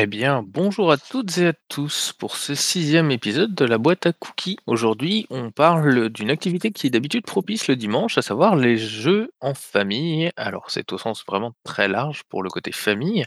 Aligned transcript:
Eh 0.00 0.06
bien, 0.06 0.44
bonjour 0.46 0.92
à 0.92 0.96
toutes 0.96 1.38
et 1.38 1.48
à 1.48 1.52
tous 1.68 2.12
pour 2.16 2.36
ce 2.36 2.54
sixième 2.54 3.10
épisode 3.10 3.52
de 3.56 3.64
la 3.64 3.78
boîte 3.78 4.06
à 4.06 4.12
cookies. 4.12 4.56
Aujourd'hui, 4.68 5.26
on 5.28 5.50
parle 5.50 6.08
d'une 6.08 6.30
activité 6.30 6.70
qui 6.70 6.86
est 6.86 6.90
d'habitude 6.90 7.26
propice 7.26 7.66
le 7.66 7.74
dimanche, 7.74 8.16
à 8.16 8.22
savoir 8.22 8.54
les 8.54 8.76
jeux 8.78 9.32
en 9.40 9.54
famille. 9.54 10.30
Alors, 10.36 10.70
c'est 10.70 10.92
au 10.92 10.98
sens 10.98 11.24
vraiment 11.26 11.52
très 11.64 11.88
large 11.88 12.22
pour 12.28 12.44
le 12.44 12.48
côté 12.48 12.70
famille. 12.70 13.24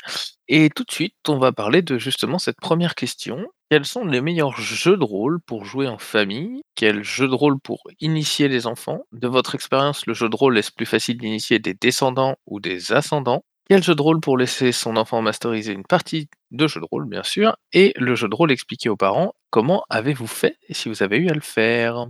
Et 0.47 0.69
tout 0.69 0.85
de 0.85 0.91
suite, 0.93 1.15
on 1.27 1.39
va 1.39 1.51
parler 1.51 1.81
de 1.81 1.97
justement 1.97 2.39
cette 2.39 2.61
première 2.61 2.95
question. 2.95 3.45
Quels 3.69 3.83
sont 3.85 4.05
les 4.05 4.21
meilleurs 4.21 4.55
jeux 4.55 4.95
de 4.95 5.03
rôle 5.03 5.41
pour 5.41 5.65
jouer 5.65 5.89
en 5.89 5.97
famille? 5.97 6.61
Quel 6.75 7.03
jeu 7.03 7.27
de 7.27 7.35
rôle 7.35 7.59
pour 7.59 7.83
initier 7.99 8.47
les 8.47 8.65
enfants? 8.65 9.01
De 9.11 9.27
votre 9.27 9.55
expérience, 9.55 10.05
le 10.05 10.13
jeu 10.13 10.29
de 10.29 10.35
rôle 10.37 10.57
est-ce 10.57 10.71
plus 10.71 10.85
facile 10.85 11.17
d'initier 11.17 11.59
des 11.59 11.73
descendants 11.73 12.37
ou 12.45 12.61
des 12.61 12.93
ascendants? 12.93 13.43
Quel 13.71 13.81
jeu 13.81 13.95
de 13.95 14.01
rôle 14.01 14.19
pour 14.19 14.37
laisser 14.37 14.73
son 14.73 14.97
enfant 14.97 15.21
masteriser 15.21 15.71
une 15.71 15.85
partie 15.85 16.27
de 16.51 16.67
jeu 16.67 16.81
de 16.81 16.85
rôle, 16.91 17.07
bien 17.07 17.23
sûr, 17.23 17.55
et 17.71 17.93
le 17.95 18.15
jeu 18.15 18.27
de 18.27 18.35
rôle 18.35 18.51
expliqué 18.51 18.89
aux 18.89 18.97
parents. 18.97 19.31
Comment 19.49 19.85
avez-vous 19.89 20.27
fait 20.27 20.57
et 20.67 20.73
si 20.73 20.89
vous 20.89 21.03
avez 21.03 21.15
eu 21.15 21.29
à 21.29 21.33
le 21.33 21.39
faire 21.39 22.05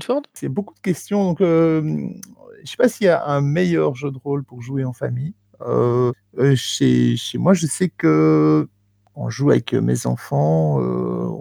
Ford 0.00 0.22
C'est 0.32 0.48
beaucoup 0.48 0.74
de 0.74 0.78
questions, 0.78 1.34
euh, 1.40 1.82
je 2.62 2.70
sais 2.70 2.76
pas 2.76 2.88
s'il 2.88 3.06
y 3.06 3.10
a 3.10 3.26
un 3.26 3.40
meilleur 3.40 3.96
jeu 3.96 4.12
de 4.12 4.18
rôle 4.18 4.44
pour 4.44 4.62
jouer 4.62 4.84
en 4.84 4.92
famille. 4.92 5.34
Euh, 5.62 6.12
euh, 6.38 6.54
chez, 6.54 7.16
moi, 7.34 7.52
je 7.52 7.66
sais 7.66 7.88
que 7.88 8.68
on 9.16 9.28
joue 9.28 9.50
avec 9.50 9.72
mes 9.72 10.06
enfants, 10.06 10.76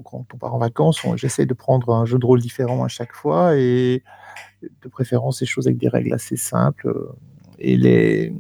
quand 0.04 0.26
on 0.34 0.38
part 0.40 0.56
en 0.56 0.58
vacances, 0.58 1.06
j'essaie 1.18 1.46
de 1.46 1.54
prendre 1.54 1.94
un 1.94 2.06
jeu 2.06 2.18
de 2.18 2.26
rôle 2.26 2.42
différent 2.42 2.84
à 2.84 2.88
chaque 2.88 3.14
fois 3.14 3.56
et 3.56 4.02
de 4.64 4.90
préférence 4.90 5.38
des 5.38 5.46
choses 5.46 5.68
avec 5.68 5.78
des 5.78 5.88
règles 5.88 6.16
assez 6.16 6.36
simples. 6.36 6.92
Et 7.60 7.78
les, 7.78 8.34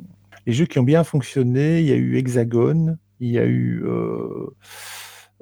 les 0.45 0.53
jeux 0.53 0.65
qui 0.65 0.79
ont 0.79 0.83
bien 0.83 1.03
fonctionné, 1.03 1.81
il 1.81 1.87
y 1.87 1.91
a 1.91 1.95
eu 1.95 2.17
Hexagone, 2.17 2.97
il 3.19 3.29
y 3.29 3.39
a 3.39 3.45
eu 3.45 3.83
euh, 3.85 4.47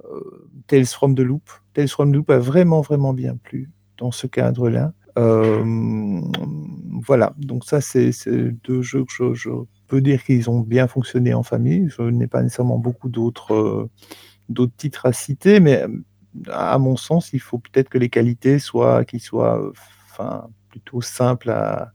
euh, 0.05 0.49
Tales 0.67 0.85
from 0.85 1.15
the 1.15 1.21
Loop. 1.21 1.49
Tales 1.73 1.87
from 1.87 2.11
the 2.11 2.15
Loop 2.15 2.29
a 2.29 2.39
vraiment, 2.39 2.81
vraiment 2.81 3.13
bien 3.13 3.37
plu 3.37 3.71
dans 3.97 4.11
ce 4.11 4.27
cadre-là. 4.27 4.93
Euh, 5.17 6.21
voilà, 7.05 7.33
donc 7.37 7.63
ça, 7.65 7.81
c'est 7.81 8.11
deux 8.63 8.81
jeux 8.81 9.05
que 9.05 9.33
je, 9.33 9.49
peux 9.87 10.01
dire 10.01 10.23
qu'ils 10.23 10.49
ont 10.51 10.59
bien 10.59 10.87
fonctionné 10.87 11.33
en 11.33 11.41
famille. 11.41 11.89
Je 11.89 12.03
n'ai 12.03 12.27
pas 12.27 12.43
nécessairement 12.43 12.77
beaucoup 12.77 13.09
d'autres 13.09 13.89
d'autres 14.49 14.75
titres 14.77 15.05
à 15.05 15.13
citer, 15.13 15.59
mais 15.59 15.83
à 16.47 16.77
mon 16.77 16.95
sens, 16.95 17.33
il 17.33 17.39
faut 17.39 17.57
peut-être 17.59 17.89
que 17.89 17.97
les 17.97 18.09
qualités 18.09 18.59
soient, 18.59 19.05
qu'ils 19.05 19.19
soient 19.19 19.71
plutôt 20.69 21.01
simples 21.01 21.49
à, 21.49 21.93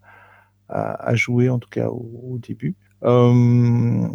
à, 0.68 1.14
jouer, 1.14 1.48
en 1.50 1.58
tout 1.58 1.68
cas 1.68 1.88
au 1.88 2.38
début. 2.40 2.74
Euh, 3.04 4.08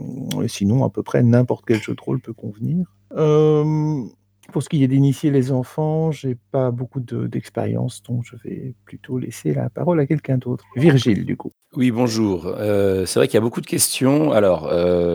sinon, 0.48 0.84
à 0.84 0.90
peu 0.90 1.04
près 1.04 1.24
n'importe 1.24 1.66
quel 1.68 1.82
jeu 1.82 1.94
de 1.94 2.02
rôle 2.02 2.20
peut 2.20 2.34
convenir. 2.34 2.86
Euh, 3.16 4.04
pour 4.52 4.64
ce 4.64 4.70
qui 4.70 4.84
est 4.84 4.88
d'initier 4.88 5.30
les 5.30 5.52
enfants, 5.52 6.12
j'ai 6.12 6.36
pas 6.52 6.72
beaucoup 6.72 7.00
d'expérience, 7.00 8.02
donc 8.02 8.24
je 8.24 8.36
vais 8.44 8.74
plutôt 8.86 9.20
laisser 9.20 9.54
la 9.54 9.70
parole 9.70 10.00
à 10.00 10.08
quelqu'un 10.08 10.40
d'autre. 10.40 10.66
Virgile, 10.76 11.24
du 11.24 11.38
coup. 11.38 11.52
Oui, 11.76 11.92
bonjour. 11.92 12.48
Euh, 12.48 13.06
c'est 13.06 13.20
vrai 13.20 13.28
qu'il 13.28 13.36
y 13.36 13.38
a 13.38 13.42
beaucoup 13.42 13.62
de 13.62 13.68
questions. 13.68 14.32
Alors, 14.32 14.64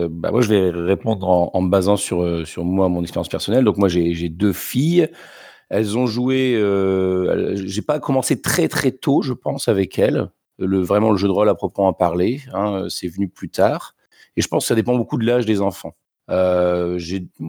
bah, 0.09 0.31
moi, 0.31 0.41
je 0.41 0.49
vais 0.49 0.69
répondre 0.69 1.27
en, 1.27 1.61
me 1.61 1.69
basant 1.69 1.97
sur, 1.97 2.47
sur 2.47 2.63
moi, 2.63 2.87
mon 2.87 3.01
expérience 3.01 3.27
personnelle. 3.27 3.65
Donc, 3.65 3.77
moi, 3.77 3.89
j'ai 3.89 4.29
deux 4.29 4.53
filles. 4.53 5.09
Elles 5.69 5.97
ont 5.97 6.05
joué. 6.05 6.53
j'ai 7.55 7.81
pas 7.81 7.99
commencé 7.99 8.39
très 8.39 8.69
très 8.69 8.91
tôt, 8.91 9.21
je 9.21 9.33
pense, 9.33 9.67
avec 9.67 9.99
elles 9.99 10.29
le, 10.57 10.79
vraiment 10.81 11.11
le 11.11 11.17
jeu 11.17 11.27
de 11.27 11.33
rôle 11.33 11.49
à 11.49 11.55
proprement 11.55 11.93
parler. 11.93 12.41
Hein, 12.53 12.87
c'est 12.89 13.07
venu 13.07 13.29
plus 13.29 13.49
tard. 13.49 13.95
Et 14.37 14.41
je 14.41 14.47
pense 14.47 14.63
que 14.63 14.67
ça 14.67 14.75
dépend 14.75 14.95
beaucoup 14.95 15.17
de 15.17 15.25
l'âge 15.25 15.45
des 15.45 15.61
enfants. 15.61 15.95
Euh, 16.31 16.99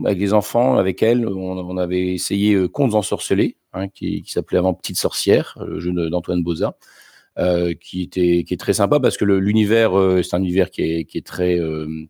avec 0.04 0.18
les 0.18 0.32
enfants, 0.34 0.76
avec 0.76 1.02
elles, 1.02 1.26
on, 1.26 1.76
avait 1.78 2.12
essayé 2.14 2.54
euh, 2.54 2.68
Contes 2.68 2.94
ensorcelés, 2.94 3.56
hein, 3.72 3.88
qui, 3.88 4.22
s'appelait 4.26 4.58
avant 4.58 4.74
Petite 4.74 4.98
sorcière, 4.98 5.56
le 5.66 5.80
jeu 5.80 5.92
d'Antoine 6.10 6.42
Boza, 6.42 6.76
euh, 7.38 7.74
qui 7.74 8.00
était 8.00 8.44
qui 8.44 8.54
est 8.54 8.56
très 8.56 8.72
sympa 8.72 8.98
parce 8.98 9.18
que 9.18 9.26
l'univers, 9.26 9.98
euh, 9.98 10.22
c'est 10.22 10.34
un 10.34 10.38
univers 10.38 10.70
qui 10.70 10.80
est, 10.80 11.04
qui 11.04 11.18
est 11.18 11.26
très 11.26 11.58
euh, 11.60 12.06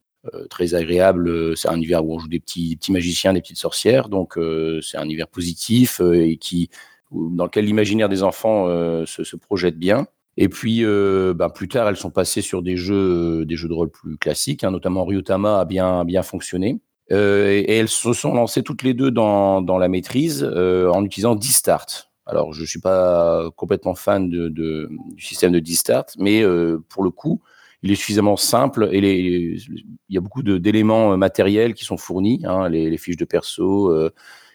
très 0.50 0.74
agréable. 0.74 1.56
C'est 1.56 1.68
un 1.68 1.76
univers 1.76 2.04
où 2.04 2.14
on 2.14 2.18
joue 2.20 2.28
des 2.28 2.38
petits, 2.38 2.76
petits 2.76 2.92
magiciens, 2.92 3.32
des 3.32 3.40
petites 3.40 3.58
sorcières, 3.58 4.08
donc 4.08 4.38
c'est 4.82 4.96
un 4.96 5.04
univers 5.04 5.28
positif 5.28 6.00
et 6.00 6.36
qui 6.36 6.70
dans 7.12 7.44
lequel 7.44 7.64
l'imaginaire 7.64 8.08
des 8.08 8.22
enfants 8.22 8.66
se 9.06 9.36
projette 9.36 9.78
bien. 9.78 10.06
Et 10.36 10.48
puis, 10.48 10.84
euh, 10.84 11.32
ben, 11.34 11.48
plus 11.48 11.68
tard, 11.68 11.88
elles 11.88 11.96
sont 11.96 12.10
passées 12.10 12.42
sur 12.42 12.62
des 12.62 12.76
jeux, 12.76 13.44
des 13.46 13.56
jeux 13.56 13.68
de 13.68 13.74
rôle 13.74 13.90
plus 13.90 14.18
classiques, 14.18 14.64
hein, 14.64 14.70
notamment 14.70 15.04
Ryutama 15.04 15.60
a 15.60 15.64
bien, 15.64 16.04
bien 16.04 16.22
fonctionné. 16.22 16.80
Euh, 17.12 17.50
et, 17.50 17.76
elles 17.76 17.88
se 17.88 18.12
sont 18.12 18.34
lancées 18.34 18.62
toutes 18.62 18.82
les 18.82 18.94
deux 18.94 19.10
dans, 19.10 19.62
dans 19.62 19.78
la 19.78 19.88
maîtrise 19.88 20.42
euh, 20.44 20.90
en 20.90 21.04
utilisant 21.04 21.36
D-Start. 21.36 22.10
Alors, 22.26 22.52
je 22.52 22.62
ne 22.62 22.66
suis 22.66 22.80
pas 22.80 23.50
complètement 23.56 23.94
fan 23.94 24.28
de, 24.28 24.48
du 24.48 25.24
système 25.24 25.52
de 25.52 25.60
D-Start, 25.60 26.16
mais 26.18 26.42
euh, 26.42 26.84
pour 26.88 27.04
le 27.04 27.10
coup, 27.10 27.40
il 27.82 27.92
est 27.92 27.94
suffisamment 27.94 28.36
simple 28.36 28.88
et 28.90 28.98
il 28.98 29.84
y 30.08 30.18
a 30.18 30.20
beaucoup 30.20 30.42
d'éléments 30.42 31.16
matériels 31.16 31.74
qui 31.74 31.84
sont 31.84 31.96
fournis, 31.96 32.42
hein, 32.44 32.68
les, 32.68 32.96
fiches 32.98 33.16
de 33.16 33.24
perso 33.24 33.92
euh, 33.92 34.12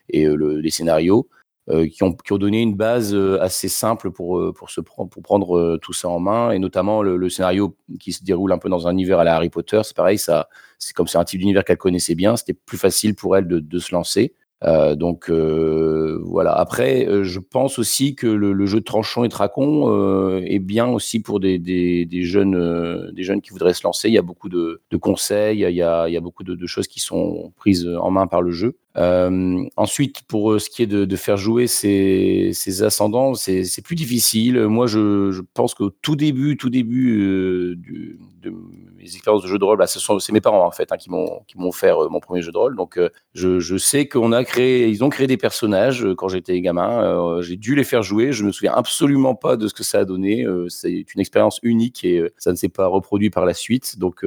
et 0.09 0.25
le, 0.25 0.57
les 0.57 0.69
scénarios. 0.69 1.29
Euh, 1.69 1.87
qui, 1.87 2.01
ont, 2.03 2.13
qui, 2.13 2.33
ont, 2.33 2.39
donné 2.39 2.59
une 2.59 2.73
base 2.73 3.13
euh, 3.13 3.39
assez 3.39 3.69
simple 3.69 4.09
pour, 4.09 4.39
euh, 4.39 4.51
pour, 4.51 4.71
se 4.71 4.81
pour 4.81 5.07
prendre 5.21 5.77
tout 5.77 5.93
ça 5.93 6.09
en 6.09 6.19
main, 6.19 6.49
et 6.49 6.57
notamment 6.57 7.03
le, 7.03 7.29
scénario 7.29 7.77
qui 7.99 8.13
se 8.13 8.23
déroule 8.23 8.51
un 8.51 8.57
peu 8.57 8.67
dans 8.67 8.87
un 8.87 8.91
univers 8.93 9.19
à 9.19 9.23
la 9.23 9.35
Harry 9.35 9.51
Potter. 9.51 9.79
C'est 9.83 9.95
pareil, 9.95 10.17
c'est 10.17 10.93
comme 10.95 11.05
c'est 11.07 11.19
un 11.19 11.23
type 11.23 11.39
d'univers 11.39 11.63
qu'elle 11.63 11.77
connaissait 11.77 12.15
bien, 12.15 12.35
c'était 12.35 12.55
plus 12.55 12.79
facile 12.79 13.13
pour 13.13 13.37
elle 13.37 13.47
de, 13.47 13.59
de 13.59 13.79
se 13.79 13.93
lancer. 13.93 14.33
Euh, 14.63 14.95
donc 14.95 15.29
euh, 15.29 16.19
voilà. 16.23 16.51
Après, 16.51 17.07
euh, 17.07 17.23
je 17.23 17.39
pense 17.39 17.79
aussi 17.79 18.13
que 18.13 18.27
le, 18.27 18.65
jeu 18.67 18.79
de 18.79 18.85
tranchon 18.85 19.23
et 19.23 19.29
tracon 19.29 20.41
est 20.43 20.59
bien 20.59 20.87
aussi 20.87 21.19
pour 21.19 21.39
des, 21.39 21.57
des, 21.57 22.23
jeunes, 22.23 23.11
des 23.13 23.23
jeunes 23.23 23.41
qui 23.41 23.51
voudraient 23.51 23.73
se 23.73 23.83
lancer. 23.83 24.07
Il 24.07 24.13
y 24.13 24.17
a 24.17 24.21
beaucoup 24.21 24.49
de, 24.49 24.81
conseils, 24.99 25.59
il 25.59 25.75
y, 25.75 25.81
a, 25.81 26.07
il 26.07 26.13
y 26.13 26.17
a 26.17 26.21
beaucoup 26.21 26.43
de, 26.43 26.67
choses 26.67 26.87
qui 26.87 26.99
sont 26.99 27.51
prises 27.57 27.87
en 27.87 28.11
main 28.11 28.27
par 28.27 28.41
le 28.41 28.51
jeu. 28.51 28.77
ensuite, 28.95 30.21
pour 30.27 30.59
ce 30.61 30.69
qui 30.69 30.83
est 30.83 30.87
de, 30.87 31.15
faire 31.15 31.37
jouer 31.37 31.67
ces, 31.67 32.83
ascendants, 32.83 33.33
c'est 33.33 33.83
plus 33.83 33.95
difficile. 33.95 34.67
Moi, 34.67 34.87
je, 34.87 35.31
je 35.31 35.41
pense 35.53 35.73
qu'au 35.73 35.89
tout 35.89 36.15
début, 36.15 36.55
tout 36.57 36.69
début 36.69 37.75
du, 37.77 38.19
de 38.41 38.53
mes 39.01 39.07
expériences 39.07 39.43
de 39.43 39.47
jeu 39.47 39.57
de 39.57 39.63
rôle, 39.63 39.77
bah, 39.77 39.87
c'est 39.87 40.31
mes 40.31 40.41
parents 40.41 40.65
en 40.65 40.71
fait 40.71 40.91
hein, 40.91 40.97
qui 40.97 41.09
m'ont 41.09 41.41
qui 41.47 41.57
m'ont 41.57 41.69
offert 41.69 42.09
mon 42.09 42.19
premier 42.19 42.41
jeu 42.41 42.51
de 42.51 42.57
rôle. 42.57 42.75
Donc, 42.75 42.99
je, 43.33 43.59
je 43.59 43.77
sais 43.77 44.07
qu'on 44.07 44.31
a 44.31 44.43
ils 44.59 45.03
ont 45.03 45.09
créé 45.09 45.27
des 45.27 45.37
personnages 45.37 46.05
euh, 46.05 46.15
quand 46.15 46.27
j'étais 46.27 46.59
gamin. 46.61 47.03
Euh, 47.03 47.41
j'ai 47.41 47.57
dû 47.57 47.75
les 47.75 47.83
faire 47.83 48.03
jouer. 48.03 48.31
Je 48.31 48.43
me 48.43 48.51
souviens 48.51 48.73
absolument 48.73 49.35
pas 49.35 49.55
de 49.57 49.67
ce 49.67 49.73
que 49.73 49.83
ça 49.83 49.99
a 49.99 50.05
donné. 50.05 50.43
Euh, 50.43 50.67
c'est 50.69 51.05
une 51.13 51.21
expérience 51.21 51.59
unique 51.63 52.03
et 52.03 52.23
ça 52.37 52.51
ne 52.51 52.55
s'est 52.55 52.69
pas 52.69 52.87
reproduit 52.87 53.29
par 53.29 53.45
la 53.45 53.53
suite. 53.53 53.99
Donc, 53.99 54.25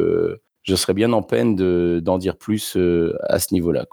je 0.62 0.74
serais 0.74 0.94
bien 0.94 1.12
en 1.12 1.22
peine 1.22 1.56
d'en 2.00 2.18
dire 2.18 2.36
plus 2.36 2.76
à 3.28 3.38
ce 3.38 3.52
niveau-là. 3.52 3.86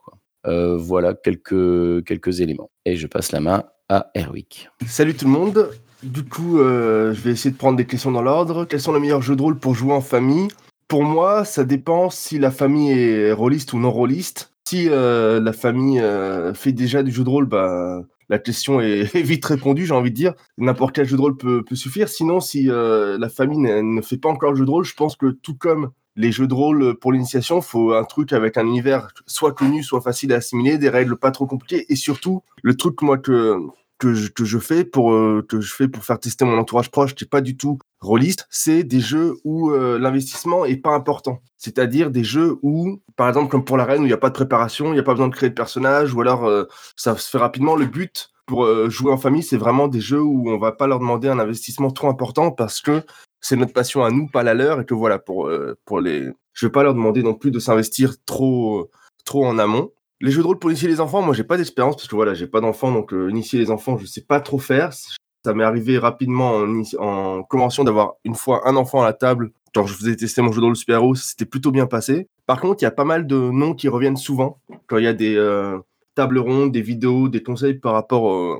voilà 0.46 1.14
quelques, 1.14 2.06
quelques 2.06 2.42
éléments. 2.42 2.70
Et 2.86 2.96
je 2.96 3.08
passe 3.08 3.32
la 3.32 3.40
main 3.40 3.64
à 3.90 4.10
Erwick. 4.16 4.70
Salut 4.88 5.16
tout 5.16 5.26
le 5.26 5.32
monde. 5.32 5.70
Du 6.04 6.24
coup, 6.24 6.58
je 6.58 7.22
vais 7.22 7.32
essayer 7.32 7.52
de 7.52 7.58
prendre 7.58 7.78
des 7.78 7.86
questions 7.86 8.12
dans 8.12 8.22
l'ordre. 8.22 8.66
Quels 8.66 8.82
sont 8.82 8.94
les 8.94 9.00
meilleurs 9.00 9.22
jeux 9.22 9.36
de 9.36 9.42
rôle 9.42 9.60
pour 9.60 9.76
jouer 9.76 9.94
en 9.94 10.02
famille? 10.02 10.48
Pour 10.92 11.06
moi, 11.06 11.46
ça 11.46 11.64
dépend 11.64 12.10
si 12.10 12.38
la 12.38 12.52
famille 12.52 12.92
est 12.92 13.32
rôliste 13.32 13.72
ou 13.72 13.80
non 13.80 13.92
rôliste 13.92 14.54
si 14.68 14.90
euh, 14.90 15.40
la 15.40 15.54
famille 15.54 16.02
euh, 16.02 16.54
fait 16.54 16.74
déjà 16.74 17.02
du 17.02 17.12
jeu 17.12 17.24
de 17.24 17.30
rôle, 17.30 17.46
bah, 17.46 18.02
la 18.28 18.40
question 18.40 18.82
est, 18.82 19.04
vite 19.16 19.46
répondue, 19.46 19.86
j'ai 19.86 19.94
envie 19.94 20.12
de 20.12 20.16
dire. 20.18 20.34
N'importe 20.58 20.94
quel 20.94 21.08
jeu 21.08 21.16
de 21.16 21.22
rôle 21.22 21.38
peut, 21.38 21.64
suffire. 21.76 22.10
Sinon, 22.10 22.42
si 22.42 22.70
euh, 22.70 23.18
la 23.18 23.30
famille 23.30 23.58
ne 23.60 24.02
fait 24.02 24.18
pas 24.18 24.28
encore 24.28 24.52
le 24.52 24.58
jeu 24.58 24.66
de 24.66 24.70
rôle, 24.70 24.84
je 24.84 24.94
pense 24.94 25.16
que 25.16 25.28
tout 25.28 25.56
comme 25.56 25.92
les 26.18 26.34
jeux 26.34 26.48
de 26.48 26.54
rôle 26.54 27.00
pour 27.00 27.14
l'initiation, 27.14 27.62
faut 27.62 27.94
un 27.94 28.04
truc 28.04 28.34
avec 28.34 28.58
un 28.58 28.66
univers 28.66 29.14
soit 29.28 29.54
connu, 29.54 29.84
soit 29.84 30.02
facile 30.02 30.34
à 30.34 30.38
assimiler, 30.38 30.78
des 30.78 30.90
règles 30.90 31.16
pas 31.16 31.32
trop 31.32 31.48
compliquées, 31.48 31.86
et 31.88 31.96
surtout 31.96 32.44
le 32.64 32.76
truc 32.76 33.02
moi 33.02 33.18
que 33.18 33.56
que 34.02 34.46
je, 34.46 34.58
fais 34.58 34.84
pour 34.84 35.14
euh, 35.14 35.46
que 35.48 35.62
je 35.62 35.76
fais 35.76 35.88
pour 35.88 36.04
faire 36.04 36.20
tester 36.20 36.44
mon 36.44 36.58
entourage 36.58 36.90
proche 36.90 37.14
qui 37.14 37.24
est 37.24 37.30
pas 37.30 37.42
du 37.42 37.56
tout 37.56 37.78
rôliste, 38.00 38.48
c'est 38.50 38.84
des 38.84 39.00
jeux 39.00 39.36
où 39.44 39.70
euh, 39.70 40.00
l'investissement 40.00 40.66
est 40.66 40.78
pas 40.78 40.96
important. 40.96 41.40
C'est-à-dire 41.58 42.10
des 42.10 42.24
jeux 42.24 42.58
où, 42.64 43.00
par 43.16 43.30
exemple 43.30 43.50
comme 43.50 43.64
pour 43.64 43.78
la 43.78 43.86
reine 43.86 44.02
où 44.02 44.06
il 44.06 44.08
n'y 44.08 44.14
a 44.14 44.18
pas 44.18 44.30
de 44.30 44.34
préparation, 44.34 44.88
il 44.88 44.94
n'y 44.94 45.00
a 45.00 45.04
pas 45.04 45.14
besoin 45.14 45.28
de 45.28 45.36
créer 45.36 45.50
de 45.50 45.56
personnage, 45.56 46.16
ou 46.16 46.22
alors 46.22 46.46
euh, 46.46 46.66
ça 46.96 47.16
se 47.16 47.30
fait 47.30 47.38
rapidement. 47.38 47.76
Le 47.76 47.86
but 47.86 48.32
pour 48.48 48.68
jouer 48.90 49.14
en 49.14 49.18
famille, 49.18 49.44
c'est 49.44 49.56
vraiment 49.56 49.88
des 49.88 50.02
jeux 50.02 50.20
où 50.20 50.50
on 50.50 50.58
va 50.58 50.74
pas 50.74 50.88
leur 50.88 51.00
demander 51.00 51.30
un 51.30 51.40
investissement 51.40 51.90
trop 51.90 52.10
important 52.10 52.52
parce 52.52 52.82
que 52.82 53.04
c'est 53.40 53.56
notre 53.56 53.72
passion 53.72 54.04
à 54.04 54.12
nous, 54.12 54.28
pas 54.28 54.44
la 54.44 54.54
leur, 54.54 54.82
et 54.82 54.86
que 54.86 54.94
voilà 54.94 55.20
pour 55.20 55.50
pour 55.86 56.02
les, 56.02 56.28
je 56.52 56.66
vais 56.66 56.72
pas 56.72 56.84
leur 56.84 56.94
demander 56.94 57.24
non 57.24 57.34
plus 57.34 57.52
de 57.52 57.60
s'investir 57.60 58.16
trop 58.26 58.90
trop 59.24 59.46
en 59.46 59.58
amont. 59.58 59.92
Les 60.24 60.30
jeux 60.30 60.44
de 60.44 60.48
rôle 60.48 60.60
pour 60.60 60.70
initier 60.70 60.88
les 60.88 61.02
enfants, 61.02 61.24
moi 61.24 61.34
j'ai 61.34 61.44
pas 61.44 61.58
d'expérience 61.58 61.96
parce 61.96 62.08
que 62.08 62.16
voilà, 62.16 62.36
j'ai 62.36 62.46
pas 62.46 62.62
d'enfants, 62.62 62.92
donc 62.92 63.12
euh, 63.12 63.30
initier 63.32 63.58
les 63.58 63.72
enfants, 63.72 63.98
je 63.98 64.06
sais 64.06 64.22
pas 64.22 64.40
trop 64.40 64.60
faire. 64.60 64.94
Ça 64.94 65.54
m'est 65.56 65.64
arrivé 65.64 65.98
rapidement 65.98 66.58
en, 66.58 66.84
en 67.00 67.44
convention 67.44 67.84
d'avoir 67.84 68.14
une 68.24 68.36
fois 68.36 68.70
un 68.70 68.76
enfant 68.76 69.02
à 69.02 69.06
la 69.06 69.14
table. 69.14 69.52
Quand 69.74 69.88
je 69.88 69.96
faisais 69.96 70.16
tester 70.16 70.44
mon 70.44 70.52
jeu 70.52 70.62
de 70.62 70.66
rôle 70.66 70.76
super 70.76 70.98
héros, 70.98 71.16
c'était 71.16 71.46
plutôt 71.46 71.72
bien 71.72 71.88
passé. 71.88 72.28
Par 72.46 72.62
contre, 72.62 72.84
il 72.84 72.86
y 72.86 72.88
a 72.88 72.92
pas 72.92 73.04
mal 73.04 73.26
de 73.26 73.36
noms 73.36 73.74
qui 73.74 73.88
reviennent 73.88 74.18
souvent 74.18 74.60
quand 74.86 75.00
il 75.00 75.06
y 75.06 75.08
a 75.08 75.14
des 75.14 75.36
euh, 75.38 75.80
tables 76.14 76.38
rondes, 76.38 76.72
des 76.72 76.82
vidéos, 76.82 77.28
des 77.28 77.42
conseils 77.42 77.74
par 77.74 77.94
rapport 77.94 78.60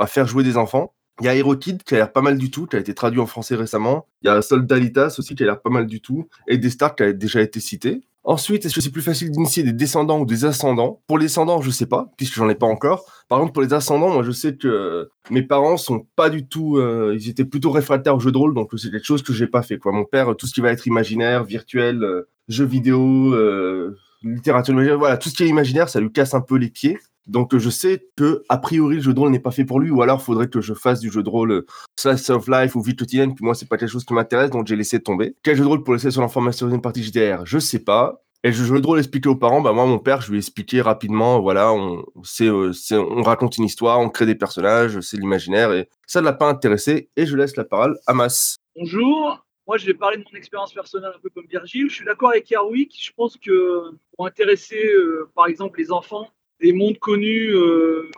à 0.00 0.06
faire 0.06 0.26
jouer 0.26 0.44
des 0.44 0.56
enfants. 0.56 0.94
Il 1.20 1.26
y 1.26 1.28
a 1.28 1.34
Herokid 1.34 1.82
qui 1.82 1.94
a 1.94 1.98
l'air 1.98 2.12
pas 2.12 2.20
mal 2.22 2.38
du 2.38 2.50
tout, 2.50 2.66
qui 2.66 2.76
a 2.76 2.78
été 2.78 2.94
traduit 2.94 3.20
en 3.20 3.26
français 3.26 3.54
récemment. 3.54 4.06
Il 4.22 4.28
y 4.28 4.30
a 4.30 4.40
Soldalitas 4.40 5.16
aussi 5.18 5.34
qui 5.34 5.42
a 5.42 5.46
l'air 5.46 5.60
pas 5.60 5.70
mal 5.70 5.86
du 5.86 6.00
tout. 6.00 6.28
Et 6.46 6.56
Destar 6.58 6.94
qui 6.94 7.02
a 7.02 7.12
déjà 7.12 7.42
été 7.42 7.60
cité. 7.60 8.02
Ensuite, 8.28 8.64
est-ce 8.64 8.74
que 8.74 8.80
c'est 8.80 8.90
plus 8.90 9.02
facile 9.02 9.30
d'initier 9.30 9.62
des 9.62 9.72
descendants 9.72 10.18
ou 10.18 10.26
des 10.26 10.44
ascendants? 10.44 11.00
Pour 11.06 11.16
les 11.16 11.26
descendants, 11.26 11.62
je 11.62 11.70
sais 11.70 11.86
pas, 11.86 12.10
puisque 12.16 12.34
j'en 12.34 12.48
ai 12.48 12.56
pas 12.56 12.66
encore. 12.66 13.04
Par 13.28 13.38
contre, 13.38 13.52
pour 13.52 13.62
les 13.62 13.72
ascendants, 13.72 14.10
moi, 14.12 14.24
je 14.24 14.32
sais 14.32 14.56
que 14.56 15.08
mes 15.30 15.42
parents 15.42 15.76
sont 15.76 16.08
pas 16.16 16.28
du 16.28 16.44
tout, 16.44 16.76
euh, 16.76 17.16
ils 17.16 17.28
étaient 17.28 17.44
plutôt 17.44 17.70
réfractaires 17.70 18.16
au 18.16 18.18
jeu 18.18 18.32
de 18.32 18.36
rôle, 18.36 18.52
donc 18.52 18.72
c'est 18.76 18.90
quelque 18.90 19.06
chose 19.06 19.22
que 19.22 19.32
j'ai 19.32 19.46
pas 19.46 19.62
fait. 19.62 19.78
Mon 19.84 20.04
père, 20.04 20.34
tout 20.34 20.48
ce 20.48 20.54
qui 20.54 20.60
va 20.60 20.72
être 20.72 20.88
imaginaire, 20.88 21.44
virtuel, 21.44 22.02
euh, 22.02 22.28
jeux 22.48 22.64
vidéo, 22.64 23.32
euh, 23.32 23.96
littérature 24.22 24.74
voilà, 24.98 25.16
tout 25.16 25.28
ce 25.28 25.34
qui 25.34 25.44
est 25.44 25.48
imaginaire, 25.48 25.88
ça 25.88 26.00
lui 26.00 26.12
casse 26.12 26.34
un 26.34 26.40
peu 26.40 26.56
les 26.56 26.70
pieds. 26.70 26.98
Donc 27.26 27.56
je 27.56 27.70
sais 27.70 28.06
que 28.16 28.44
a 28.48 28.58
priori 28.58 28.96
le 28.96 29.02
jeu 29.02 29.12
de 29.12 29.18
rôle 29.18 29.30
n'est 29.30 29.40
pas 29.40 29.50
fait 29.50 29.64
pour 29.64 29.80
lui, 29.80 29.90
ou 29.90 30.00
alors 30.02 30.22
faudrait 30.22 30.48
que 30.48 30.60
je 30.60 30.74
fasse 30.74 31.00
du 31.00 31.10
jeu 31.10 31.22
de 31.22 31.28
rôle 31.28 31.64
Slice 31.96 32.30
of 32.30 32.46
Life 32.48 32.76
ou 32.76 32.82
vie 32.82 32.94
quotidienne. 32.94 33.34
Puis 33.34 33.44
moi 33.44 33.54
c'est 33.54 33.68
pas 33.68 33.76
quelque 33.76 33.90
chose 33.90 34.04
qui 34.04 34.14
m'intéresse, 34.14 34.50
donc 34.50 34.66
j'ai 34.66 34.76
laissé 34.76 35.00
tomber. 35.00 35.34
Quel 35.42 35.56
jeu 35.56 35.64
de 35.64 35.68
rôle 35.68 35.82
pour 35.82 35.94
laisser 35.94 36.10
sur 36.10 36.20
l'information 36.20 36.68
d'une 36.68 36.80
partie 36.80 37.02
JDR? 37.02 37.44
Je 37.44 37.58
sais 37.58 37.80
pas. 37.80 38.22
Et 38.44 38.48
le 38.50 38.54
jeu 38.54 38.80
de 38.80 38.86
rôle 38.86 38.98
expliqué 38.98 39.28
aux 39.28 39.34
parents, 39.34 39.60
bah 39.60 39.72
moi 39.72 39.86
mon 39.86 39.98
père 39.98 40.20
je 40.20 40.30
lui 40.30 40.36
ai 40.36 40.38
expliqué 40.38 40.80
rapidement, 40.80 41.40
voilà, 41.40 41.72
on, 41.72 42.04
c'est, 42.22 42.48
on 42.48 43.22
raconte 43.22 43.58
une 43.58 43.64
histoire, 43.64 43.98
on 43.98 44.08
crée 44.08 44.26
des 44.26 44.36
personnages, 44.36 45.00
c'est 45.00 45.16
l'imaginaire 45.16 45.72
et 45.72 45.88
ça 46.06 46.20
ne 46.20 46.26
l'a 46.26 46.32
pas 46.32 46.48
intéressé. 46.48 47.08
Et 47.16 47.26
je 47.26 47.36
laisse 47.36 47.56
la 47.56 47.64
parole 47.64 47.98
à 48.06 48.14
Mas. 48.14 48.56
Bonjour. 48.76 49.45
Moi, 49.66 49.78
je 49.78 49.86
vais 49.86 49.94
parler 49.94 50.18
de 50.18 50.24
mon 50.30 50.38
expérience 50.38 50.72
personnelle 50.72 51.12
un 51.14 51.18
peu 51.18 51.28
comme 51.30 51.46
Virgile. 51.46 51.90
Je 51.90 51.96
suis 51.96 52.04
d'accord 52.04 52.30
avec 52.30 52.48
Yarwick. 52.50 52.96
Je 52.98 53.12
pense 53.12 53.36
que 53.36 53.90
pour 54.14 54.26
intéresser, 54.26 54.88
par 55.34 55.48
exemple, 55.48 55.80
les 55.80 55.90
enfants, 55.90 56.30
des 56.60 56.72
mondes 56.72 56.98
connus, 56.98 57.54
euh, 57.54 58.10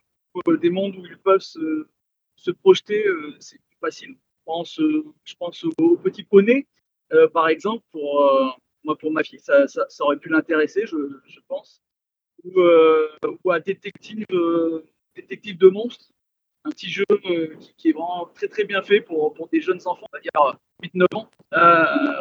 des 0.61 0.71
mondes 0.71 0.97
où 0.97 1.05
ils 1.07 1.19
peuvent 1.19 1.41
se, 1.41 2.51
projeter, 2.63 3.07
euh, 3.07 3.35
c'est 3.41 3.59
plus 3.59 3.79
facile. 3.81 4.11
Je 4.11 4.45
pense, 4.45 4.81
euh, 4.81 5.05
je 5.25 5.35
pense 5.35 5.65
au, 5.65 5.97
petit 5.97 6.23
poney, 6.23 6.67
par 7.33 7.49
exemple, 7.49 7.85
pour, 7.91 8.23
moi, 8.85 8.97
pour 8.97 9.11
ma 9.11 9.23
fille, 9.23 9.41
ça, 9.41 9.67
aurait 10.01 10.19
pu 10.19 10.29
l'intéresser, 10.29 10.87
je, 10.87 11.41
pense. 11.49 11.83
Ou, 12.45 12.61
ou 13.45 13.51
un 13.51 13.61
détective, 13.61 14.27
détective 15.15 15.59
de 15.59 15.69
monstres, 15.69 16.11
un 16.69 16.71
petit 16.71 16.91
jeu 16.91 17.05
qui, 17.77 17.89
est 17.89 17.93
vraiment 17.93 18.29
très 18.35 18.49
très 18.49 18.65
bien 18.65 18.83
fait 18.83 19.01
pour, 19.01 19.33
pour 19.35 19.49
des 19.49 19.61
jeunes 19.61 19.81
enfants, 19.87 20.07
on 20.13 20.17
va 20.17 20.21
dire 20.21 20.59
8-9 20.95 21.17
ans. 21.17 21.29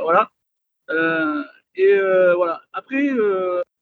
voilà. 0.01 0.29
et 1.75 1.99
voilà. 2.35 2.61
Après, 2.73 3.09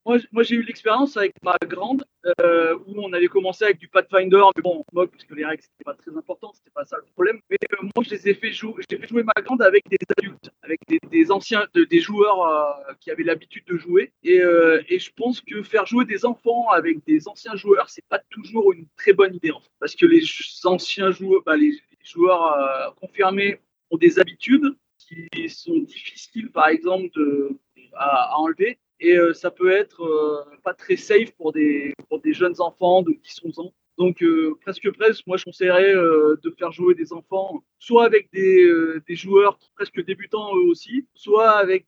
moi, 0.05 0.43
j'ai 0.43 0.55
eu 0.55 0.61
l'expérience 0.61 1.17
avec 1.17 1.33
ma 1.43 1.57
grande 1.67 2.05
euh, 2.41 2.77
où 2.85 2.93
on 2.97 3.11
avait 3.13 3.27
commencé 3.27 3.65
avec 3.65 3.79
du 3.79 3.87
Pathfinder, 3.87 4.43
mais 4.55 4.61
bon, 4.61 4.83
on 4.87 4.95
moque 4.95 5.11
parce 5.11 5.23
que 5.23 5.33
les 5.33 5.45
règles 5.45 5.63
c'était 5.63 5.83
pas 5.83 5.95
très 5.95 6.15
important, 6.15 6.51
c'était 6.53 6.69
pas 6.71 6.85
ça 6.85 6.97
le 6.97 7.05
problème. 7.13 7.39
Mais 7.49 7.57
euh, 7.73 7.89
moi, 7.95 8.03
je 8.03 8.11
les 8.11 8.29
ai 8.29 8.33
fait 8.35 8.51
jouer, 8.51 8.83
j'ai 8.89 8.97
fait 8.97 9.07
jouer 9.07 9.23
ma 9.23 9.33
grande 9.41 9.63
avec 9.63 9.83
des 9.89 9.97
adultes, 10.17 10.51
avec 10.61 10.79
des, 10.87 11.31
anciens, 11.31 11.65
des 11.73 11.99
joueurs 11.99 12.41
euh, 12.41 12.93
qui 12.99 13.09
avaient 13.09 13.23
l'habitude 13.23 13.65
de 13.65 13.77
jouer. 13.77 14.13
Et, 14.23 14.37
je 14.37 15.09
pense 15.15 15.41
que 15.41 15.63
faire 15.63 15.85
jouer 15.85 16.05
des 16.05 16.25
enfants 16.25 16.69
avec 16.69 17.03
des 17.05 17.27
anciens 17.27 17.55
joueurs, 17.55 17.89
c'est 17.89 18.05
pas 18.07 18.19
toujours 18.29 18.73
une 18.73 18.87
très 18.97 19.13
bonne 19.13 19.33
idée, 19.33 19.51
parce 19.79 19.95
que 19.95 20.05
les 20.05 20.23
anciens 20.65 21.11
joueurs, 21.11 21.41
bah, 21.45 21.57
les, 21.57 21.79
joueurs 22.03 22.93
confirmés 23.01 23.59
ont 23.89 23.97
des 23.97 24.19
habitudes 24.19 24.75
qui 24.99 25.49
sont 25.49 25.79
difficiles, 25.79 26.51
par 26.51 26.67
exemple, 26.67 27.19
à 27.93 28.37
enlever 28.37 28.77
et 28.99 29.17
euh, 29.17 29.33
ça 29.33 29.51
peut 29.51 29.71
être 29.71 30.03
euh, 30.03 30.43
pas 30.63 30.73
très 30.73 30.95
safe 30.95 31.31
pour 31.31 31.51
des, 31.51 31.93
pour 32.09 32.21
des 32.21 32.33
jeunes 32.33 32.59
enfants 32.59 33.01
de 33.01 33.11
10-11 33.11 33.61
ans. 33.61 33.73
Donc 33.97 34.21
euh, 34.21 34.57
presque 34.61 34.91
presque, 34.91 35.25
moi 35.25 35.37
je 35.37 35.45
conseillerais 35.45 35.93
de 35.93 36.53
faire 36.57 36.73
jouer 36.73 36.95
des 36.95 37.13
enfants, 37.13 37.63
soit 37.79 38.03
avec 38.03 38.29
des, 38.33 38.69
des 39.07 39.15
joueurs 39.15 39.57
presque 39.75 40.03
débutants 40.03 40.53
eux 40.53 40.67
aussi, 40.69 41.07
soit 41.13 41.51
avec 41.51 41.85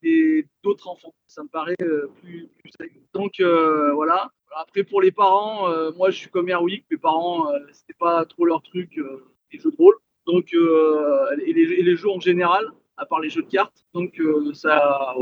d'autres 0.64 0.88
enfants. 0.88 1.14
Ça 1.28 1.44
me 1.44 1.50
paraît 1.50 1.76
plus, 2.22 2.50
plus, 2.60 2.72
safe. 2.80 2.92
Donc 3.14 3.42
voilà. 3.42 4.32
Après 4.56 4.86
pour 4.86 5.02
les 5.02 5.12
parents, 5.12 5.68
moi 5.96 6.10
je 6.10 6.18
suis 6.18 6.30
comme 6.30 6.48
Erwick, 6.48 6.86
mes 6.90 6.98
parents 6.98 7.52
c'était 7.74 7.98
pas 8.00 8.24
trop 8.24 8.46
leur 8.46 8.62
truc 8.62 8.98
les 9.52 9.60
jeux 9.60 9.72
de 9.72 9.76
rôle. 9.76 9.96
Donc 10.26 10.54
et 10.54 11.54
les, 11.54 11.74
et 11.74 11.84
les 11.84 11.96
jeux 11.98 12.10
en 12.10 12.22
général 12.22 12.72
à 12.98 13.06
part 13.06 13.20
les 13.20 13.30
jeux 13.30 13.44
de 13.44 13.50
cartes. 13.50 13.86
Donc 13.94 14.20
euh, 14.20 14.54
ça, 14.54 14.78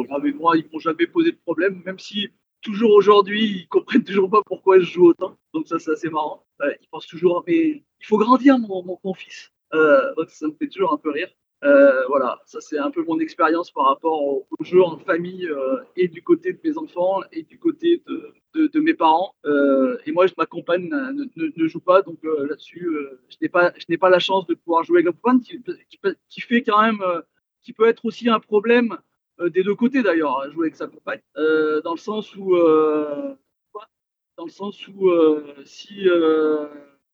avec 0.09 0.35
moi, 0.35 0.57
ils 0.57 0.67
m'ont 0.71 0.79
jamais 0.79 1.07
posé 1.07 1.31
de 1.31 1.37
problème, 1.37 1.81
même 1.85 1.99
si 1.99 2.29
toujours 2.61 2.91
aujourd'hui, 2.93 3.43
ils 3.43 3.67
comprennent 3.67 4.03
toujours 4.03 4.29
pas 4.29 4.41
pourquoi 4.45 4.79
je 4.79 4.85
joue 4.85 5.07
autant. 5.07 5.37
Donc 5.53 5.67
ça, 5.67 5.77
c'est 5.77 5.91
assez 5.91 6.09
marrant. 6.09 6.43
ils 6.61 6.87
pensent 6.89 7.07
toujours, 7.07 7.43
mais 7.47 7.83
il 7.99 8.05
faut 8.05 8.17
grandir 8.17 8.57
mon, 8.57 9.13
fils. 9.13 9.51
Euh, 9.73 10.13
ça 10.27 10.47
me 10.47 10.53
fait 10.53 10.67
toujours 10.67 10.93
un 10.93 10.97
peu 10.97 11.11
rire. 11.11 11.29
Euh, 11.63 12.05
voilà, 12.07 12.39
ça 12.45 12.59
c'est 12.61 12.77
un 12.77 12.91
peu 12.91 13.03
mon 13.03 13.19
expérience 13.19 13.71
par 13.71 13.85
rapport 13.85 14.21
au, 14.21 14.45
jeu 14.61 14.83
en 14.83 14.99
famille 14.99 15.49
et 15.95 16.07
du 16.07 16.21
côté 16.21 16.53
de 16.53 16.59
mes 16.63 16.77
enfants 16.77 17.21
et 17.31 17.43
du 17.43 17.57
côté 17.57 18.03
de, 18.53 18.79
mes 18.79 18.93
parents. 18.93 19.33
et 20.05 20.11
moi, 20.11 20.25
ma 20.37 20.45
compagne 20.45 20.89
ne, 20.89 21.67
joue 21.67 21.79
pas, 21.79 22.01
donc 22.01 22.19
là-dessus, 22.23 22.89
je 23.29 23.37
n'ai 23.41 23.49
pas, 23.49 23.71
pas 23.99 24.09
la 24.09 24.19
chance 24.19 24.45
de 24.47 24.53
pouvoir 24.53 24.83
jouer 24.83 24.97
avec 24.97 25.05
ma 25.05 25.11
compagne 25.13 25.41
qui 26.29 26.41
fait 26.41 26.61
quand 26.61 26.81
même 26.81 27.01
qui 27.65 27.73
peut 27.73 27.89
être 27.89 28.05
aussi 28.05 28.29
un 28.29 28.39
problème 28.39 28.97
euh, 29.41 29.49
des 29.49 29.63
deux 29.63 29.75
côtés 29.75 30.03
d'ailleurs, 30.03 30.39
à 30.39 30.49
jouer 30.49 30.67
avec 30.67 30.75
sa 30.75 30.87
compagne, 30.87 31.19
euh, 31.35 31.81
dans 31.81 31.93
le 31.93 31.99
sens 31.99 32.33
où, 32.35 32.55
euh, 32.55 33.35
dans 34.37 34.45
le 34.45 34.51
sens 34.51 34.87
où 34.87 35.09
si 35.65 36.07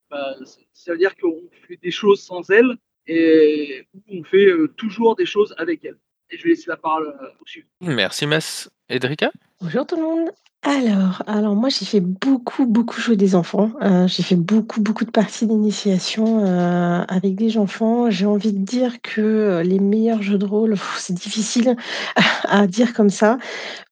bah, 0.09 0.35
ça 0.73 0.91
veut 0.91 0.97
dire 0.97 1.15
qu'on 1.15 1.49
fait 1.67 1.77
des 1.77 1.91
choses 1.91 2.21
sans 2.21 2.49
elle 2.49 2.77
et 3.07 3.87
on 4.09 4.23
fait 4.23 4.51
toujours 4.75 5.15
des 5.15 5.25
choses 5.25 5.55
avec 5.57 5.85
elle. 5.85 5.97
Et 6.29 6.37
je 6.37 6.43
vais 6.43 6.49
laisser 6.49 6.69
la 6.69 6.77
parole 6.77 7.15
au 7.39 7.45
suivant. 7.45 7.67
Merci 7.81 8.25
Mas. 8.25 8.69
Edrika? 8.89 9.31
Bonjour 9.61 9.85
tout 9.85 9.95
le 9.95 10.01
monde. 10.01 10.31
Alors 10.63 11.23
alors 11.25 11.55
moi 11.55 11.69
j'ai 11.69 11.85
fait 11.85 11.99
beaucoup, 12.01 12.67
beaucoup 12.67 13.01
jouer 13.01 13.15
des 13.15 13.33
enfants. 13.33 13.71
Euh, 13.81 14.07
j'ai 14.07 14.21
fait 14.21 14.35
beaucoup, 14.35 14.79
beaucoup 14.79 15.05
de 15.05 15.09
parties 15.09 15.47
d'initiation, 15.47 16.45
euh, 16.45 17.03
avec 17.07 17.33
des 17.35 17.57
enfants. 17.57 18.11
J'ai 18.11 18.27
envie 18.27 18.53
de 18.53 18.63
dire 18.63 19.01
que, 19.01 19.21
euh, 19.21 19.63
les 19.63 19.79
meilleurs 19.79 20.21
jeux 20.21 20.37
de 20.37 20.45
rôle, 20.45 20.75
c'est 20.99 21.13
difficile 21.15 21.75
à 22.47 22.67
dire 22.67 22.93
comme 22.93 23.09
ça. 23.09 23.39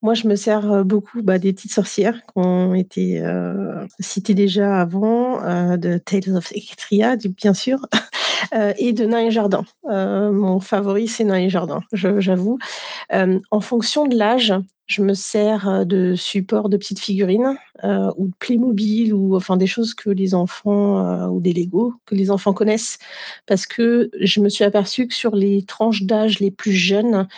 Moi 0.02 0.14
je 0.14 0.28
me 0.28 0.36
sers, 0.36 0.84
beaucoup, 0.84 1.22
bah, 1.22 1.38
des 1.40 1.52
Petites 1.52 1.72
Sorcières 1.72 2.22
qui 2.22 2.32
ont 2.36 2.74
été, 2.74 3.20
citées 3.98 4.34
déjà 4.34 4.80
avant, 4.80 5.40
de 5.76 5.98
Tales 5.98 6.36
of 6.36 6.52
Equestria 6.52 7.16
bien 7.16 7.52
sûr, 7.52 7.80
et 8.78 8.92
de 8.92 9.06
Nains 9.06 9.26
et 9.26 9.30
Jardins. 9.32 9.64
mon 9.84 10.60
favori 10.60 11.08
c'est 11.08 11.24
Nains 11.24 11.40
et 11.40 11.50
Jardins, 11.50 11.82
j'avoue. 11.92 12.58
en 13.12 13.60
fonction 13.60 14.06
de 14.06 14.16
l'âge 14.16 14.54
je 14.90 15.02
me 15.02 15.14
sers 15.14 15.86
de 15.86 16.16
support 16.16 16.68
de 16.68 16.76
petites 16.76 16.98
figurines 16.98 17.56
ou 17.84 18.26
de 18.26 18.34
Playmobil 18.40 19.14
ou 19.14 19.36
enfin 19.36 19.56
des 19.56 19.68
choses 19.68 19.94
que 19.94 20.10
les 20.10 20.34
enfants 20.34 21.28
ou 21.28 21.40
des 21.40 21.52
Lego 21.52 21.94
que 22.06 22.16
les 22.16 22.32
enfants 22.32 22.52
connaissent. 22.52 22.98
Parce 23.46 23.66
que 23.66 24.10
je 24.20 24.40
me 24.40 24.48
suis 24.48 24.64
aperçue 24.64 25.06
que 25.06 25.14
sur 25.14 25.36
les 25.36 25.62
tranches 25.62 26.02
d'âge 26.02 26.40
les 26.40 26.50
plus 26.50 26.72
jeunes, 26.72 27.28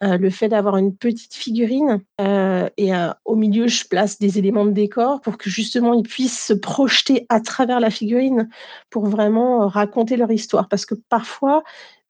le 0.00 0.30
fait 0.30 0.48
d'avoir 0.48 0.78
une 0.78 0.96
petite 0.96 1.34
figurine 1.34 2.00
et 2.18 2.92
au 3.26 3.36
milieu 3.36 3.68
je 3.68 3.86
place 3.86 4.18
des 4.18 4.38
éléments 4.38 4.64
de 4.64 4.70
décor 4.70 5.20
pour 5.20 5.36
que 5.36 5.50
justement 5.50 5.92
ils 5.92 6.02
puissent 6.02 6.46
se 6.46 6.54
projeter 6.54 7.26
à 7.28 7.40
travers 7.40 7.78
la 7.78 7.90
figurine 7.90 8.48
pour 8.88 9.04
vraiment 9.04 9.68
raconter 9.68 10.16
leur 10.16 10.32
histoire. 10.32 10.68
Parce 10.68 10.86
que 10.86 10.94
parfois 10.94 11.62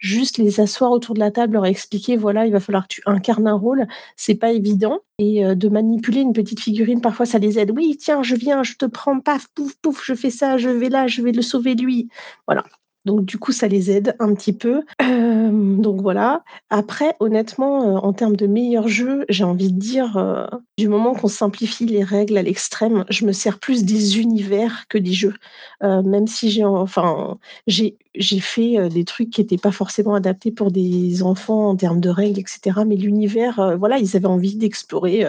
juste 0.03 0.37
les 0.39 0.61
asseoir 0.61 0.91
autour 0.91 1.15
de 1.15 1.21
la 1.21 1.31
table, 1.31 1.55
leur 1.55 1.65
expliquer, 1.65 2.17
voilà, 2.17 2.45
il 2.45 2.53
va 2.53 2.61
falloir 2.61 2.89
que 2.89 2.95
tu 2.95 3.03
incarnes 3.07 3.47
un 3.47 3.55
rôle, 3.55 3.87
c'est 4.17 4.35
pas 4.35 4.53
évident. 4.53 4.99
Et 5.19 5.47
euh, 5.47 5.55
de 5.55 5.69
manipuler 5.69 6.21
une 6.21 6.33
petite 6.33 6.61
figurine, 6.61 7.01
parfois 7.01 7.25
ça 7.25 7.39
les 7.39 7.59
aide. 7.59 7.71
Oui, 7.71 7.97
tiens, 7.99 8.23
je 8.23 8.35
viens, 8.35 8.65
je 8.65 8.75
te 8.75 8.85
prends, 8.85 9.21
paf, 9.21 9.47
pouf, 9.55 9.75
pouf, 9.81 10.05
je 10.05 10.15
fais 10.15 10.31
ça, 10.31 10.59
je 10.59 10.69
vais 10.69 10.89
là, 10.89 11.07
je 11.07 11.23
vais 11.23 11.33
le 11.33 11.43
sauver 11.43 11.75
lui. 11.75 12.09
Voilà. 12.49 12.65
Donc 13.05 13.25
du 13.25 13.39
coup, 13.39 13.53
ça 13.53 13.69
les 13.69 13.91
aide 13.91 14.17
un 14.19 14.35
petit 14.35 14.53
peu. 14.53 14.83
Donc 15.01 16.01
voilà. 16.03 16.43
Après, 16.71 17.15
honnêtement, 17.21 17.97
euh, 17.97 18.01
en 18.01 18.13
termes 18.13 18.37
de 18.37 18.47
meilleurs 18.47 18.89
jeux, 18.89 19.25
j'ai 19.29 19.45
envie 19.45 19.73
de 19.73 19.79
dire, 19.79 20.17
euh, 20.17 20.47
du 20.79 20.89
moment 20.89 21.15
qu'on 21.15 21.29
simplifie 21.29 21.87
les 21.87 22.05
règles 22.05 22.39
à 22.39 22.43
l'extrême, 22.43 23.05
je 23.09 23.25
me 23.25 23.33
sers 23.33 23.59
plus 23.59 23.85
des 23.85 24.21
univers 24.21 24.87
que 24.89 24.99
des 24.99 25.13
jeux. 25.13 25.35
même 25.81 26.27
si 26.27 26.51
j'ai 26.51 26.65
enfin, 26.65 27.39
j'ai 27.67 27.99
j'ai 28.15 28.41
fait, 28.41 28.89
des 28.89 29.05
trucs 29.05 29.31
qui 29.31 29.41
n'étaient 29.41 29.57
pas 29.57 29.73
forcément 29.73 30.15
adaptés 30.15 30.53
pour 30.53 30.71
des 30.71 31.23
enfants 31.23 31.71
en 31.71 31.77
termes 31.77 32.01
de 32.01 32.11
règles 32.11 32.39
etc. 32.39 32.81
mais 32.87 32.97
l'univers, 32.97 33.77
voilà, 33.79 33.99
ils 33.99 34.17
avaient 34.17 34.27
envie 34.27 34.57
d'explorer, 34.57 35.27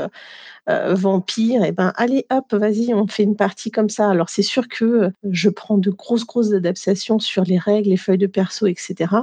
euh, 0.69 0.93
vampire, 0.93 1.65
et 1.65 1.73
ben 1.73 1.91
allez 1.97 2.25
hop, 2.31 2.53
vas-y, 2.53 2.93
on 2.93 3.05
fait 3.05 3.23
une 3.23 3.35
partie 3.35 3.69
comme 3.69 3.89
ça. 3.89 4.09
Alors 4.09 4.29
c'est 4.29 4.43
sûr 4.43 4.69
que 4.69 4.85
euh, 4.85 5.09
je 5.29 5.49
prends 5.49 5.77
de 5.77 5.91
grosses 5.91 6.25
grosses 6.25 6.53
adaptations 6.53 7.19
sur 7.19 7.43
les 7.43 7.57
règles, 7.57 7.89
les 7.89 7.97
feuilles 7.97 8.17
de 8.17 8.27
perso, 8.27 8.67
etc. 8.67 9.13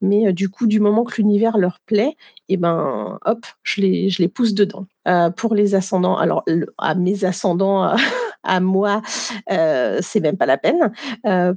Mais 0.00 0.26
euh, 0.26 0.32
du 0.32 0.48
coup, 0.48 0.66
du 0.66 0.80
moment 0.80 1.04
que 1.04 1.14
l'univers 1.18 1.56
leur 1.56 1.78
plaît, 1.86 2.16
et 2.48 2.56
ben 2.56 3.16
hop, 3.24 3.46
je 3.62 3.80
les 3.80 4.28
pousse 4.28 4.54
dedans. 4.54 4.86
Pour 5.36 5.54
les 5.54 5.74
ascendants, 5.74 6.16
alors 6.16 6.44
à 6.78 6.94
mes 6.94 7.24
ascendants, 7.24 7.94
à 8.42 8.60
moi, 8.60 9.02
c'est 9.48 10.20
même 10.20 10.36
pas 10.36 10.46
la 10.46 10.58
peine. 10.58 10.92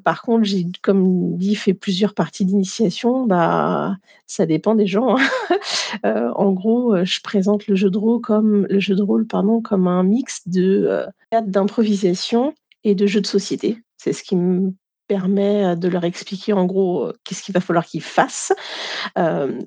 par 0.03 0.21
contre, 0.21 0.43
j'ai, 0.43 0.65
comme 0.81 1.37
dit, 1.37 1.55
fait 1.55 1.73
plusieurs 1.73 2.13
parties 2.13 2.45
d'initiation. 2.45 3.25
Bah, 3.25 3.95
ça 4.27 4.45
dépend 4.45 4.75
des 4.75 4.87
gens. 4.87 5.17
Hein. 5.17 6.31
en 6.35 6.51
gros, 6.51 7.03
je 7.03 7.19
présente 7.21 7.67
le 7.67 7.75
jeu 7.75 7.89
de 7.89 7.97
rôle 7.97 8.21
comme 8.21 8.65
le 8.69 8.79
jeu 8.79 8.95
de 8.95 9.03
rôle, 9.03 9.27
pardon, 9.27 9.61
comme 9.61 9.87
un 9.87 10.03
mix 10.03 10.47
de 10.47 11.05
d'improvisation 11.31 12.53
et 12.83 12.95
de 12.95 13.07
jeux 13.07 13.21
de 13.21 13.27
société. 13.27 13.77
C'est 13.97 14.13
ce 14.13 14.23
qui 14.23 14.35
me 14.35 14.73
permet 15.07 15.75
de 15.75 15.87
leur 15.89 16.05
expliquer 16.05 16.53
en 16.53 16.65
gros 16.65 17.11
qu'est-ce 17.23 17.43
qu'il 17.43 17.53
va 17.53 17.59
falloir 17.59 17.85
qu'ils 17.85 18.01
fassent. 18.01 18.53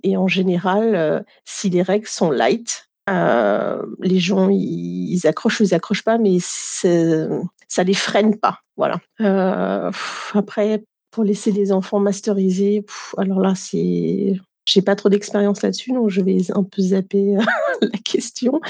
et 0.03 0.17
en 0.17 0.27
général, 0.27 1.25
si 1.45 1.71
les 1.71 1.83
règles 1.83 2.07
sont 2.07 2.31
light, 2.31 2.89
les 3.09 4.19
gens 4.19 4.49
ils, 4.51 5.27
accrochent 5.27 5.61
ou 5.61 5.65
ils 5.65 5.75
accrochent 5.75 6.05
pas, 6.05 6.19
mais 6.19 6.39
ça 6.41 7.85
les 7.85 7.95
freine 7.95 8.39
pas. 8.39 8.59
Voilà. 8.77 9.01
après, 10.35 10.85
pour 11.11 11.25
laisser 11.25 11.53
les 11.53 11.73
enfants 11.73 12.01
masteriser, 12.01 12.85
alors 13.17 13.41
là 13.41 13.55
c'est 13.55 14.35
j'ai 14.65 14.83
pas 14.83 14.97
trop 14.97 15.09
d'expérience 15.09 15.63
là-dessus, 15.63 15.93
donc 15.93 16.11
je 16.11 16.21
vais 16.21 16.39
un 16.55 16.63
peu 16.63 16.81
zapper 16.81 17.37
la 17.83 17.99
question. 18.05 18.61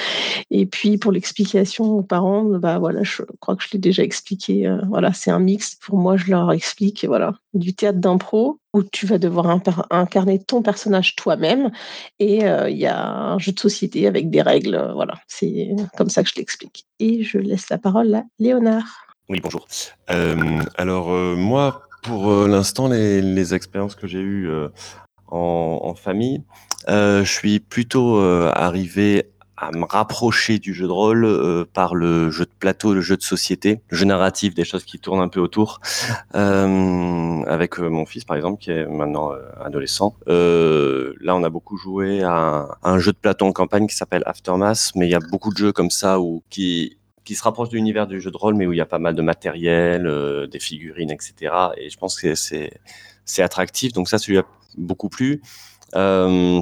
Et 0.50 0.66
puis 0.66 0.98
pour 0.98 1.12
l'explication 1.12 1.84
aux 1.84 2.02
parents, 2.02 2.44
bah 2.44 2.78
voilà, 2.78 3.02
je 3.02 3.22
crois 3.40 3.56
que 3.56 3.62
je 3.62 3.68
l'ai 3.72 3.78
déjà 3.78 4.02
expliqué. 4.02 4.66
Euh, 4.66 4.78
voilà, 4.88 5.12
c'est 5.12 5.30
un 5.30 5.38
mix. 5.38 5.74
Pour 5.76 5.98
moi, 5.98 6.16
je 6.16 6.30
leur 6.30 6.52
explique 6.52 7.04
voilà 7.04 7.34
du 7.52 7.74
théâtre 7.74 7.98
d'impro 7.98 8.58
où 8.72 8.82
tu 8.82 9.06
vas 9.06 9.18
devoir 9.18 9.60
incarner 9.90 10.42
ton 10.42 10.60
personnage 10.60 11.14
toi-même, 11.14 11.70
et 12.18 12.44
euh, 12.44 12.68
il 12.68 12.76
y 12.76 12.86
a 12.86 13.06
un 13.06 13.38
jeu 13.38 13.52
de 13.52 13.60
société 13.60 14.08
avec 14.08 14.30
des 14.30 14.42
règles. 14.42 14.74
Euh, 14.74 14.92
voilà, 14.92 15.14
c'est 15.28 15.68
comme 15.96 16.10
ça 16.10 16.24
que 16.24 16.30
je 16.30 16.34
l'explique. 16.36 16.84
Et 16.98 17.22
je 17.22 17.38
laisse 17.38 17.68
la 17.68 17.78
parole 17.78 18.12
à 18.14 18.24
Léonard. 18.40 19.06
Oui, 19.28 19.40
bonjour. 19.40 19.66
alors 20.76 21.08
moi, 21.36 21.82
pour 22.02 22.46
l'instant, 22.46 22.88
les, 22.88 23.22
les, 23.22 23.54
expériences 23.54 23.94
que 23.94 24.06
j'ai 24.06 24.20
eues 24.20 24.50
en, 25.28 25.94
famille. 25.94 26.42
Euh, 26.88 27.24
je 27.24 27.32
suis 27.32 27.60
plutôt 27.60 28.18
euh, 28.18 28.50
arrivé 28.54 29.30
à 29.56 29.70
me 29.70 29.84
rapprocher 29.84 30.58
du 30.58 30.74
jeu 30.74 30.86
de 30.86 30.92
rôle 30.92 31.24
euh, 31.24 31.64
par 31.72 31.94
le 31.94 32.30
jeu 32.30 32.44
de 32.44 32.50
plateau, 32.58 32.92
le 32.92 33.00
jeu 33.00 33.16
de 33.16 33.22
société, 33.22 33.80
le 33.88 33.96
jeu 33.96 34.04
narratif, 34.04 34.54
des 34.54 34.64
choses 34.64 34.84
qui 34.84 34.98
tournent 34.98 35.20
un 35.20 35.28
peu 35.28 35.40
autour. 35.40 35.80
avec 36.32 37.78
mon 37.78 38.04
fils, 38.04 38.24
par 38.24 38.36
exemple, 38.36 38.60
qui 38.60 38.72
est 38.72 38.86
maintenant 38.86 39.30
adolescent. 39.64 40.16
là, 40.26 41.36
on 41.36 41.44
a 41.44 41.50
beaucoup 41.50 41.76
joué 41.76 42.22
à 42.22 42.66
un, 42.82 42.98
jeu 42.98 43.12
de 43.12 43.18
plateau 43.18 43.46
en 43.46 43.52
campagne 43.52 43.86
qui 43.86 43.94
s'appelle 43.94 44.22
Aftermath, 44.26 44.90
mais 44.96 45.06
il 45.06 45.10
y 45.10 45.14
a 45.14 45.20
beaucoup 45.30 45.52
de 45.52 45.58
jeux 45.58 45.72
comme 45.72 45.90
ça 45.90 46.20
où 46.20 46.42
qui 46.50 46.98
qui 47.24 47.34
se 47.34 47.42
rapprochent 47.42 47.70
de 47.70 47.76
l'univers 47.76 48.06
du 48.06 48.20
jeu 48.20 48.30
de 48.30 48.36
rôle, 48.36 48.54
mais 48.54 48.66
où 48.66 48.74
il 48.74 48.76
y 48.76 48.82
a 48.82 48.86
pas 48.86 48.98
mal 48.98 49.14
de 49.14 49.22
matériel, 49.22 50.46
des 50.50 50.58
figurines, 50.58 51.10
etc. 51.10 51.54
Et 51.78 51.88
je 51.88 51.96
pense 51.96 52.20
que 52.20 52.34
c'est 52.34 53.42
attractif. 53.42 53.94
Donc 53.94 54.10
ça, 54.10 54.18
celui-là 54.18 54.42
beaucoup 54.76 55.08
plu. 55.08 55.42
Euh, 55.94 56.60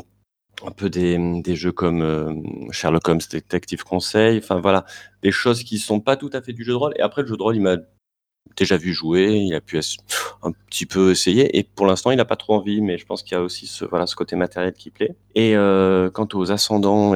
un 0.65 0.71
peu 0.71 0.91
des, 0.91 1.19
des 1.43 1.57
jeux 1.57 1.73
comme 1.73 2.03
euh, 2.03 2.35
Sherlock 2.71 3.09
Holmes 3.09 3.21
Detective 3.31 3.83
Conseil, 3.85 4.39
enfin 4.39 4.61
voilà, 4.61 4.85
des 5.23 5.33
choses 5.33 5.65
qui 5.65 5.79
sont 5.79 6.01
pas 6.01 6.17
tout 6.17 6.31
à 6.33 6.43
fait 6.43 6.53
du 6.53 6.65
jeu 6.65 6.73
de 6.73 6.77
rôle. 6.77 6.93
Et 6.97 7.01
après, 7.01 7.23
le 7.23 7.29
jeu 7.29 7.37
de 7.37 7.43
rôle, 7.43 7.57
il 7.57 7.63
m'a 7.63 7.77
déjà 8.57 8.77
vu 8.77 8.93
jouer, 8.93 9.33
il 9.35 9.55
a 9.55 9.61
pu 9.61 9.79
un 10.43 10.53
petit 10.69 10.87
peu 10.87 11.11
essayer, 11.11 11.57
et 11.57 11.63
pour 11.63 11.87
l'instant, 11.87 12.11
il 12.11 12.17
n'a 12.17 12.25
pas 12.25 12.37
trop 12.37 12.55
envie, 12.55 12.81
mais 12.81 12.99
je 12.99 13.07
pense 13.07 13.23
qu'il 13.23 13.37
y 13.37 13.41
a 13.41 13.43
aussi 13.43 13.67
ce, 13.67 13.85
voilà, 13.85 14.07
ce 14.07 14.15
côté 14.15 14.37
matériel 14.37 14.75
qui 14.75 14.91
plaît. 14.91 15.17
Et 15.35 15.57
euh, 15.57 16.11
quant 16.11 16.29
aux 16.35 16.53
ascendants, 16.53 17.15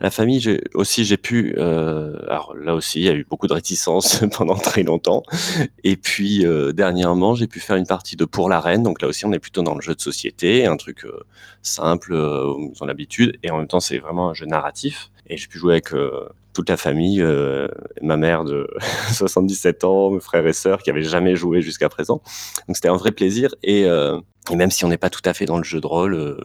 la 0.00 0.10
famille, 0.10 0.60
aussi, 0.74 1.04
j'ai 1.04 1.16
pu. 1.16 1.54
Euh, 1.56 2.18
alors 2.26 2.54
là 2.56 2.74
aussi, 2.74 3.00
il 3.00 3.04
y 3.04 3.08
a 3.08 3.14
eu 3.14 3.24
beaucoup 3.24 3.46
de 3.46 3.52
réticences 3.52 4.24
pendant 4.36 4.56
très 4.56 4.82
longtemps. 4.82 5.22
Et 5.84 5.96
puis 5.96 6.44
euh, 6.44 6.72
dernièrement, 6.72 7.34
j'ai 7.34 7.46
pu 7.46 7.60
faire 7.60 7.76
une 7.76 7.86
partie 7.86 8.16
de 8.16 8.24
Pour 8.24 8.48
la 8.48 8.60
Reine. 8.60 8.82
Donc 8.82 9.00
là 9.00 9.08
aussi, 9.08 9.24
on 9.24 9.32
est 9.32 9.38
plutôt 9.38 9.62
dans 9.62 9.74
le 9.74 9.80
jeu 9.80 9.94
de 9.94 10.00
société, 10.00 10.66
un 10.66 10.76
truc 10.76 11.04
euh, 11.04 11.20
simple, 11.62 12.12
euh, 12.12 12.52
ils 12.74 12.82
ont 12.82 12.86
l'habitude. 12.86 13.38
Et 13.44 13.50
en 13.52 13.58
même 13.58 13.68
temps, 13.68 13.80
c'est 13.80 13.98
vraiment 13.98 14.30
un 14.30 14.34
jeu 14.34 14.46
narratif. 14.46 15.10
Et 15.28 15.36
j'ai 15.36 15.46
pu 15.46 15.58
jouer 15.58 15.74
avec 15.74 15.88
toute 16.52 16.68
la 16.68 16.76
famille, 16.76 17.24
ma 18.02 18.18
mère 18.18 18.44
de 18.44 18.68
77 19.12 19.84
ans, 19.84 20.10
mes 20.10 20.20
frères 20.20 20.46
et 20.46 20.52
sœurs 20.52 20.82
qui 20.82 20.90
avaient 20.90 21.02
jamais 21.02 21.34
joué 21.34 21.62
jusqu'à 21.62 21.88
présent. 21.88 22.20
Donc 22.68 22.76
c'était 22.76 22.88
un 22.88 22.96
vrai 22.96 23.10
plaisir. 23.10 23.54
Et, 23.62 23.84
et 24.50 24.56
même 24.56 24.70
si 24.70 24.84
on 24.84 24.88
n'est 24.88 24.98
pas 24.98 25.08
tout 25.08 25.22
à 25.24 25.32
fait 25.32 25.46
dans 25.46 25.56
le 25.56 25.64
jeu 25.64 25.80
de 25.80 25.86
rôle 25.86 26.36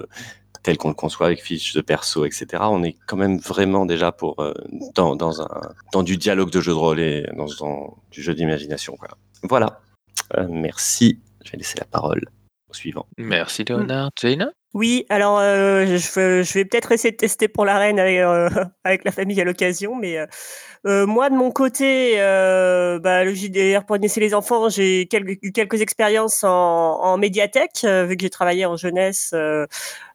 tel 0.63 0.77
qu'on 0.77 0.89
le 0.89 0.95
conçoit 0.95 1.27
avec 1.27 1.41
fiches 1.41 1.73
de 1.73 1.81
perso, 1.81 2.25
etc. 2.25 2.47
On 2.61 2.83
est 2.83 2.95
quand 3.07 3.17
même 3.17 3.39
vraiment 3.39 3.85
déjà 3.85 4.11
pour 4.11 4.39
euh, 4.39 4.53
dans, 4.95 5.41
un 5.41 5.47
dans 5.91 6.03
du 6.03 6.17
dialogue 6.17 6.51
de 6.51 6.61
jeu 6.61 6.71
de 6.71 6.77
rôle 6.77 6.99
et 6.99 7.25
dans, 7.35 7.97
du 8.11 8.21
jeu 8.21 8.33
d'imagination. 8.33 8.97
Voilà. 9.43 9.81
Euh, 10.37 10.47
merci. 10.49 11.19
Je 11.45 11.51
vais 11.51 11.57
laisser 11.57 11.79
la 11.79 11.85
parole 11.85 12.25
au 12.69 12.73
suivant. 12.73 13.07
Merci 13.17 13.63
Léonard. 13.63 14.11
Oui, 14.73 15.05
alors 15.09 15.39
euh, 15.39 15.85
je, 15.85 16.43
je, 16.43 16.53
vais 16.53 16.65
peut-être 16.65 16.91
essayer 16.91 17.11
de 17.11 17.17
tester 17.17 17.47
pour 17.47 17.65
la 17.65 17.77
reine 17.77 17.99
avec, 17.99 18.19
avec 18.83 19.03
la 19.03 19.11
famille 19.11 19.39
à 19.41 19.43
l'occasion, 19.43 19.95
mais 19.95 20.17
euh, 20.87 21.05
moi, 21.05 21.29
de 21.29 21.35
mon 21.35 21.51
côté, 21.51 22.13
euh, 22.21 22.99
bah, 22.99 23.25
le 23.25 23.33
JDR 23.33 23.85
pour 23.85 23.97
initier 23.97 24.21
les 24.21 24.33
enfants, 24.33 24.69
j'ai 24.69 25.07
quelques, 25.07 25.37
quelques 25.53 25.81
expériences 25.81 26.43
en, 26.45 26.49
en 27.01 27.17
médiathèque, 27.17 27.81
euh, 27.83 28.05
vu 28.05 28.15
que 28.15 28.21
j'ai 28.21 28.29
travaillé 28.29 28.65
en 28.65 28.77
jeunesse 28.77 29.31
euh, 29.33 29.67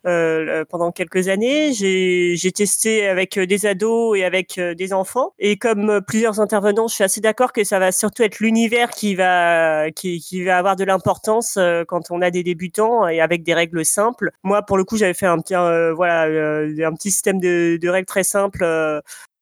euh, 0.07 0.65
pendant 0.67 0.91
quelques 0.91 1.29
années. 1.29 1.75
J'ai 1.75 2.53
testé 2.53 3.07
avec 3.07 3.39
des 3.39 3.67
ados 3.67 4.17
et 4.17 4.25
avec 4.25 4.59
des 4.59 4.93
enfants. 4.95 5.35
Et 5.39 5.59
comme 5.59 6.01
plusieurs 6.07 6.41
intervenants, 6.41 6.89
je 6.89 6.95
suis 6.95 7.05
assez 7.05 7.21
d'accord 7.21 7.53
que 7.53 7.65
ça 7.65 7.79
va 7.79 7.93
surtout 7.93 8.23
être 8.23 8.41
l'univers 8.41 8.91
qui 8.91 9.15
va 9.15 9.91
qui, 9.91 10.21
qui, 10.21 10.45
va 10.45 10.59
avoir 10.59 10.77
de 10.77 10.85
l'importance 10.85 11.59
quand 11.89 12.11
on 12.11 12.23
a 12.23 12.31
des 12.31 12.43
débutants 12.43 13.07
et 13.07 13.21
avec 13.21 13.43
des 13.43 13.55
règles 13.55 13.85
simples. 13.85 14.31
Moi, 14.45 14.63
pour 14.63 14.77
le 14.77 14.85
coup, 14.85 14.97
j'avais 14.97 15.15
fait 15.15 15.27
un 15.27 15.39
petit 15.39 15.55
voilà 15.97 16.23
un 16.25 16.95
petit 16.95 17.11
système 17.11 17.41
de, 17.41 17.79
de 17.81 17.89
règles 17.89 18.07
très 18.07 18.25
simples 18.25 18.65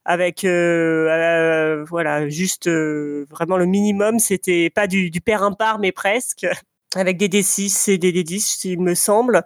avec 0.05 0.45
euh, 0.45 1.09
euh, 1.09 1.85
voilà 1.89 2.29
juste 2.29 2.67
euh, 2.69 3.27
vraiment 3.31 3.57
le 3.57 3.67
minimum. 3.67 4.19
C'était 4.19 4.71
pas 4.71 4.87
du, 4.87 5.11
du 5.11 5.21
pair 5.21 5.43
impar 5.43 5.79
mais 5.79 5.93
presque 5.93 6.47
avec 6.95 7.17
des 7.17 7.29
D6 7.29 7.91
et 7.91 7.99
des 7.99 8.13
D10 8.13 8.69
il 8.69 8.81
me 8.81 8.95
semble. 8.95 9.43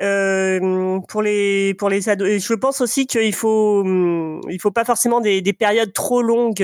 Euh, 0.00 0.98
pour 1.08 1.22
les 1.22 1.74
pour 1.74 1.88
les 1.88 2.08
ados 2.08 2.44
je 2.44 2.54
pense 2.54 2.80
aussi 2.80 3.06
qu'il 3.06 3.34
faut 3.34 3.84
il 4.48 4.58
faut 4.60 4.70
pas 4.70 4.84
forcément 4.84 5.20
des, 5.20 5.42
des 5.42 5.52
périodes 5.52 5.92
trop 5.92 6.22
longues 6.22 6.62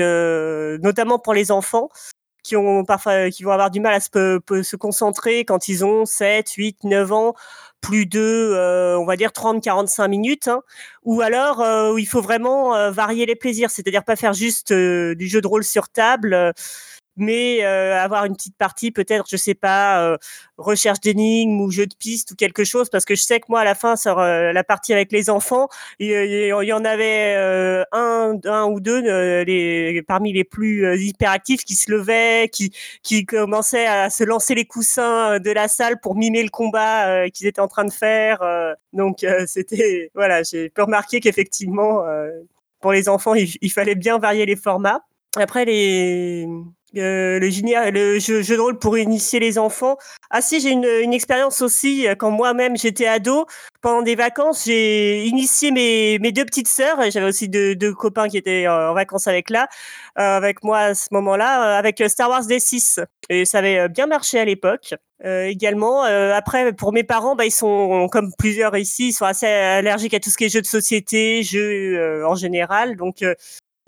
notamment 0.81 1.19
pour 1.19 1.33
les 1.33 1.51
enfants 1.51 1.89
qui 2.43 2.55
ont 2.57 2.83
parfois 2.83 3.29
qui 3.29 3.43
vont 3.43 3.51
avoir 3.51 3.69
du 3.71 3.79
mal 3.79 3.93
à 3.93 3.99
se, 3.99 4.39
se 4.63 4.75
concentrer 4.75 5.45
quand 5.45 5.67
ils 5.67 5.85
ont 5.85 6.05
7, 6.05 6.51
8, 6.51 6.83
9 6.83 7.11
ans 7.11 7.35
plus 7.81 8.05
de, 8.05 8.19
euh, 8.19 8.97
on 8.99 9.05
va 9.05 9.15
dire 9.15 9.31
30-45 9.31 10.07
minutes, 10.07 10.47
hein, 10.47 10.61
ou 11.03 11.21
alors 11.21 11.61
euh, 11.61 11.99
il 11.99 12.05
faut 12.05 12.21
vraiment 12.21 12.75
euh, 12.75 12.91
varier 12.91 13.25
les 13.25 13.35
plaisirs, 13.35 13.69
c'est-à-dire 13.71 14.03
pas 14.03 14.15
faire 14.15 14.33
juste 14.33 14.73
du 14.73 15.27
jeu 15.27 15.41
de 15.41 15.47
rôle 15.47 15.63
sur 15.63 15.89
table 15.89 16.53
mais 17.19 17.63
euh, 17.63 17.97
avoir 17.99 18.25
une 18.25 18.35
petite 18.35 18.57
partie 18.57 18.91
peut-être, 18.91 19.25
je 19.29 19.37
sais 19.37 19.53
pas, 19.53 20.03
euh, 20.03 20.17
recherche 20.57 20.99
d'énigmes 20.99 21.61
ou 21.61 21.71
jeu 21.71 21.85
de 21.85 21.95
piste 21.95 22.31
ou 22.31 22.35
quelque 22.35 22.63
chose, 22.63 22.89
parce 22.89 23.05
que 23.05 23.15
je 23.15 23.21
sais 23.21 23.39
que 23.39 23.45
moi 23.49 23.61
à 23.61 23.63
la 23.63 23.75
fin 23.75 23.95
sur 23.95 24.19
euh, 24.19 24.51
la 24.51 24.63
partie 24.63 24.93
avec 24.93 25.11
les 25.11 25.29
enfants, 25.29 25.67
il, 25.99 26.09
y 26.09 26.73
en 26.73 26.85
avait 26.85 27.35
un, 27.91 28.35
un 28.45 28.65
ou 28.65 28.79
deux 28.79 29.01
les, 29.43 30.01
parmi 30.07 30.33
les 30.33 30.43
plus 30.43 30.97
hyperactifs 30.99 31.63
qui 31.63 31.75
se 31.75 31.91
levaient, 31.91 32.49
qui 32.51 32.73
qui 33.03 33.25
commençaient 33.25 33.87
à 33.87 34.09
se 34.09 34.23
lancer 34.23 34.55
les 34.55 34.65
coussins 34.65 35.39
de 35.39 35.51
la 35.51 35.67
salle 35.67 35.99
pour 35.99 36.15
mimer 36.15 36.43
le 36.43 36.49
combat 36.49 37.29
qu'ils 37.29 37.47
étaient 37.47 37.61
en 37.61 37.67
train 37.67 37.85
de 37.85 37.91
faire. 37.91 38.39
donc 38.93 39.25
c'était 39.47 40.11
voilà, 40.15 40.43
j'ai 40.43 40.69
pu 40.69 40.81
remarquer 40.81 41.19
qu'effectivement 41.19 42.03
pour 42.79 42.91
les 42.91 43.09
enfants, 43.09 43.35
il, 43.35 43.71
fallait 43.71 43.95
bien 43.95 44.17
varier 44.17 44.45
les 44.45 44.55
formats. 44.55 45.01
Après 45.35 45.65
les 45.65 46.47
euh, 46.97 47.39
le, 47.39 47.49
génial, 47.49 47.93
le 47.93 48.19
jeu, 48.19 48.41
de 48.41 48.59
rôle 48.59 48.79
pour 48.79 48.97
initier 48.97 49.39
les 49.39 49.57
enfants. 49.59 49.97
Ah 50.31 50.41
si, 50.41 50.59
j'ai 50.59 50.71
une, 50.71 50.85
une 50.85 51.13
expérience 51.13 51.61
aussi 51.61 52.07
euh, 52.07 52.15
quand 52.15 52.31
moi-même 52.31 52.77
j'étais 52.77 53.07
ado. 53.07 53.45
Pendant 53.81 54.01
des 54.01 54.15
vacances, 54.15 54.65
j'ai 54.65 55.25
initié 55.25 55.71
mes, 55.71 56.19
mes 56.19 56.31
deux 56.31 56.45
petites 56.45 56.67
sœurs. 56.67 56.97
J'avais 57.11 57.27
aussi 57.27 57.47
deux, 57.47 57.75
deux 57.75 57.93
copains 57.93 58.27
qui 58.27 58.37
étaient 58.37 58.67
en 58.67 58.93
vacances 58.93 59.27
avec 59.27 59.49
là, 59.49 59.67
euh, 60.17 60.37
avec 60.37 60.63
moi 60.63 60.79
à 60.79 60.95
ce 60.95 61.07
moment-là, 61.11 61.77
avec 61.77 62.03
Star 62.07 62.29
Wars 62.29 62.43
D6. 62.43 63.03
Et 63.29 63.45
ça 63.45 63.59
avait 63.59 63.87
bien 63.89 64.07
marché 64.07 64.39
à 64.39 64.45
l'époque. 64.45 64.95
également, 65.23 66.03
après 66.03 66.73
pour 66.73 66.93
mes 66.93 67.03
parents, 67.03 67.35
bah, 67.35 67.45
ils 67.45 67.51
sont 67.51 68.07
comme 68.11 68.31
plusieurs 68.37 68.75
ici, 68.77 69.09
ils 69.09 69.13
sont 69.13 69.25
assez 69.25 69.45
allergiques 69.45 70.13
à 70.13 70.19
tout 70.19 70.29
ce 70.29 70.37
qui 70.37 70.45
est 70.45 70.49
jeux 70.49 70.61
de 70.61 70.67
société, 70.67 71.43
jeux 71.43 72.25
en 72.25 72.35
général. 72.35 72.95
Donc 72.95 73.23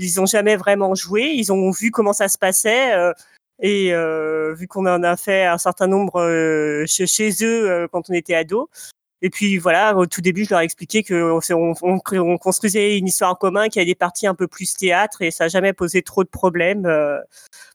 ils 0.01 0.19
ont 0.19 0.25
jamais 0.25 0.55
vraiment 0.55 0.95
joué. 0.95 1.31
Ils 1.35 1.51
ont 1.51 1.71
vu 1.71 1.91
comment 1.91 2.13
ça 2.13 2.27
se 2.27 2.37
passait. 2.37 2.93
Euh, 2.95 3.13
et 3.59 3.93
euh, 3.93 4.53
vu 4.55 4.67
qu'on 4.67 4.87
en 4.87 5.03
a 5.03 5.15
fait 5.17 5.45
un 5.45 5.57
certain 5.57 5.87
nombre 5.87 6.21
euh, 6.21 6.85
chez, 6.87 7.31
eux 7.43 7.87
quand 7.91 8.09
on 8.09 8.13
était 8.13 8.33
ado, 8.33 8.69
Et 9.21 9.29
puis 9.29 9.59
voilà, 9.59 9.95
au 9.95 10.07
tout 10.07 10.21
début, 10.21 10.45
je 10.45 10.49
leur 10.49 10.61
ai 10.61 10.65
expliqué 10.65 11.03
qu'on 11.03 11.39
on, 11.51 11.99
on, 12.11 12.37
construisait 12.39 12.97
une 12.97 13.07
histoire 13.07 13.31
en 13.31 13.35
commun, 13.35 13.69
qui 13.69 13.79
a 13.79 13.85
des 13.85 13.95
parties 13.95 14.27
un 14.27 14.35
peu 14.35 14.47
plus 14.47 14.73
théâtre, 14.75 15.21
et 15.21 15.31
ça 15.31 15.45
n'a 15.45 15.49
jamais 15.49 15.73
posé 15.73 16.01
trop 16.01 16.23
de 16.23 16.29
problèmes. 16.29 16.87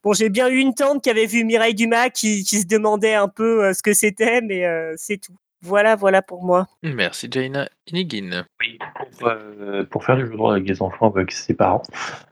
Bon, 0.02 0.12
j'ai 0.12 0.28
bien 0.28 0.48
eu 0.48 0.58
une 0.58 0.74
tante 0.74 1.02
qui 1.04 1.10
avait 1.10 1.26
vu 1.26 1.44
Mireille 1.44 1.74
Dumas, 1.74 2.10
qui, 2.10 2.44
se 2.44 2.66
demandait 2.66 3.14
un 3.14 3.28
peu 3.28 3.72
ce 3.72 3.82
que 3.82 3.94
c'était, 3.94 4.40
mais 4.40 4.64
c'est 4.96 5.18
tout. 5.18 5.36
Voilà, 5.66 5.96
voilà 5.96 6.22
pour 6.22 6.44
moi. 6.44 6.66
Merci 6.82 7.28
Jaina 7.30 7.68
Inigin. 7.90 8.44
Oui, 8.60 8.78
pour, 9.18 9.30
pour, 9.90 10.04
faire 10.04 10.16
du 10.16 10.26
jeu 10.26 10.32
de 10.32 10.36
rôle 10.36 10.52
avec 10.52 10.64
des 10.64 10.80
enfants, 10.82 11.10
avec 11.10 11.32
ses 11.32 11.54
parents, 11.54 11.82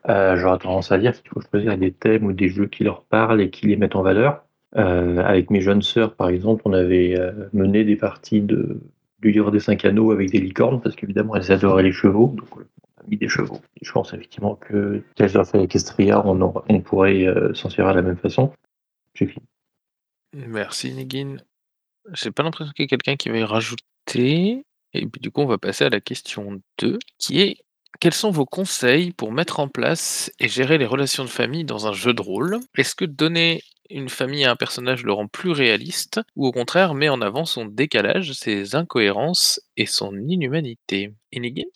j'aurais 0.07 0.59
tendance 0.59 0.93
à 0.93 0.99
dire 0.99 1.13
qu'il 1.13 1.31
faut 1.31 1.41
choisir 1.41 1.77
des 1.77 1.93
thèmes 1.93 2.25
ou 2.25 2.33
des 2.33 2.49
jeux 2.49 2.67
qui 2.67 2.85
leur 2.85 3.03
parlent 3.03 3.41
et 3.41 3.51
qui 3.51 3.67
les 3.67 3.77
mettent 3.77 3.97
en 3.97 4.03
valeur. 4.03 4.45
avec 4.75 5.51
mes 5.51 5.61
jeunes 5.61 5.83
sœurs, 5.83 6.15
par 6.15 6.29
exemple, 6.29 6.63
on 6.65 6.73
avait 6.73 7.17
mené 7.53 7.85
des 7.85 7.97
parties 7.97 8.41
de 8.41 8.81
du 9.25 9.33
livre 9.33 9.51
des 9.51 9.59
cinq 9.59 9.85
anneaux 9.87 10.13
avec 10.13 10.31
des 10.31 10.39
licornes, 10.39 10.81
parce 10.81 10.95
qu'évidemment, 10.95 11.35
elles 11.35 11.51
adoraient 11.51 11.83
les 11.83 11.93
chevaux. 11.93 12.35
Donc, 12.37 12.57
on 12.57 12.61
a 12.61 13.09
mis 13.09 13.17
des 13.17 13.29
chevaux. 13.29 13.61
je 13.81 13.91
pense 13.91 14.13
effectivement 14.13 14.55
que 14.55 15.03
Tales 15.17 15.37
of 15.39 15.55
Equestria, 15.55 16.25
on, 16.27 16.41
on 16.69 16.81
pourrait 16.81 17.27
euh, 17.27 17.55
s'en 17.55 17.71
servir 17.71 17.95
de 17.95 18.01
la 18.01 18.07
même 18.07 18.19
façon. 18.19 18.53
J'ai 19.15 19.27
fini. 19.27 19.47
Merci, 20.35 20.93
Negin. 20.95 21.39
J'ai 22.13 22.31
pas 22.31 22.43
l'impression 22.43 22.73
qu'il 22.73 22.83
y 22.83 22.87
ait 22.87 22.89
quelqu'un 22.89 23.17
qui 23.17 23.29
y 23.29 23.43
rajouter. 23.45 24.65
Et 24.93 25.07
puis, 25.07 25.21
du 25.21 25.31
coup, 25.31 25.41
on 25.41 25.47
va 25.47 25.59
passer 25.59 25.85
à 25.85 25.91
la 25.91 26.01
question 26.01 26.61
2, 26.79 26.99
qui 27.19 27.41
est 27.41 27.57
quels 28.01 28.15
sont 28.15 28.31
vos 28.31 28.45
conseils 28.45 29.13
pour 29.13 29.33
mettre 29.33 29.61
en 29.61 29.69
place 29.69 30.33
et 30.41 30.49
gérer 30.49 30.79
les 30.79 30.87
relations 30.87 31.25
de 31.25 31.29
famille 31.29 31.65
dans 31.65 31.87
un 31.87 31.93
jeu 31.93 32.13
de 32.13 32.23
rôle? 32.23 32.59
Est-ce 32.77 32.95
que 32.95 33.05
donner 33.05 33.63
une 33.91 34.09
famille 34.09 34.45
à 34.45 34.51
un 34.51 34.57
personnage 34.57 35.05
le 35.05 35.13
rend 35.13 35.27
plus 35.27 35.51
réaliste, 35.51 36.21
ou 36.37 36.47
au 36.47 36.53
contraire 36.53 36.95
met 36.95 37.09
en 37.09 37.21
avant 37.21 37.45
son 37.45 37.67
décalage, 37.67 38.33
ses 38.33 38.75
incohérences 38.75 39.61
et 39.77 39.87
son 39.87 40.17
inhumanité? 40.17 41.13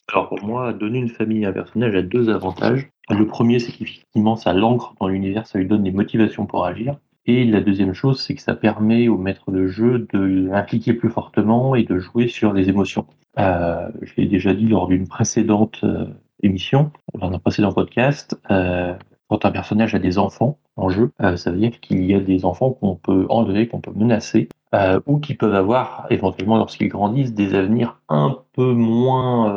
Alors 0.08 0.28
pour 0.28 0.42
moi, 0.42 0.72
donner 0.72 0.98
une 0.98 1.10
famille 1.10 1.44
à 1.44 1.50
un 1.50 1.52
personnage 1.52 1.94
a 1.94 2.02
deux 2.02 2.30
avantages. 2.30 2.88
Le 3.10 3.26
premier, 3.26 3.58
c'est 3.58 3.72
qu'effectivement, 3.72 4.36
ça 4.36 4.52
l'ancre 4.52 4.94
dans 5.00 5.08
l'univers, 5.08 5.46
ça 5.46 5.58
lui 5.58 5.66
donne 5.66 5.84
des 5.84 5.92
motivations 5.92 6.46
pour 6.46 6.64
agir. 6.66 6.96
Et 7.30 7.44
la 7.44 7.60
deuxième 7.60 7.92
chose, 7.92 8.22
c'est 8.22 8.34
que 8.34 8.40
ça 8.40 8.54
permet 8.54 9.06
au 9.08 9.18
maître 9.18 9.50
de 9.52 9.66
jeu 9.66 10.08
de 10.14 10.18
l'impliquer 10.18 10.94
plus 10.94 11.10
fortement 11.10 11.74
et 11.74 11.84
de 11.84 11.98
jouer 11.98 12.26
sur 12.26 12.54
les 12.54 12.70
émotions. 12.70 13.04
Euh, 13.38 13.86
je 14.00 14.14
l'ai 14.16 14.26
déjà 14.26 14.54
dit 14.54 14.66
lors 14.66 14.88
d'une 14.88 15.06
précédente 15.06 15.80
euh, 15.84 16.06
émission, 16.42 16.90
dans 17.12 17.30
un 17.30 17.38
précédent 17.38 17.70
podcast, 17.70 18.40
euh, 18.50 18.94
quand 19.28 19.44
un 19.44 19.50
personnage 19.50 19.94
a 19.94 19.98
des 19.98 20.16
enfants 20.16 20.56
en 20.76 20.88
jeu, 20.88 21.10
ça 21.36 21.50
veut 21.50 21.58
dire 21.58 21.78
qu'il 21.80 22.02
y 22.02 22.14
a 22.14 22.20
des 22.20 22.46
enfants 22.46 22.70
qu'on 22.70 22.96
peut 22.96 23.26
enlever, 23.28 23.68
qu'on 23.68 23.80
peut 23.80 23.92
menacer, 23.94 24.48
ou 25.06 25.18
qui 25.18 25.34
peuvent 25.34 25.54
avoir, 25.54 26.06
éventuellement 26.08 26.56
lorsqu'ils 26.56 26.88
grandissent, 26.88 27.34
des 27.34 27.54
avenirs 27.54 28.00
un 28.08 28.38
peu 28.54 28.72
moins, 28.72 29.54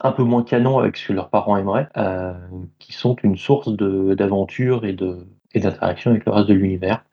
un 0.00 0.12
peu 0.12 0.22
moins 0.22 0.44
canons 0.44 0.78
avec 0.78 0.96
ce 0.96 1.08
que 1.08 1.12
leurs 1.12 1.28
parents 1.28 1.58
aimeraient, 1.58 1.88
qui 2.78 2.94
sont 2.94 3.16
une 3.22 3.36
source 3.36 3.68
d'aventure 3.76 4.86
et 4.86 4.94
de 4.94 5.26
et 5.54 5.60
d'interaction 5.60 6.10
avec 6.10 6.24
le 6.24 6.32
reste 6.32 6.48
de 6.48 6.54
l'univers. 6.54 7.04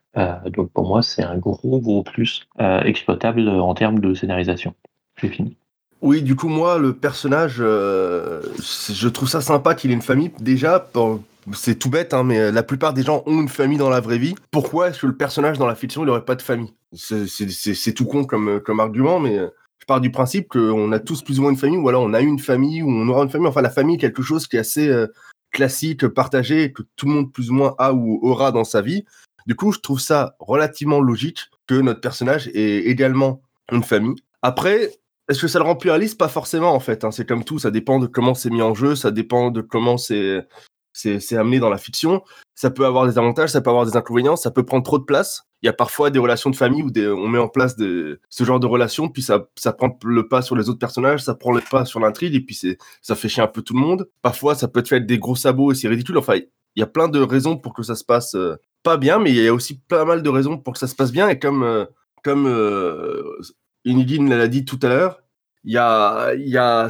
donc 0.46 0.70
pour 0.72 0.86
moi, 0.86 1.02
c'est 1.02 1.22
un 1.22 1.38
gros 1.38 1.80
gros 1.80 2.02
plus 2.02 2.46
exploitable 2.58 3.48
en 3.48 3.74
termes 3.74 4.00
de 4.00 4.14
scénarisation. 4.14 4.74
J'ai 5.20 5.28
fini. 5.28 5.56
Oui, 6.02 6.22
du 6.22 6.34
coup, 6.34 6.48
moi, 6.48 6.78
le 6.78 6.94
personnage, 6.94 7.56
je 7.56 9.08
trouve 9.08 9.28
ça 9.28 9.40
sympa 9.40 9.74
qu'il 9.74 9.90
ait 9.90 9.94
une 9.94 10.02
famille. 10.02 10.32
Déjà, 10.40 10.90
c'est 11.52 11.78
tout 11.78 11.90
bête, 11.90 12.14
hein, 12.14 12.22
mais 12.22 12.38
euh, 12.38 12.52
la 12.52 12.62
plupart 12.62 12.92
des 12.92 13.02
gens 13.02 13.22
ont 13.26 13.40
une 13.40 13.48
famille 13.48 13.78
dans 13.78 13.90
la 13.90 14.00
vraie 14.00 14.18
vie. 14.18 14.34
Pourquoi 14.50 14.88
est-ce 14.88 15.00
que 15.00 15.06
le 15.06 15.16
personnage 15.16 15.58
dans 15.58 15.66
la 15.66 15.74
fiction, 15.74 16.02
il 16.02 16.06
n'aurait 16.06 16.24
pas 16.24 16.34
de 16.34 16.42
famille? 16.42 16.72
C'est 16.92 17.94
tout 17.94 18.04
con 18.04 18.24
comme, 18.24 18.48
euh, 18.48 18.78
argument, 18.78 19.20
mais 19.20 19.38
euh, 19.38 19.48
je 19.78 19.86
pars 19.86 20.00
du 20.00 20.10
principe 20.10 20.48
qu'on 20.48 20.92
a 20.92 20.98
tous 20.98 21.22
plus 21.22 21.38
ou 21.38 21.42
moins 21.42 21.50
une 21.50 21.56
famille, 21.56 21.78
ou 21.78 21.88
alors 21.88 22.02
on 22.02 22.14
a 22.14 22.20
une 22.20 22.38
famille, 22.38 22.82
ou 22.82 22.90
on 22.90 23.08
aura 23.08 23.22
une 23.22 23.30
famille. 23.30 23.48
Enfin, 23.48 23.62
la 23.62 23.70
famille 23.70 23.96
est 23.96 24.00
quelque 24.00 24.22
chose 24.22 24.46
qui 24.46 24.56
est 24.56 24.60
assez 24.60 24.92
classique, 25.50 26.06
partagé, 26.08 26.72
que 26.72 26.82
tout 26.96 27.06
le 27.06 27.12
monde 27.12 27.32
plus 27.32 27.50
ou 27.50 27.54
moins 27.54 27.74
a 27.78 27.92
ou 27.92 28.20
aura 28.22 28.52
dans 28.52 28.64
sa 28.64 28.82
vie. 28.82 29.04
Du 29.46 29.54
coup, 29.54 29.72
je 29.72 29.80
trouve 29.80 30.00
ça 30.00 30.36
relativement 30.38 31.00
logique 31.00 31.50
que 31.66 31.74
notre 31.74 32.00
personnage 32.00 32.48
ait 32.48 32.88
également 32.88 33.42
une 33.72 33.82
famille. 33.82 34.16
Après, 34.42 34.92
est-ce 35.28 35.40
que 35.40 35.48
ça 35.48 35.58
le 35.58 35.64
rend 35.64 35.76
plus 35.76 35.90
réaliste 35.90 36.18
Pas 36.18 36.28
forcément, 36.28 36.74
en 36.74 36.80
fait. 36.80 37.04
Hein. 37.04 37.10
C'est 37.10 37.26
comme 37.26 37.44
tout, 37.44 37.58
ça 37.58 37.70
dépend 37.70 37.98
de 37.98 38.06
comment 38.06 38.34
c'est 38.34 38.50
mis 38.50 38.62
en 38.62 38.74
jeu, 38.74 38.96
ça 38.96 39.10
dépend 39.10 39.50
de 39.50 39.60
comment 39.60 39.96
c'est 39.96 40.46
c'est 40.92 41.36
amené 41.36 41.60
dans 41.60 41.70
la 41.70 41.78
fiction. 41.78 42.22
Ça 42.54 42.70
peut 42.70 42.84
avoir 42.84 43.06
des 43.06 43.16
avantages, 43.16 43.50
ça 43.50 43.60
peut 43.60 43.70
avoir 43.70 43.86
des 43.86 43.96
inconvénients, 43.96 44.36
ça 44.36 44.50
peut 44.50 44.64
prendre 44.64 44.84
trop 44.84 44.98
de 44.98 45.04
place. 45.04 45.44
Il 45.62 45.66
y 45.66 45.68
a 45.68 45.72
parfois 45.72 46.10
des 46.10 46.18
relations 46.18 46.50
de 46.50 46.56
famille 46.56 46.82
où 46.82 46.90
on 46.98 47.28
met 47.28 47.38
en 47.38 47.48
place 47.48 47.76
ce 47.76 48.44
genre 48.44 48.60
de 48.60 48.66
relations, 48.66 49.08
puis 49.08 49.22
ça, 49.22 49.40
prend 49.76 49.98
le 50.04 50.28
pas 50.28 50.42
sur 50.42 50.56
les 50.56 50.68
autres 50.68 50.78
personnages, 50.78 51.22
ça 51.22 51.34
prend 51.34 51.52
le 51.52 51.60
pas 51.60 51.84
sur 51.84 52.00
l'intrigue, 52.00 52.34
et 52.34 52.40
puis 52.40 52.58
ça 53.02 53.14
fait 53.14 53.28
chier 53.28 53.42
un 53.42 53.46
peu 53.46 53.62
tout 53.62 53.74
le 53.74 53.80
monde. 53.80 54.08
Parfois, 54.22 54.54
ça 54.54 54.68
peut 54.68 54.80
être 54.80 54.88
fait 54.88 54.96
avec 54.96 55.06
des 55.06 55.18
gros 55.18 55.36
sabots 55.36 55.72
et 55.72 55.74
c'est 55.74 55.88
ridicule. 55.88 56.16
Enfin, 56.18 56.36
il 56.76 56.80
y 56.80 56.82
a 56.82 56.86
plein 56.86 57.08
de 57.08 57.20
raisons 57.20 57.56
pour 57.56 57.74
que 57.74 57.82
ça 57.82 57.94
se 57.94 58.04
passe 58.04 58.34
euh, 58.34 58.56
pas 58.82 58.96
bien, 58.96 59.18
mais 59.18 59.30
il 59.30 59.36
y 59.36 59.48
a 59.48 59.54
aussi 59.54 59.78
pas 59.78 60.04
mal 60.04 60.22
de 60.22 60.28
raisons 60.28 60.58
pour 60.58 60.72
que 60.72 60.78
ça 60.78 60.86
se 60.86 60.94
passe 60.94 61.12
bien. 61.12 61.28
Et 61.28 61.38
comme, 61.38 61.62
euh, 61.62 61.86
euh, 62.26 63.22
l'a 63.84 64.48
dit 64.48 64.64
tout 64.64 64.78
à 64.82 64.88
l'heure, 64.88 65.22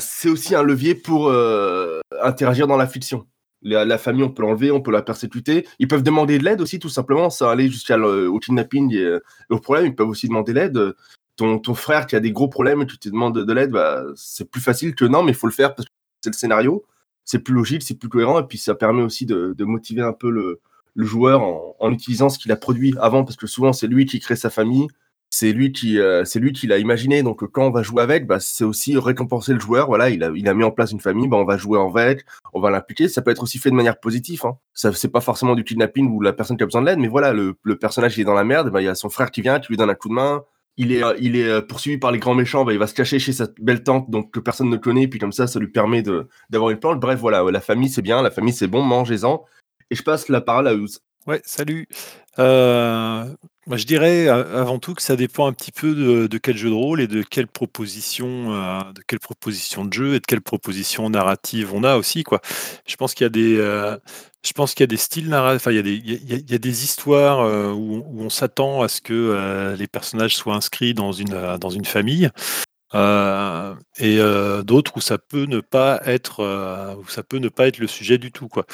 c'est 0.01 0.29
aussi 0.29 0.55
un 0.55 0.63
levier 0.63 0.95
pour 0.95 1.29
euh, 1.29 2.01
interagir 2.23 2.67
dans 2.67 2.77
la 2.77 2.87
fiction 2.87 3.27
la, 3.63 3.99
famille, 3.99 4.23
on 4.23 4.31
peut 4.31 4.43
l'enlever, 4.43 4.71
on 4.71 4.81
peut 4.81 4.91
la 4.91 5.03
persécuter. 5.03 5.67
Ils 5.79 5.89
peuvent 5.89 6.03
demander 6.03 6.39
de 6.39 6.45
l'aide 6.45 6.61
aussi, 6.61 6.79
tout 6.79 6.89
simplement, 6.89 7.31
sans 7.31 7.49
aller 7.49 7.69
jusqu'au 7.69 8.39
kidnapping 8.39 8.95
et, 8.95 9.19
au 9.51 9.59
problème. 9.59 9.87
Ils 9.87 9.95
peuvent 9.95 10.09
aussi 10.09 10.29
demander 10.29 10.53
l'aide. 10.53 10.95
Ton, 11.37 11.75
frère 11.75 12.07
qui 12.07 12.17
a 12.17 12.21
des 12.21 12.33
gros 12.33 12.49
problèmes 12.49 12.83
et 12.83 12.87
tu 12.87 12.99
te 12.99 13.09
demandes 13.09 13.39
de 13.39 13.53
l'aide, 13.53 13.71
bah, 13.71 14.05
c'est 14.15 14.51
plus 14.51 14.61
facile 14.61 14.95
que 14.95 15.07
non, 15.07 15.23
mais 15.23 15.33
il 15.33 15.35
faut 15.35 15.47
le 15.47 15.53
faire 15.53 15.75
parce 15.75 15.89
que 15.89 15.95
c'est 16.21 16.31
le 16.31 16.37
scénario. 16.37 16.85
C'est 17.25 17.39
plus 17.39 17.55
logique, 17.55 17.83
c'est 17.83 17.99
plus 17.99 18.09
cohérent 18.09 18.41
et 18.41 18.47
puis 18.47 18.59
ça 18.59 18.75
permet 18.75 19.03
aussi 19.03 19.25
de, 19.25 19.55
motiver 19.61 20.03
un 20.03 20.13
peu 20.13 20.31
le, 20.31 20.61
joueur 20.97 21.43
en, 21.43 21.93
utilisant 21.93 22.29
ce 22.29 22.39
qu'il 22.39 22.53
a 22.53 22.57
produit 22.57 22.95
avant 23.01 23.25
parce 23.25 23.37
que 23.37 23.47
souvent 23.47 23.73
c'est 23.73 23.87
lui 23.87 24.05
qui 24.05 24.21
crée 24.21 24.37
sa 24.37 24.51
famille, 24.51 24.89
c'est 25.31 25.53
lui 25.53 25.71
qui 25.71 25.99
euh, 26.01 26.25
c'est 26.25 26.41
lui 26.41 26.53
qui 26.53 26.67
l'a 26.67 26.79
imaginé. 26.79 27.23
Donc 27.23 27.49
quand 27.51 27.67
on 27.67 27.71
va 27.71 27.83
jouer 27.83 28.03
avec 28.03 28.27
bah, 28.27 28.41
c'est 28.41 28.65
aussi 28.65 28.99
récompenser 28.99 29.53
le 29.53 29.61
joueur. 29.61 29.87
Voilà 29.87 30.11
il 30.11 30.23
a 30.25 30.31
il 30.35 30.49
a 30.49 30.55
mis 30.55 30.65
en 30.65 30.73
place 30.73 30.91
une 30.91 31.01
famille. 31.01 31.29
Bah, 31.29 31.37
on 31.37 31.45
va 31.45 31.57
jouer 31.57 31.79
avec 31.79 32.25
on 32.53 32.61
va 32.61 32.71
l'impliquer. 32.71 33.09
Ça 33.09 33.23
peut 33.23 33.31
être 33.31 33.43
aussi 33.43 33.59
fait 33.59 33.71
de 33.71 33.77
manière 33.77 33.99
positive 34.01 34.41
hein. 34.45 34.59
ça 34.75 34.93
c'est 34.93 35.09
pas 35.09 35.21
forcément 35.21 35.55
du 35.55 35.63
kidnapping 35.65 36.11
ou 36.11 36.21
la 36.21 36.33
personne 36.33 36.57
qui 36.57 36.65
a 36.65 36.67
besoin 36.67 36.83
de 36.83 36.87
l'aide 36.87 36.99
mais 36.99 37.09
voilà 37.09 37.33
le, 37.33 37.55
personnage 37.81 38.19
il 38.19 38.23
est 38.23 38.25
dans 38.25 38.35
la 38.35 38.45
merde. 38.45 38.71
Bah, 38.71 38.83
il 38.83 38.87
y 38.87 38.89
a 38.89 38.95
son 38.97 39.09
frère 39.09 39.31
qui 39.31 39.41
vient 39.41 39.61
qui 39.61 39.69
lui 39.69 39.77
donne 39.77 39.91
un 39.91 39.95
coup 39.95 40.09
de 40.09 40.15
main. 40.15 40.45
Il 40.77 40.93
est 40.93 41.03
il 41.21 41.37
est 41.37 41.49
euh, 41.49 41.61
poursuivi 41.61 41.99
par 41.99 42.11
les 42.11 42.19
grands 42.19 42.35
méchants. 42.35 42.65
Bah, 42.65 42.73
il 42.73 42.79
va 42.79 42.89
se 42.89 42.95
cacher 42.95 43.21
chez 43.21 43.33
sa 43.33 43.47
belle 43.61 43.85
tante 43.85 44.11
donc 44.11 44.33
que 44.33 44.41
personne 44.41 44.69
ne 44.69 44.77
connaît. 44.77 45.07
Puis 45.07 45.21
comme 45.21 45.33
ça 45.33 45.47
ça 45.47 45.61
lui 45.61 45.69
permet 45.69 46.03
de 46.03 46.29
d'avoir 46.51 46.71
une 46.71 46.79
planche 46.79 46.99
bref 46.99 47.21
voilà 47.21 47.45
la 47.51 47.61
famille 47.61 47.89
c'est 47.89 48.03
bien. 48.03 48.21
La 48.21 48.33
famille 48.33 48.53
c'est 48.53 48.69
bon. 48.69 48.83
Mangez-en. 48.83 49.45
Et 49.93 49.95
je 49.95 50.03
passe 50.03 50.29
la 50.29 50.41
parole 50.41 50.67
à 50.69 50.75
Ouz. 50.75 51.01
Ouais, 51.27 51.43
salut. 51.45 51.87
Euh, 52.39 53.25
je 53.77 53.87
dirais 53.87 54.29
avant 54.29 54.79
tout 54.79 54.95
que 54.95 55.03
ça 55.03 55.17
dépend 55.17 55.47
un 55.47 55.53
petit 55.53 55.73
peu 55.73 56.29
de, 56.29 56.39
quel 56.39 56.57
jeu 56.57 56.71
de 56.71 56.75
rôle 56.75 57.01
et 57.01 57.07
de 57.07 57.23
quelle 57.23 57.47
proposition, 57.47 58.53
euh, 58.55 58.81
de 58.93 59.03
quelle 59.07 59.21
proposition 59.21 59.85
de 59.85 59.93
jeu 59.93 60.15
et 60.15 60.21
de 60.21 60.27
quelle 60.27 60.41
proposition 60.41 61.09
narrative 61.11 61.73
on 61.75 61.85
a 61.85 61.97
aussi, 61.97 62.23
quoi. 62.25 62.41
Je 62.87 62.97
pense 62.97 63.15
qu'il 63.15 63.25
y 63.25 63.27
a 63.27 63.31
des, 63.31 63.57
euh, 63.59 63.97
je 64.45 64.53
pense 64.53 64.75
qu'il 64.75 64.83
y 64.83 64.85
a 64.85 64.87
des 64.89 64.97
styles 64.97 65.29
narratifs, 65.29 65.67
il 65.71 65.77
y 65.77 65.79
a 65.79 65.83
des, 65.83 65.95
il 65.95 66.51
y 66.51 66.55
a, 66.55 66.59
des 66.59 66.85
histoires 66.85 67.41
où, 67.77 68.05
on 68.19 68.31
s'attend 68.31 68.83
à 68.83 68.89
ce 68.89 69.01
que 69.01 69.75
les 69.79 69.87
personnages 69.87 70.37
soient 70.37 70.55
inscrits 70.55 70.95
dans 70.95 71.13
une, 71.13 71.57
dans 71.61 71.71
une 71.71 71.85
famille. 71.85 72.31
et 72.95 74.19
d'autres 74.65 74.97
où 74.97 75.01
ça 75.01 75.19
peut 75.19 75.45
ne 75.45 75.61
pas 75.61 76.01
être 76.07 76.97
où 76.99 77.09
ça 77.09 77.23
peut 77.23 77.39
ne 77.39 77.49
pas 77.49 77.69
être 77.69 77.79
le 77.79 77.87
sujet 77.87 78.19
du 78.19 78.33
tout 78.33 78.49
quoi 78.49 78.67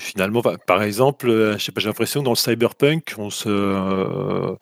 finalement, 0.00 0.42
par 0.66 0.82
exemple, 0.82 1.28
euh, 1.28 1.58
j'ai 1.58 1.72
l'impression 1.84 2.20
que 2.20 2.24
dans 2.24 2.32
le 2.32 2.36
cyberpunk, 2.36 3.14
euh, 3.46 4.56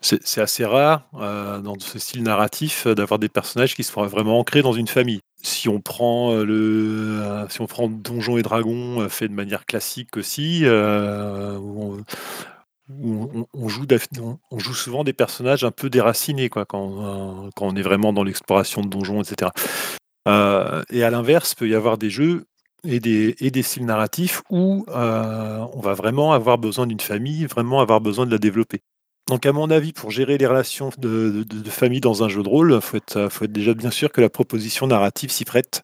c'est 0.00 0.40
assez 0.40 0.64
rare 0.64 1.08
euh, 1.14 1.58
dans 1.58 1.78
ce 1.78 1.98
style 1.98 2.22
narratif 2.22 2.86
d'avoir 2.86 3.18
des 3.18 3.28
personnages 3.28 3.74
qui 3.74 3.82
sont 3.82 4.06
vraiment 4.06 4.38
ancrés 4.38 4.62
dans 4.62 4.72
une 4.72 4.86
famille. 4.86 5.20
Si 5.42 5.68
on 5.68 5.80
prend 5.80 6.34
le, 6.34 7.46
si 7.50 7.60
on 7.60 7.66
prend 7.66 7.88
Donjons 7.88 8.38
et 8.38 8.42
Dragons 8.42 9.08
fait 9.08 9.28
de 9.28 9.34
manière 9.34 9.66
classique 9.66 10.16
aussi, 10.16 10.64
on, 10.66 11.98
joue, 13.68 14.74
souvent 14.74 15.04
des 15.04 15.12
personnages 15.12 15.64
un 15.64 15.72
peu 15.72 15.90
déracinés 15.90 16.48
quand, 16.48 16.64
quand 16.64 17.50
on 17.60 17.76
est 17.76 17.82
vraiment 17.82 18.12
dans 18.12 18.24
l'exploration 18.24 18.82
de 18.82 18.88
donjons, 18.88 19.22
etc. 19.22 19.50
et 20.26 21.02
à 21.02 21.10
l'inverse, 21.10 21.54
peut 21.54 21.68
y 21.68 21.74
avoir 21.74 21.98
des 21.98 22.10
jeux 22.10 22.46
et 22.84 23.00
des, 23.00 23.34
et 23.40 23.50
des 23.50 23.62
styles 23.62 23.84
narratifs 23.84 24.42
où 24.50 24.84
euh, 24.88 25.64
on 25.72 25.80
va 25.80 25.94
vraiment 25.94 26.32
avoir 26.32 26.58
besoin 26.58 26.86
d'une 26.86 27.00
famille, 27.00 27.46
vraiment 27.46 27.80
avoir 27.80 28.00
besoin 28.00 28.26
de 28.26 28.30
la 28.30 28.38
développer. 28.38 28.82
Donc 29.28 29.44
à 29.44 29.52
mon 29.52 29.70
avis, 29.70 29.92
pour 29.92 30.10
gérer 30.10 30.38
les 30.38 30.46
relations 30.46 30.90
de, 30.98 31.44
famille 31.68 32.00
dans 32.00 32.22
un 32.22 32.28
jeu 32.28 32.42
de 32.42 32.48
rôle, 32.48 32.72
il 32.74 32.80
faut 32.80 32.96
être, 32.96 33.28
faut 33.28 33.44
être 33.44 33.52
déjà 33.52 33.74
bien 33.74 33.90
sûr 33.90 34.12
que 34.12 34.20
la 34.20 34.28
proposition 34.28 34.86
narrative 34.86 35.30
s'y 35.30 35.44
prête. 35.44 35.82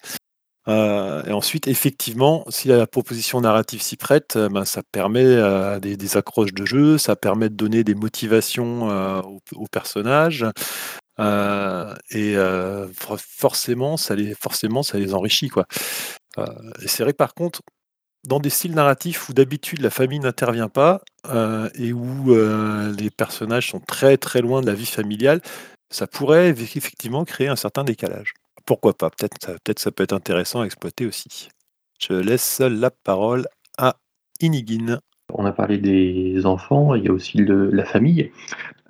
Euh, 0.68 1.24
et 1.24 1.32
ensuite, 1.32 1.66
effectivement, 1.66 2.44
si 2.48 2.68
la 2.68 2.86
proposition 2.86 3.40
narrative 3.40 3.82
s'y 3.82 3.96
prête, 3.96 4.36
euh, 4.36 4.48
ben, 4.48 4.64
ça 4.64 4.82
permet 4.92 5.24
des, 5.80 6.16
accroches 6.16 6.54
de 6.54 6.64
jeu, 6.64 6.98
ça 6.98 7.16
permet 7.16 7.48
de 7.48 7.56
donner 7.56 7.82
des 7.82 7.96
motivations 7.96 9.22
aux, 9.56 9.66
personnages, 9.72 10.46
et 11.18 12.36
forcément, 12.94 13.96
ça 13.96 14.14
les, 14.14 14.34
forcément, 14.34 14.84
ça 14.84 14.98
les 14.98 15.14
enrichit. 15.14 15.48
Quoi. 15.48 15.66
Et 16.38 16.88
c'est 16.88 17.02
vrai 17.02 17.12
par 17.12 17.34
contre, 17.34 17.62
dans 18.24 18.38
des 18.38 18.50
styles 18.50 18.74
narratifs 18.74 19.28
où 19.28 19.32
d'habitude 19.32 19.80
la 19.80 19.90
famille 19.90 20.20
n'intervient 20.20 20.68
pas 20.68 21.00
et 21.78 21.92
où 21.92 22.34
les 22.96 23.10
personnages 23.10 23.70
sont 23.70 23.80
très 23.80 24.16
très 24.16 24.40
loin 24.40 24.60
de 24.60 24.66
la 24.66 24.74
vie 24.74 24.86
familiale, 24.86 25.40
ça 25.90 26.06
pourrait 26.06 26.50
effectivement 26.50 27.24
créer 27.24 27.48
un 27.48 27.56
certain 27.56 27.84
décalage. 27.84 28.32
Pourquoi 28.64 28.94
pas? 28.94 29.10
Peut-être 29.10 29.58
peut 29.64 29.74
ça 29.76 29.90
peut 29.90 30.04
être 30.04 30.12
intéressant 30.12 30.62
à 30.62 30.64
exploiter 30.64 31.06
aussi. 31.06 31.48
Je 31.98 32.14
laisse 32.14 32.60
la 32.60 32.90
parole 32.90 33.46
à 33.78 33.96
Inigine. 34.40 35.00
On 35.34 35.44
a 35.46 35.52
parlé 35.52 35.78
des 35.78 36.44
enfants, 36.46 36.94
il 36.94 37.04
y 37.04 37.08
a 37.08 37.12
aussi 37.12 37.38
la 37.38 37.84
famille. 37.84 38.30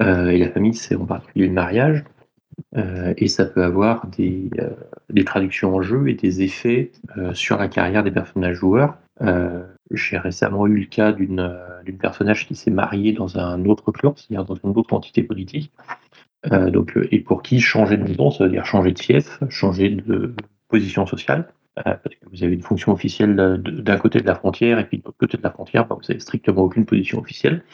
Euh, 0.01 0.29
et 0.29 0.39
la 0.39 0.51
famille, 0.51 0.75
c'est 0.75 0.97
en 0.97 1.05
particulier 1.05 1.47
le 1.47 1.53
mariage. 1.53 2.05
Euh, 2.77 3.15
et 3.17 3.29
ça 3.29 3.45
peut 3.45 3.63
avoir 3.63 4.07
des, 4.07 4.51
euh, 4.59 4.71
des, 5.11 5.25
traductions 5.25 5.75
en 5.75 5.83
jeu 5.83 6.09
et 6.09 6.15
des 6.15 6.43
effets 6.43 6.93
sur 7.35 7.59
la 7.59 7.69
carrière 7.69 8.03
des 8.03 8.11
personnages 8.11 8.57
joueurs. 8.57 8.97
J'ai 9.91 10.17
récemment 10.17 10.67
eu 10.67 10.81
le 10.81 10.87
cas 10.87 11.13
d'une 11.13 11.99
personnage 12.01 12.47
qui 12.47 12.55
s'est 12.55 12.71
mariée 12.71 13.13
dans 13.13 13.39
un 13.39 13.65
autre 13.67 13.93
clan, 13.93 14.15
c'est-à-dire 14.17 14.45
dans 14.45 14.55
une 14.55 14.77
autre 14.77 14.95
entité 14.95 15.23
politique. 15.23 15.71
donc, 16.51 16.99
et 17.11 17.21
pour 17.21 17.43
qui 17.43 17.61
changer 17.61 17.97
de 17.97 18.05
maison, 18.05 18.31
ça 18.31 18.45
veut 18.45 18.51
dire 18.51 18.65
changer 18.65 18.93
de 18.93 18.99
fief, 18.99 19.39
changer 19.49 19.91
de 19.91 20.35
position 20.69 21.07
sociale. 21.07 21.49
Euh, 21.79 21.83
parce 21.85 22.15
que 22.17 22.29
vous 22.31 22.45
avez 22.45 22.53
une 22.53 22.63
fonction 22.63 22.93
officielle 22.93 23.35
d'un 23.35 23.97
côté 23.97 24.21
de 24.21 24.27
la 24.27 24.35
frontière 24.35 24.79
et 24.79 24.85
puis 24.85 24.99
de 24.99 25.05
l'autre 25.07 25.17
côté 25.17 25.39
de 25.39 25.43
la 25.43 25.51
frontière, 25.51 25.87
bah, 25.87 25.97
vous 25.99 26.07
n'avez 26.07 26.21
strictement 26.21 26.63
aucune 26.63 26.85
position 26.85 27.19
officielle. 27.19 27.65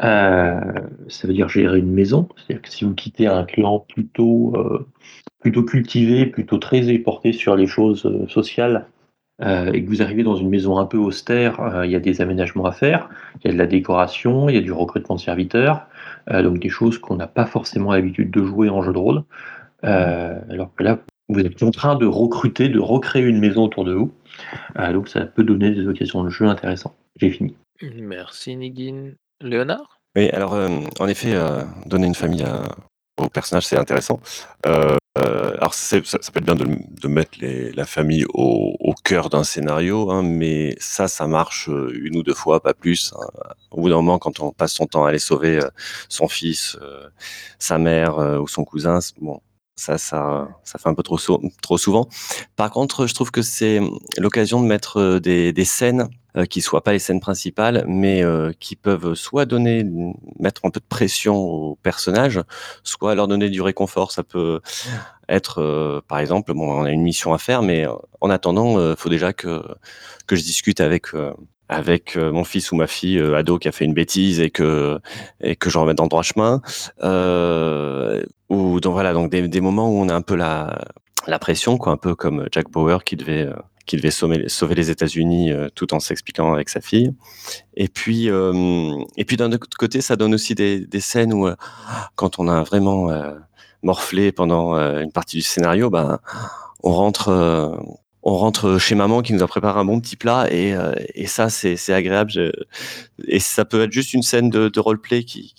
Euh, 0.00 0.60
ça 1.08 1.28
veut 1.28 1.34
dire 1.34 1.48
gérer 1.48 1.78
une 1.78 1.92
maison, 1.92 2.28
c'est-à-dire 2.36 2.62
que 2.62 2.70
si 2.70 2.84
vous 2.84 2.94
quittez 2.94 3.26
un 3.26 3.44
clan 3.44 3.80
plutôt, 3.80 4.54
euh, 4.56 4.86
plutôt 5.40 5.62
cultivé, 5.62 6.26
plutôt 6.26 6.58
très 6.58 6.98
porté 6.98 7.32
sur 7.32 7.56
les 7.56 7.66
choses 7.66 8.10
sociales, 8.28 8.86
et 9.40 9.82
que 9.84 9.88
vous 9.88 10.02
arrivez 10.02 10.22
dans 10.22 10.36
une 10.36 10.48
maison 10.48 10.78
un 10.78 10.86
peu 10.86 10.98
austère, 10.98 11.82
il 11.84 11.90
y 11.90 11.96
a 11.96 12.00
des 12.00 12.20
aménagements 12.20 12.64
à 12.64 12.70
faire, 12.70 13.10
il 13.42 13.48
y 13.48 13.50
a 13.50 13.52
de 13.52 13.58
la 13.58 13.66
décoration, 13.66 14.48
il 14.48 14.54
y 14.54 14.58
a 14.58 14.60
du 14.60 14.70
recrutement 14.70 15.16
de 15.16 15.20
serviteurs, 15.20 15.88
donc 16.30 16.60
des 16.60 16.68
choses 16.68 16.96
qu'on 16.98 17.16
n'a 17.16 17.26
pas 17.26 17.46
forcément 17.46 17.92
l'habitude 17.92 18.30
de 18.30 18.44
jouer 18.44 18.68
en 18.68 18.82
jeu 18.82 18.92
de 18.92 18.98
rôle. 18.98 19.24
alors 19.82 20.72
que 20.76 20.84
là, 20.84 21.00
vous 21.28 21.40
êtes 21.40 21.62
en 21.62 21.70
train 21.70 21.96
de 21.96 22.06
recruter, 22.06 22.68
de 22.68 22.78
recréer 22.78 23.22
une 23.22 23.38
maison 23.38 23.64
autour 23.64 23.84
de 23.84 23.94
vous. 23.94 24.12
Euh, 24.78 24.92
donc 24.92 25.08
ça 25.08 25.24
peut 25.24 25.44
donner 25.44 25.70
des 25.70 25.86
occasions 25.86 26.24
de 26.24 26.30
jeu 26.30 26.46
intéressantes. 26.46 26.96
J'ai 27.16 27.30
fini. 27.30 27.56
Merci 27.80 28.56
Nigin. 28.56 29.12
Léonard? 29.42 30.00
Oui, 30.16 30.28
alors 30.30 30.54
euh, 30.54 30.68
en 31.00 31.08
effet, 31.08 31.34
euh, 31.34 31.64
donner 31.86 32.06
une 32.06 32.14
famille 32.14 32.44
au 33.18 33.28
personnage, 33.28 33.66
c'est 33.66 33.78
intéressant. 33.78 34.20
alors 34.64 35.74
ça, 35.74 35.98
peut 36.00 36.38
être 36.38 36.44
bien 36.44 36.54
de, 36.54 37.08
mettre 37.08 37.38
la 37.40 37.84
famille 37.84 38.24
au, 38.32 38.94
cœur 39.04 39.30
d'un 39.30 39.44
scénario, 39.44 40.10
hein, 40.10 40.22
mais 40.22 40.74
ça, 40.78 41.08
ça 41.08 41.26
marche 41.26 41.68
une 41.68 42.16
ou 42.16 42.22
deux 42.22 42.34
fois, 42.34 42.60
pas 42.60 42.74
plus. 42.74 43.12
Hein. 43.14 43.26
Au 43.70 43.82
bout 43.82 43.88
d'un 43.88 43.96
moment, 43.96 44.18
quand 44.18 44.40
on 44.40 44.52
passe 44.52 44.74
son 44.74 44.86
temps 44.86 45.04
à 45.04 45.08
aller 45.10 45.18
sauver 45.18 45.60
son 46.08 46.28
fils, 46.28 46.76
sa 47.58 47.78
mère 47.78 48.18
ou 48.18 48.48
son 48.48 48.64
cousin, 48.64 48.98
bon, 49.20 49.40
ça, 49.76 49.98
ça, 49.98 50.48
ça 50.64 50.78
fait 50.78 50.88
un 50.88 50.94
peu 50.94 51.02
trop, 51.02 51.18
trop 51.62 51.78
souvent. 51.78 52.08
Par 52.56 52.70
contre, 52.70 53.06
je 53.06 53.14
trouve 53.14 53.30
que 53.30 53.42
c'est 53.42 53.80
l'occasion 54.18 54.62
de 54.62 54.66
mettre 54.66 54.98
euh, 55.00 55.20
des 55.20 55.64
scènes 55.64 56.08
euh, 56.36 56.44
qui 56.46 56.60
soient 56.60 56.82
pas 56.82 56.92
les 56.92 56.98
scènes 56.98 57.20
principales, 57.20 57.84
mais 57.86 58.22
euh, 58.22 58.52
qui 58.58 58.76
peuvent 58.76 59.14
soit 59.14 59.44
donner, 59.44 59.84
mettre 60.38 60.62
un 60.64 60.70
peu 60.70 60.80
de 60.80 60.86
pression 60.88 61.36
aux 61.36 61.76
personnages, 61.82 62.40
soit 62.82 63.14
leur 63.14 63.28
donner 63.28 63.50
du 63.50 63.62
réconfort. 63.62 64.12
Ça 64.12 64.22
peut 64.22 64.60
être, 65.28 66.02
par 66.08 66.18
exemple, 66.18 66.52
bon, 66.54 66.80
on 66.80 66.84
a 66.84 66.90
une 66.90 67.02
mission 67.02 67.32
à 67.32 67.38
faire, 67.38 67.62
mais 67.62 67.86
en 68.20 68.30
attendant, 68.30 68.78
il 68.90 68.96
faut 68.96 69.08
déjà 69.08 69.32
que 69.32 69.62
que 70.26 70.36
je 70.36 70.42
discute 70.42 70.80
avec 70.80 71.08
avec 71.72 72.16
euh, 72.16 72.30
mon 72.32 72.44
fils 72.44 72.70
ou 72.72 72.76
ma 72.76 72.86
fille 72.86 73.18
euh, 73.18 73.36
ado 73.36 73.58
qui 73.58 73.68
a 73.68 73.72
fait 73.72 73.84
une 73.84 73.94
bêtise 73.94 74.40
et 74.40 74.50
que 74.50 74.98
et 75.40 75.56
que 75.56 75.70
je 75.70 75.78
remette 75.78 75.96
dans 75.96 76.06
droit 76.06 76.22
chemin 76.22 76.60
euh, 77.02 78.22
ou 78.48 78.80
donc 78.80 78.92
voilà 78.92 79.12
donc 79.12 79.30
des, 79.30 79.48
des, 79.48 79.60
moments 79.60 79.88
où 79.88 80.00
on 80.00 80.08
a 80.08 80.14
un 80.14 80.22
peu 80.22 80.36
la 80.36 80.78
la 81.26 81.38
pression 81.38 81.78
quoi 81.78 81.92
un 81.92 81.96
peu 81.96 82.14
comme 82.14 82.46
Jack 82.52 82.70
Bauer 82.70 83.04
qui 83.04 83.16
devait 83.16 83.46
euh, 83.46 83.54
qui 83.86 83.96
devait 83.96 84.10
sauver, 84.10 84.74
les 84.74 84.90
États-Unis 84.90 85.52
tout 85.74 85.92
en 85.94 86.00
s'expliquant 86.00 86.52
avec 86.54 86.68
sa 86.68 86.80
fille. 86.80 87.12
Et 87.74 87.88
puis 87.88 88.28
et 88.28 89.24
puis 89.24 89.36
d'un 89.36 89.52
autre 89.52 89.66
côté 89.78 90.00
ça 90.00 90.16
donne 90.16 90.34
aussi 90.34 90.54
des, 90.54 91.00
scènes 91.00 91.32
où 91.32 91.48
quand 92.14 92.38
on 92.38 92.48
a 92.48 92.62
vraiment 92.62 93.08
morflé 93.82 94.32
pendant 94.32 94.74
une 94.74 95.12
partie 95.12 95.36
du 95.36 95.42
scénario 95.42 95.90
ben 95.90 96.20
on 96.82 96.92
rentre 96.92 97.30
on 98.22 98.36
rentre 98.36 98.78
chez 98.78 98.94
maman 98.94 99.22
qui 99.22 99.32
nous 99.32 99.42
a 99.42 99.48
préparé 99.48 99.80
un 99.80 99.84
bon 99.84 100.00
petit 100.00 100.16
plat 100.16 100.46
et, 100.50 100.74
euh, 100.74 100.94
ça 101.26 101.50
c'est 101.50 101.92
agréable. 101.92 102.52
Et 103.26 103.40
ça 103.40 103.64
peut 103.64 103.82
être 103.82 103.92
juste 103.92 104.14
une 104.14 104.22
scène 104.22 104.50
de, 104.50 104.68
de 104.68 104.80
roleplay 104.80 105.24
qui, 105.24 105.54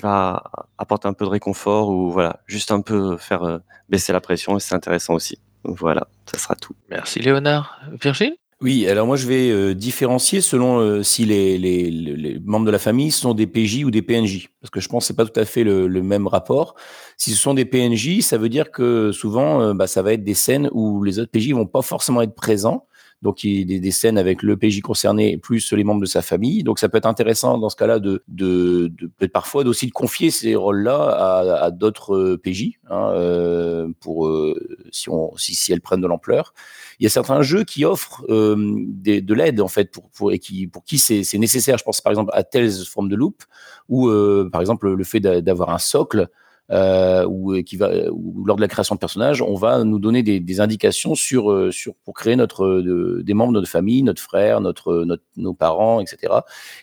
va 0.00 0.44
apporter 0.78 1.08
un 1.08 1.12
peu 1.12 1.24
de 1.24 1.30
réconfort 1.30 1.90
ou 1.90 2.10
voilà 2.10 2.40
juste 2.46 2.70
un 2.70 2.80
peu 2.80 3.16
faire 3.18 3.42
euh, 3.42 3.58
baisser 3.88 4.12
la 4.12 4.20
pression 4.20 4.56
et 4.56 4.60
c'est 4.60 4.74
intéressant 4.76 5.12
aussi 5.14 5.38
voilà 5.64 6.08
ça 6.26 6.38
sera 6.38 6.54
tout. 6.54 6.74
Merci 6.90 7.20
Léonard. 7.20 7.80
Virgile? 8.00 8.36
Oui, 8.62 8.86
alors 8.86 9.08
moi 9.08 9.16
je 9.16 9.26
vais 9.26 9.50
euh, 9.50 9.74
différencier 9.74 10.40
selon 10.40 10.78
euh, 10.78 11.02
si 11.02 11.24
les, 11.24 11.58
les, 11.58 11.90
les, 11.90 12.38
membres 12.38 12.64
de 12.64 12.70
la 12.70 12.78
famille 12.78 13.10
sont 13.10 13.34
des 13.34 13.48
PJ 13.48 13.82
ou 13.84 13.90
des 13.90 14.02
PNJ, 14.02 14.50
parce 14.60 14.70
que 14.70 14.78
je 14.78 14.88
pense 14.88 15.02
que 15.02 15.06
c'est 15.08 15.16
pas 15.16 15.24
tout 15.26 15.38
à 15.40 15.44
fait 15.44 15.64
le, 15.64 15.88
le, 15.88 16.02
même 16.02 16.28
rapport. 16.28 16.76
Si 17.16 17.32
ce 17.32 17.36
sont 17.36 17.54
des 17.54 17.64
PNJ, 17.64 18.20
ça 18.20 18.38
veut 18.38 18.48
dire 18.48 18.70
que 18.70 19.10
souvent 19.10 19.60
euh, 19.60 19.74
bah, 19.74 19.88
ça 19.88 20.02
va 20.02 20.12
être 20.12 20.22
des 20.22 20.34
scènes 20.34 20.70
où 20.70 21.02
les 21.02 21.18
autres 21.18 21.32
PJ 21.32 21.50
vont 21.50 21.66
pas 21.66 21.82
forcément 21.82 22.22
être 22.22 22.36
présents, 22.36 22.86
donc 23.22 23.44
il 23.44 23.60
y 23.60 23.62
a 23.62 23.64
des, 23.64 23.80
des, 23.80 23.90
scènes 23.90 24.18
avec 24.18 24.42
le 24.42 24.56
PJ 24.56 24.80
concerné 24.80 25.38
plus 25.38 25.72
les 25.72 25.84
membres 25.84 26.00
de 26.00 26.06
sa 26.06 26.22
famille. 26.22 26.62
Donc 26.64 26.78
ça 26.78 26.88
peut 26.88 26.98
être 26.98 27.06
intéressant 27.06 27.56
dans 27.58 27.68
ce 27.68 27.76
cas-là 27.76 27.98
de, 27.98 28.22
de, 28.28 28.88
de 28.88 29.06
peut-être 29.06 29.32
parfois 29.32 29.64
aussi 29.64 29.86
de 29.86 29.92
confier 29.92 30.30
ces 30.30 30.54
rôles-là 30.54 31.62
à, 31.62 31.70
d'autres 31.70 32.36
PJ 32.42 32.78
hein, 32.90 33.92
pour 34.00 34.28
si 34.90 35.08
on 35.08 35.36
si, 35.36 35.72
elles 35.72 35.80
prennent 35.80 36.00
de 36.00 36.06
l'ampleur 36.06 36.52
il 37.02 37.04
y 37.04 37.06
a 37.06 37.10
certains 37.10 37.42
jeux 37.42 37.64
qui 37.64 37.84
offrent 37.84 38.24
euh, 38.28 38.54
de 38.56 39.34
l'aide 39.34 39.60
en 39.60 39.66
fait 39.66 39.90
pour, 39.90 40.08
pour 40.10 40.30
et 40.30 40.38
qui 40.38 40.68
pour 40.68 40.84
qui 40.84 40.98
c'est 40.98 41.38
nécessaire. 41.38 41.76
Je 41.76 41.82
pense 41.82 42.00
par 42.00 42.12
exemple 42.12 42.30
à 42.32 42.44
Tales 42.44 42.84
from 42.88 43.10
the 43.10 43.14
Loop 43.14 43.42
ou 43.88 44.08
euh, 44.08 44.48
par 44.52 44.60
exemple 44.60 44.88
le 44.88 45.04
fait 45.04 45.18
d'avoir 45.18 45.70
un 45.70 45.78
socle 45.78 46.28
euh, 46.70 47.26
ou 47.26 47.60
qui 47.62 47.76
va 47.76 47.90
ou 48.10 48.44
lors 48.44 48.56
de 48.56 48.60
la 48.60 48.68
création 48.68 48.94
de 48.94 49.00
personnages, 49.00 49.42
on 49.42 49.54
va 49.54 49.84
nous 49.84 49.98
donner 49.98 50.22
des, 50.22 50.40
des 50.40 50.60
indications 50.60 51.14
sur 51.14 51.50
euh, 51.50 51.70
sur 51.70 51.94
pour 52.04 52.14
créer 52.14 52.36
notre 52.36 52.66
de, 52.80 53.22
des 53.24 53.34
membres 53.34 53.52
de 53.52 53.58
notre 53.58 53.70
famille, 53.70 54.02
notre 54.02 54.22
frère, 54.22 54.60
notre, 54.60 55.04
notre 55.04 55.22
nos 55.36 55.54
parents, 55.54 56.00
etc. 56.00 56.32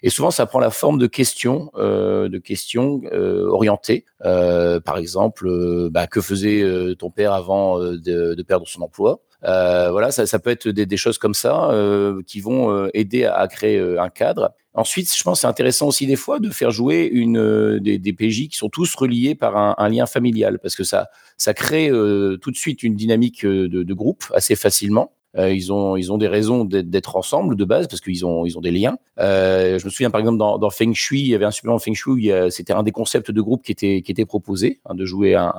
Et 0.03 0.09
souvent 0.09 0.31
ça 0.31 0.45
prend 0.45 0.59
la 0.59 0.69
forme 0.71 0.99
de 0.99 1.07
questions 1.07 1.71
euh, 1.75 2.29
de 2.29 2.37
questions 2.37 3.01
euh, 3.13 3.47
orientées. 3.47 4.05
par 4.21 4.97
exemple, 4.97 5.49
bah, 5.89 6.07
que 6.07 6.21
faisait 6.21 6.63
ton 6.97 7.09
père 7.09 7.33
avant 7.33 7.79
de, 7.79 7.97
de 8.35 8.43
perdre 8.43 8.67
son 8.67 8.81
emploi? 8.81 9.21
euh, 9.21 9.28
voilà, 9.41 10.11
ça, 10.11 10.25
ça, 10.25 10.39
peut 10.39 10.49
être 10.49 10.67
des, 10.67 10.85
des 10.85 10.97
choses 10.97 11.17
comme 11.17 11.33
ça 11.33 11.69
euh, 11.71 12.21
qui 12.25 12.39
vont 12.39 12.71
euh, 12.71 12.89
aider 12.93 13.25
à, 13.25 13.35
à 13.35 13.47
créer 13.47 13.77
euh, 13.77 14.01
un 14.01 14.09
cadre. 14.09 14.53
Ensuite, 14.73 15.13
je 15.13 15.23
pense 15.23 15.41
c'est 15.41 15.47
intéressant 15.47 15.87
aussi 15.87 16.05
des 16.05 16.15
fois 16.15 16.39
de 16.39 16.49
faire 16.49 16.71
jouer 16.71 17.09
une, 17.11 17.79
des, 17.79 17.97
des, 17.97 18.13
PJ 18.13 18.47
qui 18.47 18.55
sont 18.55 18.69
tous 18.69 18.93
reliés 18.95 19.35
par 19.35 19.57
un, 19.57 19.75
un, 19.77 19.89
lien 19.89 20.05
familial, 20.05 20.59
parce 20.59 20.75
que 20.75 20.83
ça, 20.83 21.09
ça 21.37 21.53
crée 21.53 21.89
tout 21.89 22.51
de 22.51 22.55
suite 22.55 22.83
une 22.83 22.95
dynamique 22.95 23.45
de, 23.45 23.67
de 23.67 23.93
groupe 23.93 24.25
assez 24.33 24.55
facilement. 24.55 25.11
Euh, 25.37 25.53
ils, 25.53 25.71
ont, 25.71 25.95
ils 25.95 26.11
ont 26.11 26.17
des 26.17 26.27
raisons 26.27 26.65
d'être 26.65 27.15
ensemble 27.15 27.55
de 27.55 27.65
base 27.65 27.87
parce 27.87 28.01
qu'ils 28.01 28.25
ont, 28.25 28.45
ils 28.45 28.57
ont 28.57 28.61
des 28.61 28.71
liens. 28.71 28.97
Euh, 29.19 29.77
je 29.77 29.85
me 29.85 29.89
souviens 29.89 30.09
par 30.09 30.19
exemple 30.19 30.37
dans, 30.37 30.57
dans, 30.57 30.69
Feng 30.69 30.93
Shui, 30.93 31.21
il 31.21 31.27
y 31.27 31.35
avait 31.35 31.45
un 31.45 31.51
supplément 31.51 31.77
Feng 31.77 31.93
Shui, 31.93 32.31
c'était 32.49 32.73
un 32.73 32.83
des 32.83 32.91
concepts 32.91 33.31
de 33.31 33.41
groupe 33.41 33.63
qui 33.63 33.71
était, 33.71 34.01
qui 34.01 34.11
était 34.11 34.25
proposé, 34.25 34.79
hein, 34.85 34.95
de 34.95 35.05
jouer 35.05 35.35
un, 35.35 35.53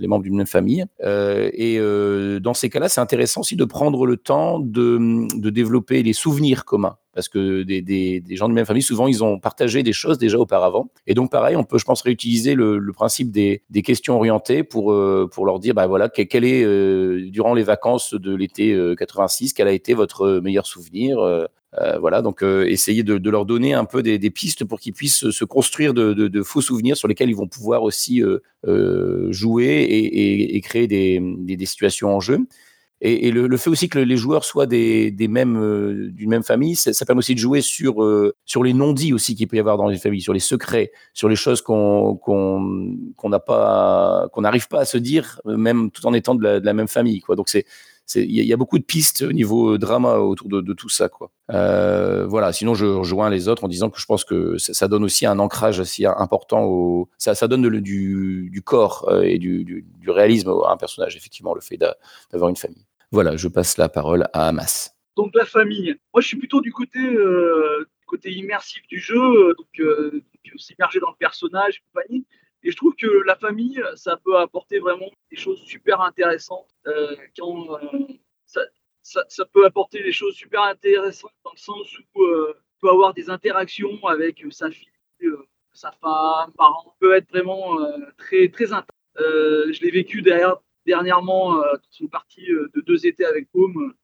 les 0.00 0.06
membres 0.06 0.24
d'une 0.24 0.36
même 0.36 0.46
famille. 0.46 0.84
Euh, 1.02 1.50
et 1.52 1.78
euh, 1.78 2.40
dans 2.40 2.54
ces 2.54 2.70
cas-là, 2.70 2.88
c'est 2.88 3.00
intéressant 3.00 3.40
aussi 3.40 3.56
de 3.56 3.64
prendre 3.64 4.06
le 4.06 4.16
temps 4.16 4.58
de, 4.58 5.26
de 5.38 5.50
développer 5.50 6.02
les 6.02 6.12
souvenirs 6.12 6.64
communs 6.64 6.96
parce 7.14 7.28
que 7.28 7.62
des, 7.62 8.22
gens 8.30 8.48
de 8.48 8.54
même 8.54 8.64
famille, 8.64 8.82
souvent, 8.82 9.06
ils 9.06 9.22
ont 9.22 9.38
partagé 9.38 9.82
des 9.82 9.92
choses 9.92 10.18
déjà 10.18 10.38
auparavant. 10.38 10.90
Et 11.06 11.14
donc, 11.14 11.30
pareil, 11.30 11.56
on 11.56 11.64
peut, 11.64 11.78
je 11.78 11.84
pense, 11.84 12.02
réutiliser 12.02 12.54
le, 12.54 12.92
principe 12.92 13.30
des, 13.30 13.62
questions 13.84 14.16
orientées 14.16 14.62
pour, 14.62 14.92
euh, 14.92 15.28
pour 15.32 15.46
leur 15.46 15.58
dire, 15.58 15.74
bah 15.74 15.86
voilà, 15.86 16.08
quel, 16.08 16.44
est, 16.44 16.64
euh, 16.64 17.28
durant 17.30 17.54
les 17.54 17.62
vacances 17.62 18.14
de 18.14 18.34
l'été 18.34 18.78
86, 18.98 19.50
euh, 19.50 19.54
quel 19.56 19.68
a 19.68 19.72
été 19.72 19.94
votre 19.94 20.40
meilleur 20.40 20.66
souvenir 20.66 21.18
voilà, 22.00 22.20
donc 22.20 22.42
euh, 22.42 22.66
essayer 22.66 23.02
de, 23.02 23.30
leur 23.30 23.46
donner 23.46 23.72
un 23.72 23.84
peu 23.84 24.02
des, 24.02 24.18
pistes 24.30 24.64
pour 24.64 24.78
qu'ils 24.78 24.92
puissent 24.92 25.30
se 25.30 25.44
construire 25.44 25.94
de, 25.94 26.42
faux 26.42 26.60
souvenirs 26.60 26.96
sur 26.96 27.08
lesquels 27.08 27.30
ils 27.30 27.36
vont 27.36 27.48
pouvoir 27.48 27.82
aussi 27.82 28.22
jouer 29.30 29.86
et, 30.52 30.60
créer 30.60 30.86
des, 30.86 31.66
situations 31.66 32.14
en 32.14 32.20
jeu. 32.20 32.38
Et, 33.04 33.32
le, 33.32 33.56
fait 33.56 33.68
aussi 33.68 33.88
que 33.88 33.98
les 33.98 34.16
joueurs 34.16 34.44
soient 34.44 34.66
des, 34.66 35.12
mêmes 35.28 35.56
euh, 35.56 36.10
d'une 36.12 36.30
même 36.30 36.44
famille, 36.44 36.76
ça, 36.76 37.04
permet 37.04 37.18
aussi 37.18 37.34
de 37.34 37.40
jouer 37.40 37.60
sur 37.60 38.04
euh, 38.04 38.32
sur 38.44 38.62
les 38.62 38.72
non-dits 38.72 39.12
aussi 39.12 39.34
qu'il 39.34 39.48
peut 39.48 39.56
y 39.56 39.60
avoir 39.60 39.76
dans 39.76 39.88
les 39.88 39.98
familles, 39.98 40.20
sur 40.20 40.32
les 40.32 40.38
secrets, 40.38 40.92
sur 41.12 41.28
les 41.28 41.34
choses 41.34 41.62
qu'on 41.62 42.14
qu'on 42.14 43.28
n'arrive 43.28 44.68
pas 44.68 44.80
à 44.80 44.84
se 44.84 44.98
dire, 44.98 45.40
même 45.44 45.90
tout 45.90 46.06
en 46.06 46.14
étant 46.14 46.36
de 46.36 46.60
la, 46.64 46.72
même 46.72 46.86
famille. 46.86 47.22
Donc 47.36 47.48
c'est 47.48 47.66
il 48.14 48.44
y, 48.44 48.52
a 48.52 48.56
beaucoup 48.56 48.78
de 48.78 48.84
pistes 48.84 49.22
au 49.22 49.32
niveau 49.32 49.78
drama 49.78 50.16
autour 50.18 50.48
de, 50.48 50.72
tout 50.72 50.88
ça. 50.88 51.08
Euh, 51.50 52.26
voilà. 52.26 52.52
Sinon, 52.52 52.74
je 52.74 52.84
rejoins 52.84 53.30
les 53.30 53.48
autres 53.48 53.64
en 53.64 53.68
disant 53.68 53.90
que 53.90 53.98
je 53.98 54.06
pense 54.06 54.24
que 54.24 54.58
ça, 54.58 54.88
donne 54.88 55.04
aussi 55.04 55.24
un 55.24 55.38
ancrage 55.38 55.80
assez 55.80 56.04
important 56.04 56.64
au. 56.64 57.08
Ça, 57.18 57.48
donne 57.48 57.68
du, 57.80 58.62
corps 58.64 59.08
euh, 59.08 59.22
et 59.22 59.38
du, 59.38 59.84
réalisme 60.06 60.50
à 60.66 60.72
un 60.72 60.76
personnage. 60.76 61.16
Effectivement, 61.16 61.54
le 61.54 61.60
fait 61.60 61.78
d'avoir 61.78 62.50
une 62.50 62.56
famille. 62.56 62.84
Voilà. 63.12 63.36
Je 63.36 63.48
passe 63.48 63.76
la 63.76 63.88
parole 63.88 64.24
à 64.32 64.48
Amas. 64.48 64.90
Donc 65.16 65.34
la 65.34 65.44
famille. 65.44 65.94
Moi, 66.12 66.20
je 66.20 66.26
suis 66.26 66.38
plutôt 66.38 66.60
du 66.60 66.72
côté 66.72 66.98
euh, 66.98 67.86
côté 68.12 68.30
immersif 68.30 68.86
du 68.88 68.98
jeu, 68.98 69.54
donc, 69.56 69.80
euh, 69.80 70.22
s'immerger 70.56 71.00
dans 71.00 71.10
le 71.10 71.16
personnage 71.18 71.76
et 71.76 71.80
compagnie. 71.92 72.26
Et 72.62 72.70
je 72.70 72.76
trouve 72.76 72.94
que 72.94 73.06
la 73.26 73.36
famille, 73.36 73.82
ça 73.96 74.18
peut 74.22 74.38
apporter 74.38 74.78
vraiment 74.78 75.10
des 75.30 75.36
choses 75.36 75.60
super 75.62 76.00
intéressantes. 76.02 76.68
Euh, 76.86 77.16
euh, 77.16 78.06
ça, 78.46 78.60
ça, 79.02 79.24
ça, 79.28 79.44
peut 79.46 79.64
apporter 79.64 80.02
des 80.02 80.12
choses 80.12 80.34
super 80.34 80.62
intéressantes 80.62 81.32
dans 81.44 81.52
le 81.52 81.58
sens 81.58 81.98
où 82.14 82.22
euh, 82.22 82.54
on 82.54 82.86
peut 82.86 82.92
avoir 82.92 83.14
des 83.14 83.30
interactions 83.30 84.04
avec 84.06 84.44
sa 84.50 84.70
fille, 84.70 84.88
euh, 85.22 85.48
sa 85.72 85.90
femme, 85.92 86.52
parents. 86.56 86.94
peut 87.00 87.16
être 87.16 87.28
vraiment 87.30 87.80
euh, 87.80 87.98
très, 88.18 88.48
très 88.48 88.72
intense. 88.72 88.94
je 89.16 89.80
l'ai 89.82 89.90
vécu 89.90 90.22
derrière, 90.22 90.56
dernièrement 90.86 91.56
dans 91.56 91.96
une 92.00 92.08
partie 92.08 92.46
de 92.46 92.80
deux 92.80 93.06
étés 93.06 93.24
avec 93.24 93.48
Home 93.54 93.94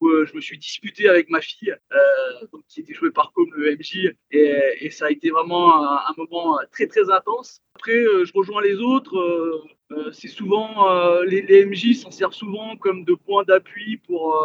où 0.00 0.08
euh, 0.08 0.26
je 0.26 0.34
me 0.34 0.40
suis 0.40 0.58
disputé 0.58 1.08
avec 1.08 1.30
ma 1.30 1.40
fille, 1.40 1.74
euh, 1.92 2.46
donc, 2.52 2.62
qui 2.68 2.80
était 2.80 2.94
jouée 2.94 3.10
par 3.10 3.32
Com, 3.32 3.46
le 3.54 3.76
MJ, 3.76 4.14
et, 4.30 4.90
ça 4.90 5.06
a 5.06 5.10
été 5.10 5.30
vraiment 5.30 5.82
un, 5.82 6.14
moment 6.16 6.58
très 6.72 6.86
très 6.86 7.10
intense. 7.10 7.60
Après, 7.74 7.96
euh, 7.96 8.24
je 8.24 8.32
rejoins 8.34 8.62
les 8.62 8.76
autres. 8.76 9.16
Euh, 9.16 10.10
c'est 10.12 10.28
souvent 10.28 10.90
euh, 10.90 11.24
les, 11.24 11.64
MJ 11.64 11.94
s'en 11.94 12.10
servent 12.10 12.34
souvent 12.34 12.76
comme 12.76 13.04
de 13.04 13.14
points 13.14 13.44
d'appui 13.44 13.98
pour 13.98 14.36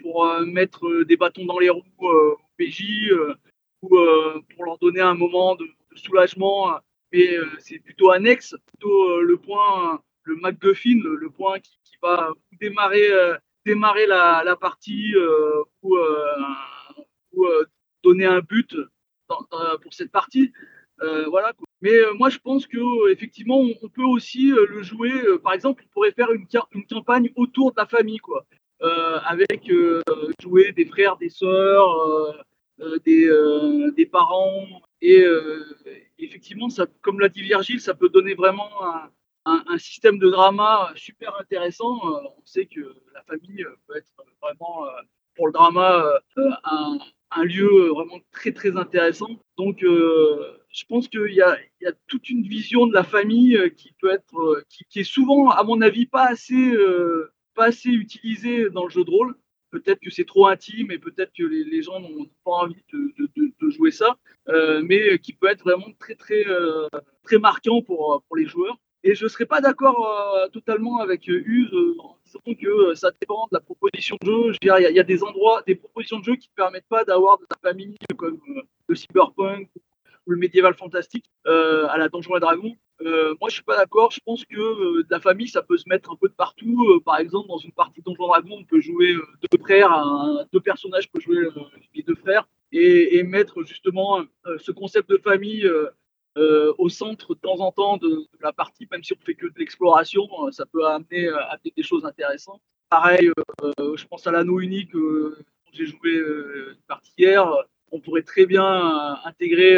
pour 0.00 0.28
mettre 0.40 1.04
des 1.04 1.16
bâtons 1.16 1.46
dans 1.46 1.58
les 1.58 1.70
roues 1.70 1.82
au 2.00 2.36
PJ 2.58 3.10
ou 3.82 3.88
pour 3.88 4.64
leur 4.64 4.78
donner 4.78 5.00
un 5.00 5.14
moment 5.14 5.54
de 5.54 5.66
soulagement. 5.94 6.78
Mais 7.12 7.38
c'est 7.58 7.78
plutôt 7.78 8.10
annexe, 8.10 8.54
plutôt 8.66 9.20
le 9.22 9.36
point, 9.38 10.02
le 10.24 10.36
MacGuffin, 10.36 11.00
le, 11.02 11.30
point 11.30 11.58
qui, 11.60 11.78
va 12.02 12.32
démarrer 12.60 13.10
démarrer 13.64 14.06
la, 14.06 14.56
partie 14.60 15.14
euh, 15.16 15.62
ou, 15.82 15.96
euh, 15.96 16.36
euh, 17.38 17.64
donner 18.02 18.26
un 18.26 18.40
but 18.40 18.76
pour 19.28 19.92
cette 19.92 20.12
partie. 20.12 20.52
voilà. 21.00 21.52
Mais 21.80 21.96
moi, 22.14 22.30
je 22.30 22.38
pense 22.38 22.66
que 22.66 23.10
effectivement, 23.10 23.60
on, 23.60 23.88
peut 23.88 24.04
aussi 24.04 24.50
le 24.50 24.82
jouer. 24.82 25.12
par 25.42 25.52
exemple, 25.52 25.82
on 25.86 25.92
pourrait 25.92 26.12
faire 26.12 26.30
une, 26.32 26.46
campagne 26.86 27.30
autour 27.36 27.72
de 27.72 27.76
la 27.78 27.86
famille, 27.86 28.18
quoi, 28.18 28.46
avec 28.80 29.70
jouer 30.40 30.72
des 30.72 30.86
frères, 30.86 31.16
des 31.16 31.30
sœurs, 31.30 32.44
des, 33.04 33.30
des 33.96 34.06
parents. 34.06 34.66
Et 35.00 35.24
effectivement, 36.18 36.68
ça, 36.68 36.86
comme 37.00 37.20
l'a 37.20 37.28
dit 37.28 37.42
Virgile, 37.42 37.80
ça 37.80 37.94
peut 37.94 38.10
donner 38.10 38.34
vraiment 38.34 38.70
un, 38.82 39.10
un, 39.44 39.78
système 39.78 40.18
de 40.18 40.30
drama 40.30 40.92
super 40.96 41.38
intéressant. 41.40 41.96
Euh, 42.04 42.28
on 42.36 42.42
sait 42.44 42.66
que 42.66 42.80
la 43.14 43.22
famille 43.22 43.62
euh, 43.62 43.76
peut 43.86 43.96
être 43.96 44.06
vraiment, 44.40 44.86
euh, 44.86 44.90
pour 45.34 45.46
le 45.46 45.52
drama, 45.52 46.20
un, 46.36 47.44
lieu 47.44 47.88
vraiment 47.88 48.18
très 48.30 48.52
très 48.52 48.76
intéressant. 48.76 49.28
Donc, 49.58 49.80
je 49.80 50.84
pense 50.88 51.08
qu'il 51.08 51.34
y, 51.34 51.42
a 51.42 51.92
toute 52.06 52.30
une 52.30 52.42
vision 52.42 52.86
de 52.86 52.94
la 52.94 53.02
famille 53.02 53.58
qui 53.76 53.92
peut 54.00 54.12
être, 54.12 54.64
qui, 54.88 55.00
est 55.00 55.04
souvent, 55.04 55.50
à 55.50 55.64
mon 55.64 55.80
avis, 55.80 56.06
pas 56.06 56.26
assez, 56.28 56.72
pas 57.56 57.64
assez 57.64 57.88
utilisée 57.88 58.70
dans 58.70 58.84
le 58.84 58.90
jeu 58.90 59.04
de 59.04 59.10
rôle. 59.10 59.34
Peut-être 59.74 59.98
que 59.98 60.10
c'est 60.10 60.24
trop 60.24 60.46
intime 60.46 60.92
et 60.92 61.00
peut-être 61.00 61.32
que 61.36 61.42
les, 61.42 61.82
gens 61.82 61.98
n'ont 61.98 62.30
pas 62.44 62.52
envie 62.52 62.84
de, 62.92 63.70
jouer 63.70 63.90
ça, 63.90 64.16
euh, 64.48 64.82
mais 64.84 65.18
qui 65.18 65.32
peut 65.32 65.48
être 65.48 65.64
vraiment 65.64 65.90
très 65.98 66.14
très 66.14 66.46
euh, 66.46 66.86
très 67.24 67.38
marquant 67.38 67.82
pour 67.82 68.22
pour 68.28 68.36
les 68.36 68.46
joueurs. 68.46 68.78
Et 69.06 69.14
je 69.14 69.24
ne 69.24 69.28
serais 69.28 69.44
pas 69.44 69.60
d'accord 69.60 70.08
euh, 70.08 70.48
totalement 70.48 70.98
avec 70.98 71.28
euh, 71.28 71.42
Use 71.44 71.70
euh, 71.74 71.94
en 72.00 72.16
disant 72.24 72.58
que 72.58 72.66
euh, 72.66 72.94
ça 72.94 73.10
dépend 73.20 73.44
de 73.52 73.54
la 73.54 73.60
proposition 73.60 74.16
de 74.22 74.26
jeu. 74.26 74.56
Il 74.62 74.68
y, 74.68 74.98
a 74.98 75.02
des 75.02 75.22
endroits, 75.22 75.62
des 75.66 75.74
propositions 75.74 76.20
de 76.20 76.24
jeu 76.24 76.36
qui 76.36 76.48
ne 76.48 76.62
permettent 76.62 76.88
pas 76.88 77.04
d'avoir 77.04 77.36
de 77.36 77.44
la 77.50 77.70
famille 77.70 77.96
comme 78.16 78.40
euh, 78.48 78.62
le 78.88 78.94
cyberpunk 78.94 79.68
ou 80.26 80.30
le 80.30 80.38
médiéval 80.38 80.72
fantastique 80.72 81.26
euh, 81.46 81.86
à 81.88 81.98
la 81.98 82.08
Donjon 82.08 82.34
et 82.38 82.40
Dragon. 82.40 82.74
moi, 83.02 83.36
je 83.42 83.44
ne 83.44 83.50
suis 83.50 83.62
pas 83.62 83.76
d'accord. 83.76 84.10
Je 84.10 84.20
pense 84.24 84.42
que 84.46 85.02
de 85.02 85.06
la 85.10 85.20
famille, 85.20 85.48
ça 85.48 85.60
peut 85.60 85.76
se 85.76 85.86
mettre 85.86 86.10
un 86.10 86.16
peu 86.16 86.28
de 86.28 86.34
partout. 86.34 86.98
par 87.04 87.18
exemple, 87.18 87.48
dans 87.48 87.58
une 87.58 87.72
partie 87.72 88.00
Donjon 88.00 88.26
Dragon, 88.26 88.56
on 88.58 88.64
peut 88.64 88.80
jouer 88.80 89.16
deux 89.52 89.58
frères, 89.60 89.92
deux 90.50 90.60
personnages 90.60 91.10
peuvent 91.10 91.20
jouer 91.20 91.46
les 91.94 92.02
deux 92.02 92.14
frères 92.14 92.48
et, 92.72 93.18
et 93.18 93.22
mettre 93.22 93.64
justement 93.64 94.22
ce 94.56 94.72
concept 94.72 95.10
de 95.10 95.18
famille 95.18 95.70
euh, 96.36 96.72
au 96.78 96.88
centre 96.88 97.34
de 97.34 97.40
temps 97.40 97.60
en 97.60 97.70
temps 97.72 97.96
de, 97.96 98.26
la 98.40 98.52
partie, 98.52 98.86
même 98.90 99.02
si 99.02 99.12
on 99.12 99.24
fait 99.24 99.34
que 99.34 99.46
de 99.46 99.58
l'exploration, 99.58 100.28
euh, 100.44 100.50
ça 100.50 100.66
peut 100.66 100.86
amener, 100.86 101.26
euh, 101.26 101.38
amener 101.48 101.72
des 101.76 101.82
choses 101.82 102.04
intéressantes. 102.04 102.60
Pareil, 102.90 103.30
euh, 103.62 103.96
je 103.96 104.04
pense 104.06 104.26
à 104.26 104.32
l'anneau 104.32 104.60
unique, 104.60 104.94
euh, 104.94 105.38
j'ai 105.72 105.86
joué 105.86 106.10
une 106.12 106.82
partie 106.86 107.12
hier, 107.18 107.46
on 107.90 108.00
pourrait 108.00 108.22
très 108.22 108.46
bien 108.46 109.18
intégrer 109.24 109.76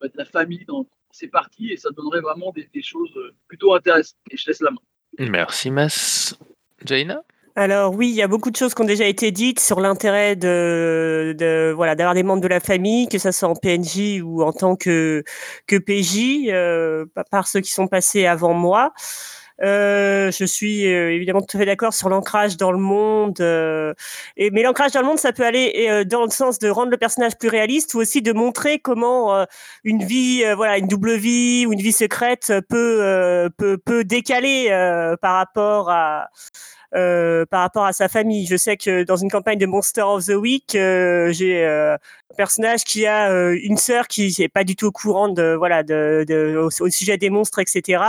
bah, 0.00 0.08
de 0.08 0.16
la 0.16 0.24
famille 0.24 0.64
dans, 0.66 0.86
ces 1.12 1.28
parties 1.28 1.70
et 1.70 1.76
ça 1.76 1.90
donnerait 1.90 2.20
vraiment 2.20 2.50
des, 2.50 2.68
des 2.74 2.82
choses 2.82 3.16
plutôt 3.46 3.72
intéressantes. 3.72 4.18
Et 4.32 4.36
je 4.36 4.48
laisse 4.48 4.60
la 4.60 4.72
main. 4.72 4.80
Merci, 5.16 5.70
Mas. 5.70 6.36
Jaina? 6.84 7.22
Alors 7.56 7.94
oui, 7.94 8.08
il 8.08 8.14
y 8.16 8.22
a 8.22 8.26
beaucoup 8.26 8.50
de 8.50 8.56
choses 8.56 8.74
qui 8.74 8.82
ont 8.82 8.84
déjà 8.84 9.06
été 9.06 9.30
dites 9.30 9.60
sur 9.60 9.78
l'intérêt 9.80 10.34
de, 10.34 11.34
de, 11.38 11.72
voilà 11.74 11.94
d'avoir 11.94 12.14
des 12.14 12.24
membres 12.24 12.42
de 12.42 12.48
la 12.48 12.58
famille, 12.58 13.06
que 13.08 13.18
ça 13.18 13.30
soit 13.30 13.48
en 13.48 13.54
PNJ 13.54 14.20
ou 14.24 14.42
en 14.42 14.52
tant 14.52 14.74
que 14.74 15.22
que 15.68 15.76
PJ, 15.76 16.48
euh, 16.48 17.06
par 17.30 17.46
ceux 17.46 17.60
qui 17.60 17.70
sont 17.70 17.86
passés 17.86 18.26
avant 18.26 18.54
moi. 18.54 18.92
Euh, 19.62 20.32
je 20.32 20.44
suis 20.44 20.86
euh, 20.92 21.12
évidemment 21.12 21.40
tout 21.40 21.56
à 21.56 21.60
fait 21.60 21.66
d'accord 21.66 21.94
sur 21.94 22.08
l'ancrage 22.08 22.56
dans 22.56 22.72
le 22.72 22.78
monde. 22.78 23.40
Euh, 23.40 23.94
et, 24.36 24.50
mais 24.50 24.62
l'ancrage 24.62 24.92
dans 24.92 25.00
le 25.00 25.06
monde, 25.06 25.18
ça 25.18 25.32
peut 25.32 25.44
aller 25.44 25.86
euh, 25.88 26.04
dans 26.04 26.24
le 26.24 26.30
sens 26.30 26.58
de 26.58 26.68
rendre 26.68 26.90
le 26.90 26.96
personnage 26.96 27.36
plus 27.38 27.48
réaliste 27.48 27.94
ou 27.94 28.00
aussi 28.00 28.20
de 28.20 28.32
montrer 28.32 28.80
comment 28.80 29.34
euh, 29.34 29.44
une 29.84 30.02
vie, 30.04 30.42
voilà, 30.56 30.78
une 30.78 30.88
double 30.88 31.14
vie 31.16 31.66
ou 31.66 31.72
une 31.72 31.80
vie 31.80 31.92
secrète 31.92 32.52
peut 32.68 33.48
peut, 33.56 33.78
peut 33.78 34.04
décaler 34.04 34.68
par 35.20 35.36
rapport 35.36 35.90
à 35.90 36.28
euh, 36.94 37.44
par 37.46 37.60
rapport 37.60 37.84
à 37.84 37.92
sa 37.92 38.08
famille. 38.08 38.46
Je 38.46 38.56
sais 38.56 38.76
que 38.76 39.02
dans 39.04 39.16
une 39.16 39.30
campagne 39.30 39.58
de 39.58 39.66
Monster 39.66 40.02
of 40.02 40.26
the 40.26 40.30
Week, 40.36 40.74
euh, 40.74 41.32
j'ai 41.32 41.64
euh, 41.64 41.94
un 41.94 42.34
personnage 42.36 42.84
qui 42.84 43.06
a 43.06 43.30
euh, 43.30 43.58
une 43.62 43.76
sœur 43.76 44.06
qui 44.08 44.34
n'est 44.38 44.48
pas 44.48 44.64
du 44.64 44.76
tout 44.76 44.86
au 44.86 44.92
courant 44.92 45.28
de 45.28 45.54
voilà 45.56 45.82
de, 45.82 46.24
de 46.28 46.56
au, 46.56 46.70
sujet 46.90 47.16
des 47.16 47.30
monstres, 47.30 47.58
etc. 47.58 48.02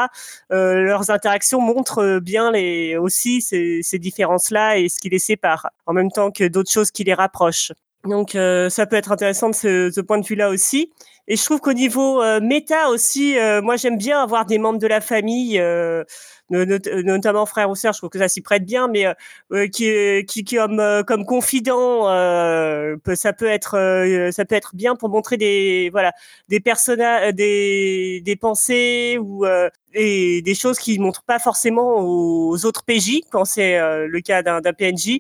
Euh, 0.52 0.82
leurs 0.82 1.10
interactions 1.10 1.62
montrent 1.62 2.20
bien 2.20 2.52
les 2.52 2.98
aussi 2.98 3.42
ces, 3.42 3.82
ces 3.82 4.00
différences-là 4.00 4.78
et 4.78 4.90
ce 4.90 5.00
qui 5.00 5.10
les 5.10 5.20
sépare, 5.20 5.70
en 5.86 5.94
même 5.94 6.12
temps 6.12 6.32
que 6.32 6.44
d'autres 6.48 6.72
choses 6.72 6.92
qui 6.92 7.04
les 7.04 7.14
rapprochent. 7.14 7.72
Donc 8.06 8.36
euh, 8.36 8.70
ça 8.70 8.86
peut 8.86 8.96
être 8.96 9.12
intéressant 9.12 9.50
de 9.50 9.56
ce, 9.56 9.92
ce 9.94 10.02
point 10.02 10.20
de 10.20 10.26
vue-là 10.26 10.50
aussi. 10.50 10.92
Et 11.28 11.36
je 11.36 11.44
trouve 11.44 11.60
qu'au 11.60 11.74
niveau 11.74 12.22
euh, 12.22 12.40
méta 12.40 12.90
aussi, 12.90 13.38
euh, 13.38 13.62
moi 13.62 13.78
j'aime 13.78 13.98
bien 13.98 14.22
avoir 14.22 14.46
des 14.46 14.60
membres 14.60 14.78
de 14.78 14.88
la 14.88 15.02
famille, 15.02 15.60
notamment 16.50 17.46
frères 17.46 17.70
ou 17.70 17.76
sœurs, 17.76 17.94
je 17.94 18.00
trouve 18.00 18.10
que 18.10 18.20
ça 18.20 18.28
s'y 18.28 18.42
prête 18.42 18.66
bien, 18.66 18.88
mais 18.88 19.06
euh, 19.08 19.68
qui, 19.68 20.26
qui, 20.28 20.44
qui 20.44 20.56
comme, 20.56 21.04
comme 21.08 21.26
confident, 21.26 22.06
ça 23.16 23.34
peut 23.34 23.48
être 23.48 24.30
ça 24.32 24.46
peut 24.46 24.56
être 24.56 24.76
bien 24.76 24.96
pour 24.96 25.10
montrer 25.10 25.38
des 25.38 25.90
voilà 25.92 26.14
des 26.50 26.60
personnages, 26.60 27.34
des, 27.34 28.22
des 28.24 28.36
pensées 28.36 29.18
ou 29.20 29.46
des, 29.94 30.42
des 30.42 30.56
choses 30.56 30.80
qui 30.80 31.00
montrent 31.00 31.24
pas 31.24 31.40
forcément 31.40 31.98
aux 32.00 32.66
autres 32.66 32.84
PJ 32.84 33.22
quand 33.32 33.46
c'est 33.46 33.80
le 33.80 34.20
cas 34.22 34.44
d'un 34.44 34.62
PNJ. 34.62 35.20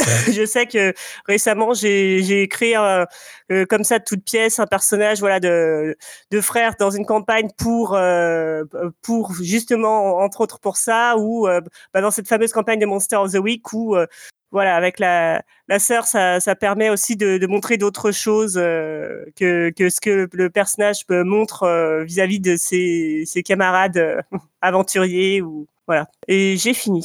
je 0.32 0.44
sais 0.44 0.66
que 0.66 0.94
récemment 1.26 1.74
j'ai 1.74 2.48
créé 2.50 2.74
un, 2.74 3.06
euh, 3.50 3.66
comme 3.66 3.84
ça 3.84 3.98
de 3.98 4.04
toute 4.04 4.24
pièce 4.24 4.58
un 4.58 4.66
personnage 4.66 5.20
voilà 5.20 5.40
de 5.40 5.96
de 6.30 6.40
frères 6.40 6.74
dans 6.78 6.90
une 6.90 7.06
campagne 7.06 7.48
pour 7.58 7.94
euh, 7.94 8.64
pour 9.02 9.34
justement 9.34 10.18
entre 10.18 10.40
autres 10.40 10.58
pour 10.58 10.76
ça 10.76 11.16
ou 11.18 11.46
euh, 11.48 11.60
bah, 11.92 12.00
dans 12.00 12.10
cette 12.10 12.28
fameuse 12.28 12.52
campagne 12.52 12.78
de 12.78 12.86
Monster 12.86 13.16
of 13.16 13.32
the 13.32 13.36
Week 13.38 13.72
où 13.72 13.96
euh, 13.96 14.06
voilà 14.50 14.76
avec 14.76 14.98
la 14.98 15.42
la 15.68 15.78
sœur 15.78 16.04
ça 16.04 16.40
ça 16.40 16.54
permet 16.54 16.90
aussi 16.90 17.16
de, 17.16 17.38
de 17.38 17.46
montrer 17.46 17.76
d'autres 17.76 18.12
choses 18.12 18.56
euh, 18.56 19.24
que 19.36 19.70
que 19.70 19.90
ce 19.90 20.00
que 20.00 20.28
le 20.32 20.50
personnage 20.50 21.06
peut 21.06 21.24
montre 21.24 21.64
euh, 21.64 22.04
vis-à-vis 22.04 22.38
-vis 22.38 22.52
de 22.52 22.56
ses 22.56 23.24
ses 23.26 23.42
camarades 23.42 24.22
aventuriers 24.60 25.42
ou 25.42 25.66
voilà 25.86 26.06
et 26.28 26.56
j'ai 26.56 26.74
fini. 26.74 27.04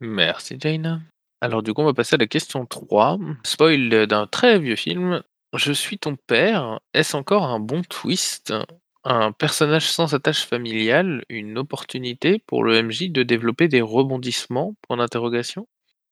Merci 0.00 0.56
Jaina. 0.58 1.00
Alors 1.42 1.64
du 1.64 1.74
coup, 1.74 1.82
on 1.82 1.86
va 1.86 1.92
passer 1.92 2.14
à 2.14 2.18
la 2.18 2.28
question 2.28 2.66
3. 2.66 3.18
Spoil 3.42 4.06
d'un 4.06 4.28
très 4.28 4.60
vieux 4.60 4.76
film. 4.76 5.22
Je 5.56 5.72
suis 5.72 5.98
ton 5.98 6.14
père. 6.14 6.78
Est-ce 6.94 7.16
encore 7.16 7.42
un 7.42 7.58
bon 7.58 7.82
twist? 7.82 8.54
Un 9.02 9.32
personnage 9.32 9.90
sans 9.90 10.14
attache 10.14 10.46
familiale, 10.46 11.24
une 11.28 11.58
opportunité 11.58 12.40
pour 12.46 12.62
le 12.62 12.80
MJ 12.80 13.10
de 13.10 13.24
développer 13.24 13.66
des 13.66 13.80
rebondissements? 13.80 14.76
Point 14.86 14.98
d'interrogation. 14.98 15.66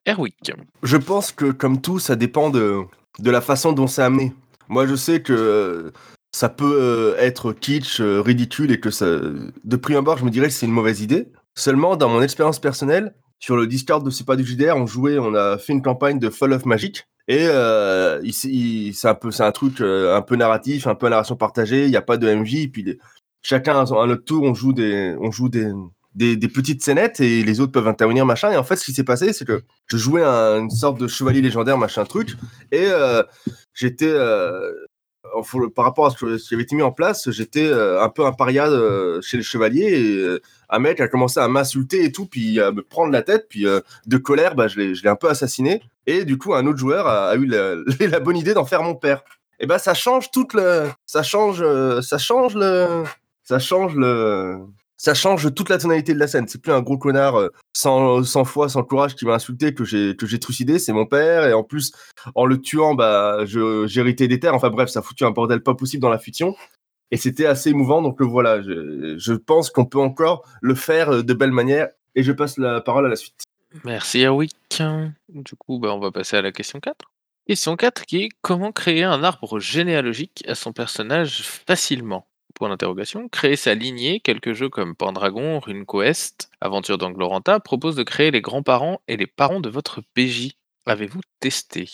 Erwick. 0.05 0.51
Je 0.83 0.97
pense 0.97 1.31
que, 1.31 1.53
comme 1.53 1.81
tout, 1.81 2.01
ça 2.01 2.17
dépend 2.17 2.51
de, 2.51 2.81
de 3.21 3.31
la 3.31 3.41
façon 3.41 3.73
dont 3.73 3.87
c'est 3.87 4.03
amené. 4.03 4.33
Moi, 4.69 4.89
je 4.89 4.97
sais 4.97 5.23
que 5.23 5.33
euh, 5.33 5.91
ça 6.33 6.49
peut 6.49 6.79
euh, 6.81 7.17
être 7.19 7.53
kitsch, 7.53 8.01
euh, 8.01 8.21
ridicule, 8.21 8.73
et 8.73 8.81
que 8.81 8.91
ça, 8.91 9.07
de 9.07 9.77
prime 9.77 9.99
abord, 9.99 10.19
je 10.19 10.25
me 10.25 10.31
dirais 10.31 10.49
que 10.49 10.55
c'est 10.55 10.67
une 10.67 10.73
mauvaise 10.73 11.03
idée. 11.03 11.29
Seulement, 11.57 11.95
dans 11.95 12.09
mon 12.09 12.21
expérience 12.21 12.59
personnelle, 12.59 13.15
sur 13.41 13.57
le 13.57 13.67
Discord 13.67 14.05
de 14.05 14.11
C'est 14.11 14.27
pas 14.27 14.37
du 14.37 14.45
JDR, 14.47 14.77
on 14.77 14.87
jouait, 14.87 15.19
on 15.19 15.35
a 15.35 15.59
fait 15.59 15.73
une 15.73 15.83
campagne 15.83 16.19
de 16.19 16.31
Fall 16.31 16.53
of 16.53 16.67
Magic. 16.67 17.09
Et 17.27 17.47
euh, 17.47 18.21
c'est 18.33 19.09
un 19.09 19.15
peu, 19.15 19.31
c'est 19.31 19.43
un 19.43 19.53
truc 19.53 19.81
euh, 19.81 20.17
un 20.17 20.23
peu 20.23 20.37
narratif, 20.37 20.87
un 20.87 20.95
peu 20.95 21.09
narration 21.09 21.37
partagée. 21.37 21.85
Il 21.85 21.91
n'y 21.91 21.97
a 21.97 22.03
pas 22.03 22.17
de 22.17 22.33
MJ. 22.33 22.69
Puis 22.71 22.99
chacun 23.43 23.81
à 23.81 24.07
notre 24.07 24.25
tour, 24.25 24.43
on 24.45 24.53
joue 24.53 24.73
des, 24.73 25.17
on 25.21 25.31
joue 25.31 25.49
des, 25.49 25.73
des, 26.15 26.49
petites 26.49 26.83
scénettes 26.83 27.21
et 27.21 27.43
les 27.43 27.61
autres 27.61 27.73
peuvent 27.73 27.89
intervenir 27.89 28.27
machin. 28.27 28.51
Et 28.51 28.57
en 28.57 28.65
fait, 28.65 28.77
ce 28.77 28.85
qui 28.85 28.93
s'est 28.93 29.05
passé, 29.05 29.33
c'est 29.33 29.45
que 29.47 29.63
je 29.87 29.97
jouais 29.97 30.23
un- 30.25 30.61
une 30.61 30.71
sorte 30.71 30.99
de 30.99 31.07
chevalier 31.07 31.41
légendaire 31.41 31.79
machin 31.79 32.05
truc. 32.05 32.31
Et 32.73 32.87
euh, 32.87 33.23
j'étais 33.75 34.11
euh, 34.13 34.73
par 35.75 35.85
rapport 35.85 36.07
à 36.07 36.11
ce 36.11 36.37
qui 36.49 36.55
avait 36.55 36.65
été 36.65 36.75
mis 36.75 36.83
en 36.83 36.93
place, 36.93 37.31
j'étais 37.31 37.73
un 37.73 38.09
peu 38.09 38.27
un 38.27 38.33
paria 38.33 38.69
chez 39.23 39.37
les 39.37 39.43
chevaliers. 39.45 40.39
Un 40.71 40.79
mec 40.79 41.01
a 41.01 41.09
commencé 41.09 41.41
à 41.41 41.49
m'insulter 41.49 42.05
et 42.05 42.13
tout, 42.13 42.27
puis 42.27 42.61
à 42.61 42.73
me 42.73 42.83
prendre 42.83 43.13
la 43.13 43.23
tête, 43.23 43.47
puis 43.49 43.67
euh, 43.67 43.81
de 44.07 44.17
colère, 44.17 44.55
bah, 44.55 44.69
je 44.69 44.79
l'ai 44.81 45.09
un 45.09 45.17
peu 45.17 45.29
assassiné. 45.29 45.83
Et 46.07 46.25
du 46.25 46.39
coup, 46.39 46.55
un 46.55 46.67
autre 46.67 46.79
joueur 46.79 47.07
a, 47.07 47.35
eu 47.37 47.47
la, 48.01 48.21
bonne 48.21 48.37
idée 48.37 48.55
d'en 48.55 48.65
faire 48.65 48.83
mon 48.83 48.95
père. 48.95 49.23
Et 49.59 49.67
ben, 49.67 49.79
ça 49.79 49.95
change 49.95 50.31
toute 50.31 50.55
le, 50.55 50.89
ça 51.07 51.23
change, 51.23 51.61
euh, 51.61 52.01
ça 52.01 52.19
change 52.19 52.55
le, 52.55 53.05
ça 53.43 53.59
change 53.59 53.95
le, 53.95 54.59
ça 54.97 55.15
change 55.15 55.55
toute 55.55 55.71
la 55.71 55.79
tonalité 55.79 56.15
de 56.15 56.19
la 56.19 56.29
scène. 56.29 56.47
C'est 56.47 56.61
plus 56.61 56.73
un 56.73 56.83
gros 56.83 56.99
connard 56.99 57.39
euh, 57.39 57.49
sans, 57.75 58.23
sans 58.23 58.45
foi, 58.45 58.69
sans 58.69 58.83
courage 58.85 59.15
qui 59.17 59.27
m'a 59.27 59.35
insulté 59.35 59.75
que 59.75 59.85
j'ai 59.85 60.15
que 60.15 60.27
j'ai 60.27 60.39
trucidé, 60.39 60.79
c'est 60.79 60.93
mon 60.93 61.07
père. 61.07 61.47
Et 61.47 61.53
en 61.53 61.63
plus, 61.63 61.93
en 62.35 62.45
le 62.45 62.61
tuant, 62.61 62.95
bah, 62.95 63.45
je- 63.45 63.99
hérité 63.99 64.29
des 64.29 64.39
terres. 64.41 64.55
Enfin 64.55 64.71
bref, 64.71 64.89
ça 64.91 65.01
a 65.01 65.03
foutu 65.03 65.25
un 65.25 65.31
bordel 65.31 65.63
pas 65.63 65.75
possible 65.75 66.03
dans 66.03 66.11
la 66.11 66.19
fiction. 66.19 66.55
Et 67.11 67.17
c'était 67.17 67.47
assez 67.47 67.71
émouvant. 67.71 68.03
Donc 68.03 68.21
euh, 68.21 68.25
voilà, 68.25 68.63
je, 68.63 69.33
pense 69.33 69.71
qu'on 69.71 69.87
peut 69.87 69.99
encore 69.99 70.47
le 70.61 70.75
faire 70.75 71.11
euh, 71.11 71.23
de 71.23 71.35
belle 71.35 71.53
manière. 71.53 71.89
Et 72.15 72.23
je 72.23 72.33
passe 72.33 72.59
la 72.59 72.81
parole 72.81 73.07
à 73.07 73.09
la 73.09 73.17
suite. 73.17 73.45
Merci 73.85 74.23
Erwick. 74.23 74.57
Du 75.29 75.55
coup, 75.57 75.79
bah, 75.79 75.95
on 75.95 76.01
va 76.01 76.11
passer 76.11 76.37
à 76.37 76.43
la 76.43 76.53
question 76.53 76.81
4. 76.81 76.97
Question 77.47 77.77
4 77.77 78.07
qui 78.07 78.25
est 78.25 78.29
comment 78.43 78.73
créer 78.73 79.05
un 79.05 79.23
arbre 79.23 79.59
généalogique 79.59 80.45
à 80.47 80.55
son 80.55 80.73
personnage 80.73 81.43
facilement? 81.43 82.27
Point 82.55 82.69
d'interrogation. 82.69 83.29
Créer 83.29 83.57
sa 83.57 83.75
lignée, 83.75 84.21
quelques 84.21 84.53
jeux 84.53 84.69
comme 84.69 84.95
Pendragon, 84.95 85.61
RuneQuest, 85.61 86.51
Aventure 86.61 86.99
d'Angloranta 86.99 87.61
proposent 87.61 87.97
de 87.97 88.03
créer 88.03 88.31
les 88.31 88.41
grands-parents 88.41 89.01
et 89.09 89.17
les 89.17 89.27
parents 89.27 89.61
de 89.61 89.69
votre 89.69 90.01
PJ. 90.15 90.53
Avez-vous 90.87 91.21
testé? 91.39 91.89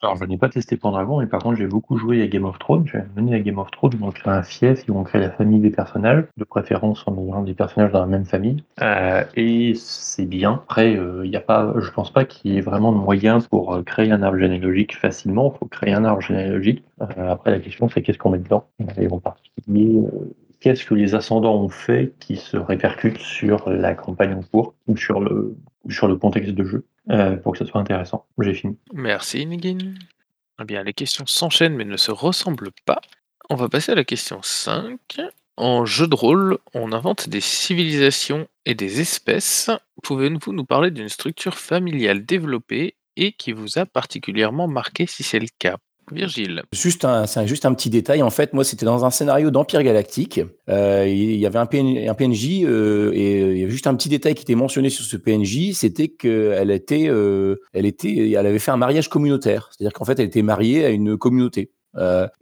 Alors, 0.00 0.16
je 0.16 0.24
n'ai 0.24 0.38
pas 0.38 0.48
testé 0.48 0.76
Pendragon, 0.78 1.20
mais 1.20 1.26
par 1.26 1.42
contre, 1.42 1.58
j'ai 1.58 1.66
beaucoup 1.66 1.98
joué 1.98 2.22
à 2.22 2.26
Game 2.26 2.44
of 2.44 2.58
Thrones. 2.58 2.86
J'ai 2.90 3.00
mené 3.16 3.34
à 3.34 3.40
Game 3.40 3.58
of 3.58 3.70
Thrones, 3.70 3.94
donc 3.94 4.18
un 4.24 4.42
fief 4.42 4.84
où 4.88 4.98
on 4.98 5.04
crée 5.04 5.20
la 5.20 5.30
famille 5.30 5.60
des 5.60 5.70
personnages, 5.70 6.24
de 6.36 6.44
préférence 6.44 7.04
en 7.06 7.16
ayant 7.18 7.42
des 7.42 7.54
personnages 7.54 7.92
dans 7.92 8.00
la 8.00 8.06
même 8.06 8.24
famille. 8.24 8.64
Euh, 8.80 9.22
et 9.36 9.74
c'est 9.74 10.24
bien. 10.24 10.62
Après, 10.64 10.98
il 11.24 11.30
y 11.30 11.36
a 11.36 11.40
pas, 11.40 11.74
je 11.80 11.90
pense 11.90 12.10
pas 12.12 12.24
qu'il 12.24 12.52
y 12.52 12.56
ait 12.56 12.62
vraiment 12.62 12.92
de 12.92 12.98
moyen 12.98 13.40
pour 13.40 13.74
euh, 13.74 13.82
créer 13.82 14.10
un 14.10 14.22
arbre 14.22 14.38
généalogique 14.38 14.96
facilement. 14.96 15.52
Il 15.54 15.58
faut 15.58 15.66
créer 15.66 15.92
un 15.92 16.04
arbre 16.04 16.22
généalogique. 16.22 16.82
Euh, 17.02 17.30
après, 17.30 17.50
la 17.50 17.60
question, 17.60 17.88
c'est 17.88 18.02
qu'est-ce 18.02 18.18
qu'on 18.18 18.30
met 18.30 18.38
dedans? 18.38 18.66
Et 18.96 19.08
en 19.08 19.20
particulier, 19.20 19.96
euh, 19.98 20.34
qu'est-ce 20.60 20.84
que 20.86 20.94
les 20.94 21.14
ascendants 21.14 21.56
ont 21.56 21.68
fait 21.68 22.14
qui 22.20 22.36
se 22.36 22.56
répercute 22.56 23.18
sur 23.18 23.68
la 23.68 23.94
campagne 23.94 24.34
en 24.34 24.42
cours 24.42 24.74
ou 24.86 24.96
sur 24.96 25.20
le, 25.20 25.56
sur 25.90 26.08
le 26.08 26.16
contexte 26.16 26.52
de 26.52 26.64
jeu? 26.64 26.86
Euh, 27.10 27.36
pour 27.36 27.52
que 27.52 27.58
ça 27.58 27.66
soit 27.66 27.80
intéressant. 27.80 28.26
J'ai 28.40 28.54
fini. 28.54 28.76
Merci 28.92 29.42
Inigine. 29.42 29.98
Eh 30.60 30.64
bien, 30.64 30.82
les 30.82 30.94
questions 30.94 31.26
s'enchaînent 31.26 31.74
mais 31.74 31.84
ne 31.84 31.96
se 31.96 32.10
ressemblent 32.10 32.72
pas. 32.86 33.00
On 33.50 33.56
va 33.56 33.68
passer 33.68 33.92
à 33.92 33.94
la 33.94 34.04
question 34.04 34.40
5. 34.42 34.98
En 35.56 35.84
jeu 35.84 36.08
de 36.08 36.14
rôle, 36.14 36.58
on 36.72 36.92
invente 36.92 37.28
des 37.28 37.40
civilisations 37.40 38.48
et 38.64 38.74
des 38.74 39.00
espèces. 39.00 39.70
Pouvez-vous 40.02 40.52
nous 40.52 40.64
parler 40.64 40.90
d'une 40.90 41.08
structure 41.08 41.58
familiale 41.58 42.24
développée 42.24 42.96
et 43.16 43.32
qui 43.32 43.52
vous 43.52 43.78
a 43.78 43.86
particulièrement 43.86 44.66
marqué 44.66 45.06
si 45.06 45.22
c'est 45.22 45.38
le 45.38 45.48
cas? 45.58 45.76
Virgile. 46.12 46.62
Juste 46.72 47.04
un, 47.04 47.26
juste 47.46 47.66
un 47.66 47.74
petit 47.74 47.90
détail. 47.90 48.22
En 48.22 48.30
fait, 48.30 48.52
moi, 48.52 48.64
c'était 48.64 48.86
dans 48.86 49.04
un 49.04 49.10
scénario 49.10 49.50
d'Empire 49.50 49.82
Galactique. 49.82 50.40
Euh, 50.68 51.06
il 51.08 51.36
y 51.36 51.46
avait 51.46 51.58
un, 51.58 51.66
PN 51.66 52.08
un 52.08 52.14
PNJ 52.14 52.62
euh, 52.64 53.12
et 53.12 53.42
euh, 53.42 53.52
il 53.52 53.58
y 53.58 53.62
avait 53.62 53.70
juste 53.70 53.86
un 53.86 53.94
petit 53.94 54.08
détail 54.08 54.34
qui 54.34 54.42
était 54.42 54.54
mentionné 54.54 54.90
sur 54.90 55.04
ce 55.04 55.16
PNJ, 55.16 55.72
c'était 55.72 56.08
qu'elle 56.08 56.70
était, 56.70 57.10
elle 57.72 57.86
était, 57.86 58.30
elle 58.30 58.46
avait 58.46 58.58
fait 58.58 58.70
un 58.70 58.76
mariage 58.76 59.08
communautaire. 59.08 59.70
C'est-à-dire 59.70 59.92
qu'en 59.92 60.04
fait, 60.04 60.18
elle 60.18 60.26
était 60.26 60.42
mariée 60.42 60.84
à 60.84 60.90
une 60.90 61.16
communauté. 61.16 61.70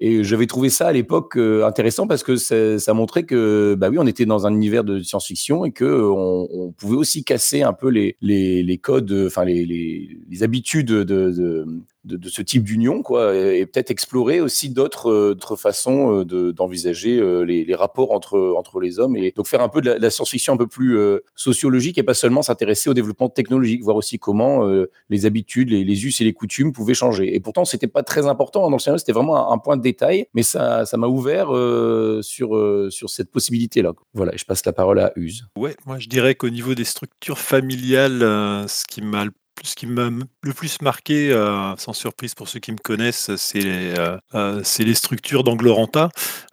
Et 0.00 0.24
j'avais 0.24 0.46
trouvé 0.46 0.70
ça 0.70 0.88
à 0.88 0.92
l'époque 0.92 1.36
intéressant 1.36 2.06
parce 2.06 2.22
que 2.22 2.36
ça, 2.36 2.94
montrait 2.94 3.24
que 3.24 3.76
bah 3.78 3.90
oui 3.90 3.98
on 3.98 4.06
était 4.06 4.24
dans 4.24 4.46
un 4.46 4.54
univers 4.54 4.82
de 4.82 5.02
science-fiction 5.02 5.66
et 5.66 5.72
que 5.72 5.84
on, 5.84 6.72
pouvait 6.72 6.96
aussi 6.96 7.22
casser 7.22 7.60
un 7.60 7.74
peu 7.74 7.88
les 7.90 8.80
codes 8.82 9.12
enfin 9.26 9.44
les, 9.44 10.08
habitudes 10.40 10.86
de, 10.86 11.04
de, 11.04 11.66
de, 12.04 12.16
de 12.16 12.28
ce 12.28 12.42
type 12.42 12.64
d'union 12.64 13.02
quoi 13.02 13.34
et, 13.34 13.64
peut-être 13.66 13.90
explorer 13.90 14.40
aussi 14.40 14.70
d'autres 14.70 15.10
euh, 15.10 15.56
façons 15.56 16.20
euh, 16.20 16.24
de- 16.24 16.50
d'envisager 16.50 17.18
euh, 17.18 17.42
les, 17.42 17.64
les 17.64 17.74
rapports 17.74 18.12
entre 18.12 18.54
entre 18.56 18.80
les 18.80 18.98
hommes 18.98 19.16
et 19.16 19.32
donc 19.36 19.46
faire 19.46 19.62
un 19.62 19.68
peu 19.68 19.80
de 19.80 19.92
la, 19.92 20.10
science-fiction 20.10 20.54
un 20.54 20.56
peu 20.56 20.66
plus 20.66 20.98
sociologique 21.34 21.98
et 21.98 22.02
pas 22.02 22.14
seulement 22.14 22.42
s'intéresser 22.42 22.90
au 22.90 22.94
développement 22.94 23.28
technologique 23.28 23.82
voir 23.82 23.96
aussi 23.96 24.18
comment 24.18 24.68
les 25.08 25.26
habitudes 25.26 25.70
les, 25.70 25.84
les 25.84 26.04
us 26.04 26.20
et 26.20 26.24
les 26.24 26.32
coutumes 26.32 26.72
pouvaient 26.72 26.94
changer. 26.94 27.34
Et 27.34 27.40
pourtant 27.40 27.64
c'était 27.64 27.86
pas 27.86 28.02
très 28.02 28.26
important 28.26 28.62
dans 28.62 28.76
le 28.76 28.78
scénario 28.78 28.98
c'était 28.98 29.12
vraiment 29.12 29.52
un, 29.52 29.58
point 29.58 29.76
de 29.76 29.82
détail 29.82 30.26
mais 30.34 30.42
ça 30.42 30.84
ça 30.84 30.96
m'a 30.96 31.06
ouvert 31.06 31.54
euh, 31.54 32.20
sur 32.22 32.58
sur 32.90 33.10
cette 33.10 33.30
possibilité 33.30 33.80
là 33.80 33.92
voilà 34.12 34.32
je 34.36 34.44
passe 34.44 34.64
la 34.66 34.72
parole 34.72 34.98
à 34.98 35.12
Use. 35.16 35.46
Ouais, 35.56 35.76
moi 35.86 35.98
je 35.98 36.08
dirais 36.08 36.34
qu'au 36.34 36.50
niveau 36.50 36.74
des 36.74 36.84
structures 36.84 37.38
familiales, 37.38 38.20
ce 38.20 38.84
qui 38.88 39.02
m'a 39.02 39.24
le 39.24 39.32
ce 39.62 39.74
qui 39.74 39.86
m'a 39.86 40.10
le 40.42 40.52
plus 40.52 40.80
marqué, 40.82 41.30
euh, 41.32 41.76
sans 41.76 41.92
surprise 41.92 42.34
pour 42.34 42.48
ceux 42.48 42.60
qui 42.60 42.72
me 42.72 42.78
connaissent, 42.78 43.34
c'est 43.36 43.60
les, 43.60 43.94
euh, 43.98 44.18
euh, 44.34 44.62
les 44.78 44.94
structures 44.94 45.44
d'Angloranta. 45.44 46.08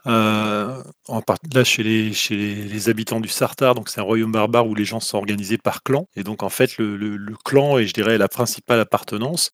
Là, 0.05 1.63
chez 1.63 1.83
les, 1.83 2.13
chez 2.13 2.35
les, 2.35 2.89
habitants 2.89 3.19
du 3.19 3.27
Sartar, 3.27 3.75
c'est 3.88 3.99
un 3.99 4.03
royaume 4.03 4.31
barbare 4.31 4.67
où 4.67 4.75
les 4.75 4.85
gens 4.85 4.99
sont 4.99 5.17
organisés 5.17 5.57
par 5.57 5.83
clan. 5.83 6.05
Et 6.15 6.23
donc 6.23 6.43
en 6.43 6.49
fait, 6.49 6.77
le, 6.77 6.95
le- 6.97 7.35
clan 7.43 7.77
est, 7.77 7.85
je 7.85 7.93
dirais, 7.93 8.17
la 8.17 8.27
principale 8.27 8.79
appartenance. 8.79 9.51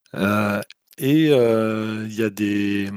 Et 0.98 1.26
il 1.28 2.14
y 2.14 2.24
a 2.24 2.30
des, 2.30 2.90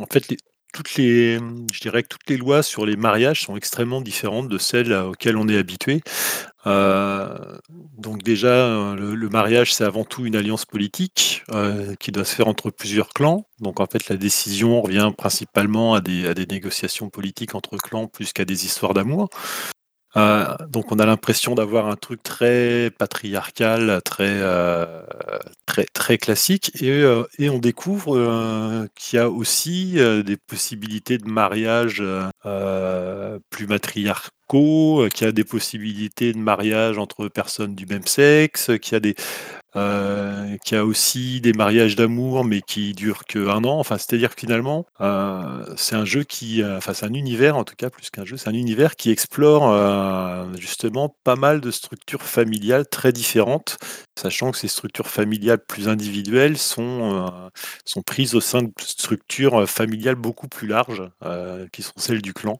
en 0.00 0.06
fait, 0.06 0.28
les, 0.28 0.36
toutes 0.72 0.94
les, 0.96 1.38
je 1.72 1.80
dirais 1.80 2.02
que 2.02 2.08
toutes 2.08 2.28
les 2.28 2.36
lois 2.36 2.62
sur 2.62 2.86
les 2.86 2.96
mariages 2.96 3.42
sont 3.42 3.56
extrêmement 3.56 4.00
différentes 4.00 4.48
de 4.48 4.58
celles 4.58 4.92
auxquelles 4.92 5.36
on 5.36 5.48
est 5.48 5.56
habitué. 5.56 6.02
Euh, 6.66 7.58
donc 7.96 8.22
déjà, 8.22 8.48
euh, 8.48 9.14
le, 9.14 9.28
mariage, 9.28 9.72
c'est 9.72 9.84
avant 9.84 10.04
tout 10.04 10.26
une 10.26 10.36
alliance 10.36 10.66
politique 10.66 11.44
euh, 11.50 11.94
qui 11.96 12.12
doit 12.12 12.24
se 12.24 12.34
faire 12.34 12.48
entre 12.48 12.70
plusieurs 12.70 13.10
clans. 13.10 13.46
Donc 13.60 13.80
en 13.80 13.86
fait, 13.86 14.08
la 14.08 14.16
décision 14.16 14.82
revient 14.82 15.10
principalement 15.16 15.94
à 15.94 16.00
des 16.00 16.46
négociations 16.50 17.08
politiques 17.08 17.54
entre 17.54 17.76
clans 17.76 18.06
plus 18.06 18.32
qu'à 18.32 18.44
des 18.44 18.66
histoires 18.66 18.94
d'amour. 18.94 19.30
Euh, 20.16 20.56
donc 20.68 20.90
on 20.90 20.98
a 20.98 21.06
l'impression 21.06 21.54
d'avoir 21.54 21.86
un 21.88 21.96
truc 21.96 22.22
très 22.22 22.90
patriarcal, 22.98 24.00
très 24.04 24.24
euh, 24.40 25.02
très 25.66 25.84
très 25.84 26.16
classique, 26.16 26.70
et, 26.82 26.90
euh, 26.90 27.24
on 27.40 27.58
découvre 27.58 28.88
qu'il 28.94 29.18
y 29.18 29.20
a 29.20 29.28
aussi 29.30 29.96
des 30.24 30.36
possibilités 30.36 31.18
de 31.18 31.28
mariage 31.28 32.02
plus 33.50 33.66
matriarcaux, 33.66 35.08
qu'il 35.14 35.26
y 35.26 35.28
a 35.28 35.32
des 35.32 35.44
possibilités 35.44 36.32
de 36.32 36.38
mariage 36.38 36.98
entre 36.98 37.28
personnes 37.28 37.74
du 37.74 37.86
même 37.86 38.06
sexe, 38.06 38.70
qu'il 38.80 38.92
y 38.94 38.96
a 38.96 39.00
des 39.00 39.14
euh, 39.76 40.56
qu'il 40.64 40.76
y 40.76 40.80
a 40.80 40.84
aussi 40.84 41.40
des 41.42 41.52
mariages 41.52 41.94
d'amour, 41.94 42.44
mais 42.44 42.62
qui 42.62 42.94
durent 42.94 43.24
que 43.26 43.48
un 43.48 43.64
an. 43.64 43.78
Enfin, 43.78 43.98
c'est-à-dire 43.98 44.34
que 44.34 44.40
finalement, 44.40 44.86
euh, 45.02 45.62
c'est 45.76 45.94
un 45.94 46.06
jeu 46.06 46.24
qui, 46.24 46.62
euh, 46.62 46.78
enfin, 46.78 46.94
c'est 46.94 47.04
un 47.04 47.12
univers 47.12 47.56
en 47.56 47.64
tout 47.64 47.74
cas 47.76 47.90
plus 47.90 48.08
qu'un 48.10 48.24
jeu, 48.24 48.38
c'est 48.38 48.48
un 48.48 48.54
univers 48.54 48.96
qui 48.96 49.10
explore 49.10 49.68
justement 50.58 51.14
pas 51.24 51.36
mal 51.36 51.60
de 51.60 51.70
structures 51.70 52.22
familiales 52.22 52.86
très 52.88 53.12
différentes, 53.12 53.76
sachant 54.18 54.52
que 54.52 54.58
ces 54.58 54.68
structures 54.68 55.08
familiales 55.08 55.62
plus 55.66 55.88
individuelles 55.88 56.56
sont 56.58 57.30
sont 57.84 58.02
prises 58.02 58.34
au 58.34 58.40
sein 58.40 58.62
de 58.62 58.72
structures 58.78 59.68
familiales 59.68 60.14
beaucoup 60.16 60.48
plus 60.48 60.66
larges, 60.66 61.02
qui 61.72 61.82
sont 61.82 61.92
celles 61.96 62.22
du 62.22 62.32
clan. 62.32 62.58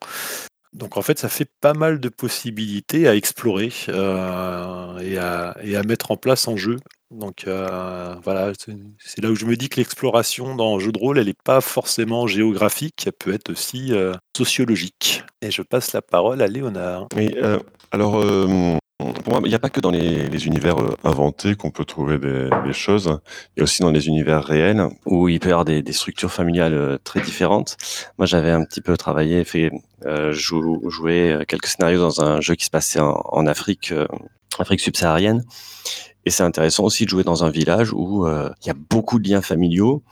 Donc 0.74 0.96
en 0.96 1.02
fait, 1.02 1.18
ça 1.18 1.28
fait 1.28 1.50
pas 1.60 1.74
mal 1.74 2.00
de 2.00 2.08
possibilités 2.10 3.08
à 3.08 3.16
explorer 3.16 3.72
et 3.88 5.18
à 5.18 5.82
mettre 5.86 6.10
en 6.10 6.16
place 6.16 6.48
en 6.48 6.56
jeu. 6.56 6.76
Donc 7.10 7.44
euh, 7.46 8.16
voilà, 8.22 8.52
c'est 8.98 9.22
là 9.22 9.30
où 9.30 9.34
je 9.34 9.46
me 9.46 9.56
dis 9.56 9.70
que 9.70 9.76
l'exploration 9.76 10.54
dans 10.54 10.76
un 10.76 10.78
jeu 10.78 10.92
de 10.92 10.98
rôle, 10.98 11.18
elle 11.18 11.26
n'est 11.26 11.34
pas 11.44 11.62
forcément 11.62 12.26
géographique, 12.26 13.04
elle 13.06 13.12
peut 13.12 13.32
être 13.32 13.50
aussi 13.50 13.94
euh, 13.94 14.12
sociologique. 14.36 15.24
Et 15.40 15.50
je 15.50 15.62
passe 15.62 15.94
la 15.94 16.02
parole 16.02 16.42
à 16.42 16.46
Léonard. 16.46 17.06
Oui, 17.16 17.30
euh, 17.36 17.58
alors, 17.92 18.22
il 18.22 19.48
n'y 19.48 19.54
a 19.54 19.58
pas 19.58 19.70
que 19.70 19.80
dans 19.80 19.90
les, 19.90 20.46
univers 20.46 20.76
inventés 21.02 21.54
qu'on 21.54 21.70
peut 21.70 21.86
trouver 21.86 22.18
des, 22.18 22.72
choses. 22.74 23.18
Il 23.56 23.60
y 23.60 23.62
a 23.62 23.64
aussi 23.64 23.80
dans 23.80 23.90
les 23.90 24.08
univers 24.08 24.44
réels 24.44 24.88
où 25.06 25.28
il 25.28 25.40
peut 25.40 25.48
y 25.48 25.52
avoir 25.52 25.64
des, 25.64 25.92
structures 25.92 26.32
familiales 26.32 26.98
très 27.04 27.20
différentes. 27.20 27.78
Moi, 28.18 28.26
j'avais 28.26 28.50
un 28.50 28.64
petit 28.64 28.82
peu 28.82 28.98
travaillé, 28.98 29.44
fait 29.44 29.70
jou- 30.32 30.90
jouer 30.90 31.32
euh, 31.32 31.44
quelques 31.46 31.68
scénarios 31.68 32.00
dans 32.00 32.20
un 32.20 32.42
jeu 32.42 32.54
qui 32.54 32.66
se 32.66 32.70
passait 32.70 33.00
en, 33.00 33.22
en 33.24 33.46
Afrique, 33.46 33.94
Afrique 34.58 34.80
subsaharienne. 34.80 35.42
Et 36.28 36.30
c'est 36.30 36.42
intéressant 36.42 36.84
aussi 36.84 37.06
de 37.06 37.08
jouer 37.08 37.24
dans 37.24 37.42
un 37.42 37.48
village 37.48 37.90
où 37.94 38.26
euh, 38.26 38.50
il 38.60 38.66
y 38.66 38.70
a 38.70 38.74
beaucoup 38.74 39.18
de 39.18 39.26
liens 39.26 39.40
familiaux, 39.40 40.02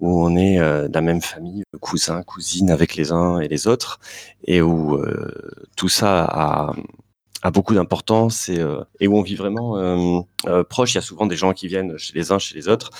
où 0.00 0.20
on 0.20 0.34
est 0.34 0.58
euh, 0.58 0.88
de 0.88 0.94
la 0.94 1.00
même 1.00 1.22
famille, 1.22 1.62
cousins, 1.78 2.24
cousines 2.24 2.72
avec 2.72 2.96
les 2.96 3.12
uns 3.12 3.38
et 3.38 3.46
les 3.46 3.68
autres, 3.68 4.00
et 4.44 4.62
où 4.62 4.96
euh, 4.96 5.30
tout 5.76 5.88
ça 5.88 6.24
a, 6.24 7.50
beaucoup 7.52 7.72
d'importance 7.72 8.48
et, 8.48 8.58
euh, 8.58 8.82
où 9.00 9.16
on 9.16 9.22
vit 9.22 9.36
vraiment 9.36 9.76
euh, 9.76 10.18
euh, 10.48 10.64
proche. 10.64 10.94
Il 10.94 10.96
y 10.96 10.98
a 10.98 11.02
souvent 11.02 11.26
des 11.26 11.36
gens 11.36 11.52
qui 11.52 11.68
viennent 11.68 11.96
chez 11.98 12.14
les 12.14 12.32
uns, 12.32 12.40
chez 12.40 12.56
les 12.56 12.66
autres, 12.66 12.90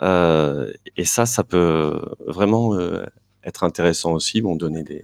euh, 0.00 0.72
et 0.96 1.04
ça, 1.04 1.26
ça 1.26 1.42
peut 1.42 2.00
vraiment 2.28 2.76
euh, 2.76 3.06
être 3.42 3.64
intéressant 3.64 4.12
aussi. 4.12 4.40
Bon, 4.40 4.54
donner 4.54 4.84
des 4.84 5.02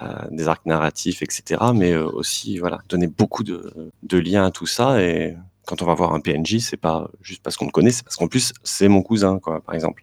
euh, 0.00 0.46
arcs 0.46 0.66
narratifs, 0.66 1.22
etc. 1.22 1.62
Mais 1.74 1.92
euh, 1.92 2.06
aussi, 2.06 2.58
voilà, 2.58 2.80
donner 2.90 3.06
beaucoup 3.06 3.42
de, 3.42 3.90
de 4.02 4.18
liens 4.18 4.44
à 4.44 4.50
tout 4.50 4.66
ça. 4.66 5.02
Et 5.02 5.34
quand 5.66 5.82
on 5.82 5.86
va 5.86 5.94
voir 5.94 6.14
un 6.14 6.20
PNJ, 6.20 6.58
c'est 6.58 6.76
pas 6.76 7.08
juste 7.20 7.42
parce 7.42 7.56
qu'on 7.56 7.66
le 7.66 7.70
connaît, 7.70 7.90
c'est 7.90 8.04
parce 8.04 8.16
qu'en 8.16 8.28
plus, 8.28 8.52
c'est 8.64 8.88
mon 8.88 9.02
cousin, 9.02 9.38
quoi, 9.38 9.60
par 9.60 9.74
exemple. 9.74 10.02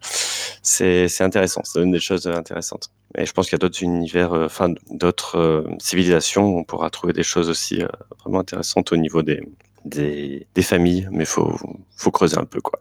C'est 0.62 1.20
intéressant, 1.20 1.62
ça 1.64 1.80
donne 1.80 1.90
des 1.90 2.00
choses 2.00 2.26
intéressantes. 2.26 2.90
Et 3.16 3.26
je 3.26 3.32
pense 3.32 3.46
qu'il 3.46 3.54
y 3.54 3.56
a 3.56 3.58
d'autres 3.58 3.82
univers, 3.82 4.32
euh, 4.32 4.46
enfin, 4.46 4.72
d'autres 4.90 5.36
euh, 5.36 5.64
civilisations 5.80 6.56
on 6.56 6.64
pourra 6.64 6.90
trouver 6.90 7.12
des 7.12 7.22
choses 7.24 7.50
aussi 7.50 7.82
euh, 7.82 7.88
vraiment 8.20 8.40
intéressantes 8.40 8.92
au 8.92 8.96
niveau 8.96 9.22
des, 9.22 9.42
des, 9.84 10.46
des 10.54 10.62
familles, 10.62 11.08
mais 11.10 11.24
faut, 11.24 11.56
faut 11.96 12.10
creuser 12.10 12.38
un 12.38 12.44
peu, 12.44 12.60
quoi. 12.60 12.80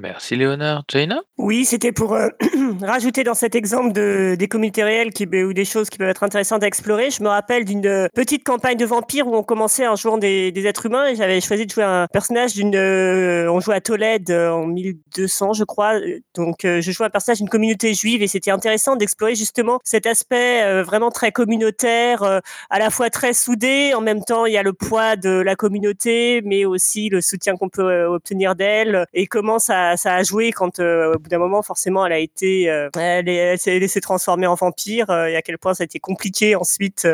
Merci 0.00 0.36
Léonard. 0.36 0.84
Jaina? 0.88 1.20
Oui, 1.36 1.64
c'était 1.64 1.92
pour 1.92 2.14
euh, 2.14 2.28
rajouter 2.82 3.24
dans 3.24 3.34
cet 3.34 3.54
exemple 3.54 3.92
de, 3.92 4.36
des 4.38 4.48
communautés 4.48 4.82
réelles 4.84 5.12
qui, 5.12 5.24
ou 5.26 5.52
des 5.52 5.64
choses 5.64 5.90
qui 5.90 5.98
peuvent 5.98 6.08
être 6.08 6.22
intéressantes 6.22 6.62
à 6.62 6.66
explorer. 6.66 7.10
Je 7.10 7.22
me 7.22 7.28
rappelle 7.28 7.64
d'une 7.64 7.86
euh, 7.86 8.08
petite 8.14 8.44
campagne 8.44 8.76
de 8.78 8.86
vampires 8.86 9.26
où 9.26 9.36
on 9.36 9.42
commençait 9.42 9.86
en 9.86 9.96
jouant 9.96 10.18
des, 10.18 10.50
des 10.50 10.66
êtres 10.66 10.86
humains 10.86 11.08
et 11.08 11.14
j'avais 11.16 11.40
choisi 11.40 11.66
de 11.66 11.70
jouer 11.70 11.84
un 11.84 12.06
personnage 12.12 12.54
d'une. 12.54 12.74
euh, 12.74 13.50
on 13.50 13.60
jouait 13.60 13.74
à 13.74 13.80
Tolède 13.80 14.30
euh, 14.30 14.50
en 14.50 14.66
1200, 14.66 15.52
je 15.52 15.64
crois. 15.64 16.00
Donc, 16.34 16.64
euh, 16.64 16.80
je 16.80 16.90
jouais 16.90 17.06
un 17.06 17.10
personnage 17.10 17.38
d'une 17.38 17.48
communauté 17.50 17.92
juive 17.92 18.22
et 18.22 18.28
c'était 18.28 18.50
intéressant 18.50 18.96
d'explorer 18.96 19.34
justement 19.34 19.78
cet 19.84 20.06
aspect 20.06 20.82
vraiment 20.82 21.10
très 21.10 21.32
communautaire, 21.32 22.22
à 22.70 22.78
la 22.78 22.90
fois 22.90 23.10
très 23.10 23.32
soudé. 23.32 23.92
En 23.94 24.00
même 24.00 24.22
temps, 24.24 24.46
il 24.46 24.52
y 24.52 24.56
a 24.56 24.62
le 24.62 24.72
poids 24.72 25.16
de 25.16 25.28
la 25.28 25.56
communauté, 25.56 26.40
mais 26.44 26.64
aussi 26.64 27.08
le 27.08 27.20
soutien 27.20 27.56
qu'on 27.56 27.68
peut 27.68 28.04
obtenir 28.04 28.54
d'elle 28.54 29.06
et 29.12 29.26
comment 29.26 29.58
ça, 29.58 29.81
ça 29.96 30.14
a 30.14 30.22
joué 30.22 30.52
quand, 30.52 30.80
euh, 30.80 31.14
au 31.14 31.18
bout 31.18 31.28
d'un 31.28 31.38
moment, 31.38 31.62
forcément, 31.62 32.04
elle 32.06 32.12
a 32.12 32.18
été, 32.18 32.70
euh, 32.70 32.88
elle, 32.98 33.28
est- 33.28 33.34
elle 33.36 33.58
s'est 33.58 33.78
laissée 33.78 34.00
transformer 34.00 34.46
en 34.46 34.54
vampire 34.54 35.10
euh, 35.10 35.26
et 35.26 35.36
à 35.36 35.42
quel 35.42 35.58
point 35.58 35.74
ça 35.74 35.82
a 35.82 35.86
été 35.86 35.98
compliqué 36.00 36.54
ensuite 36.56 37.06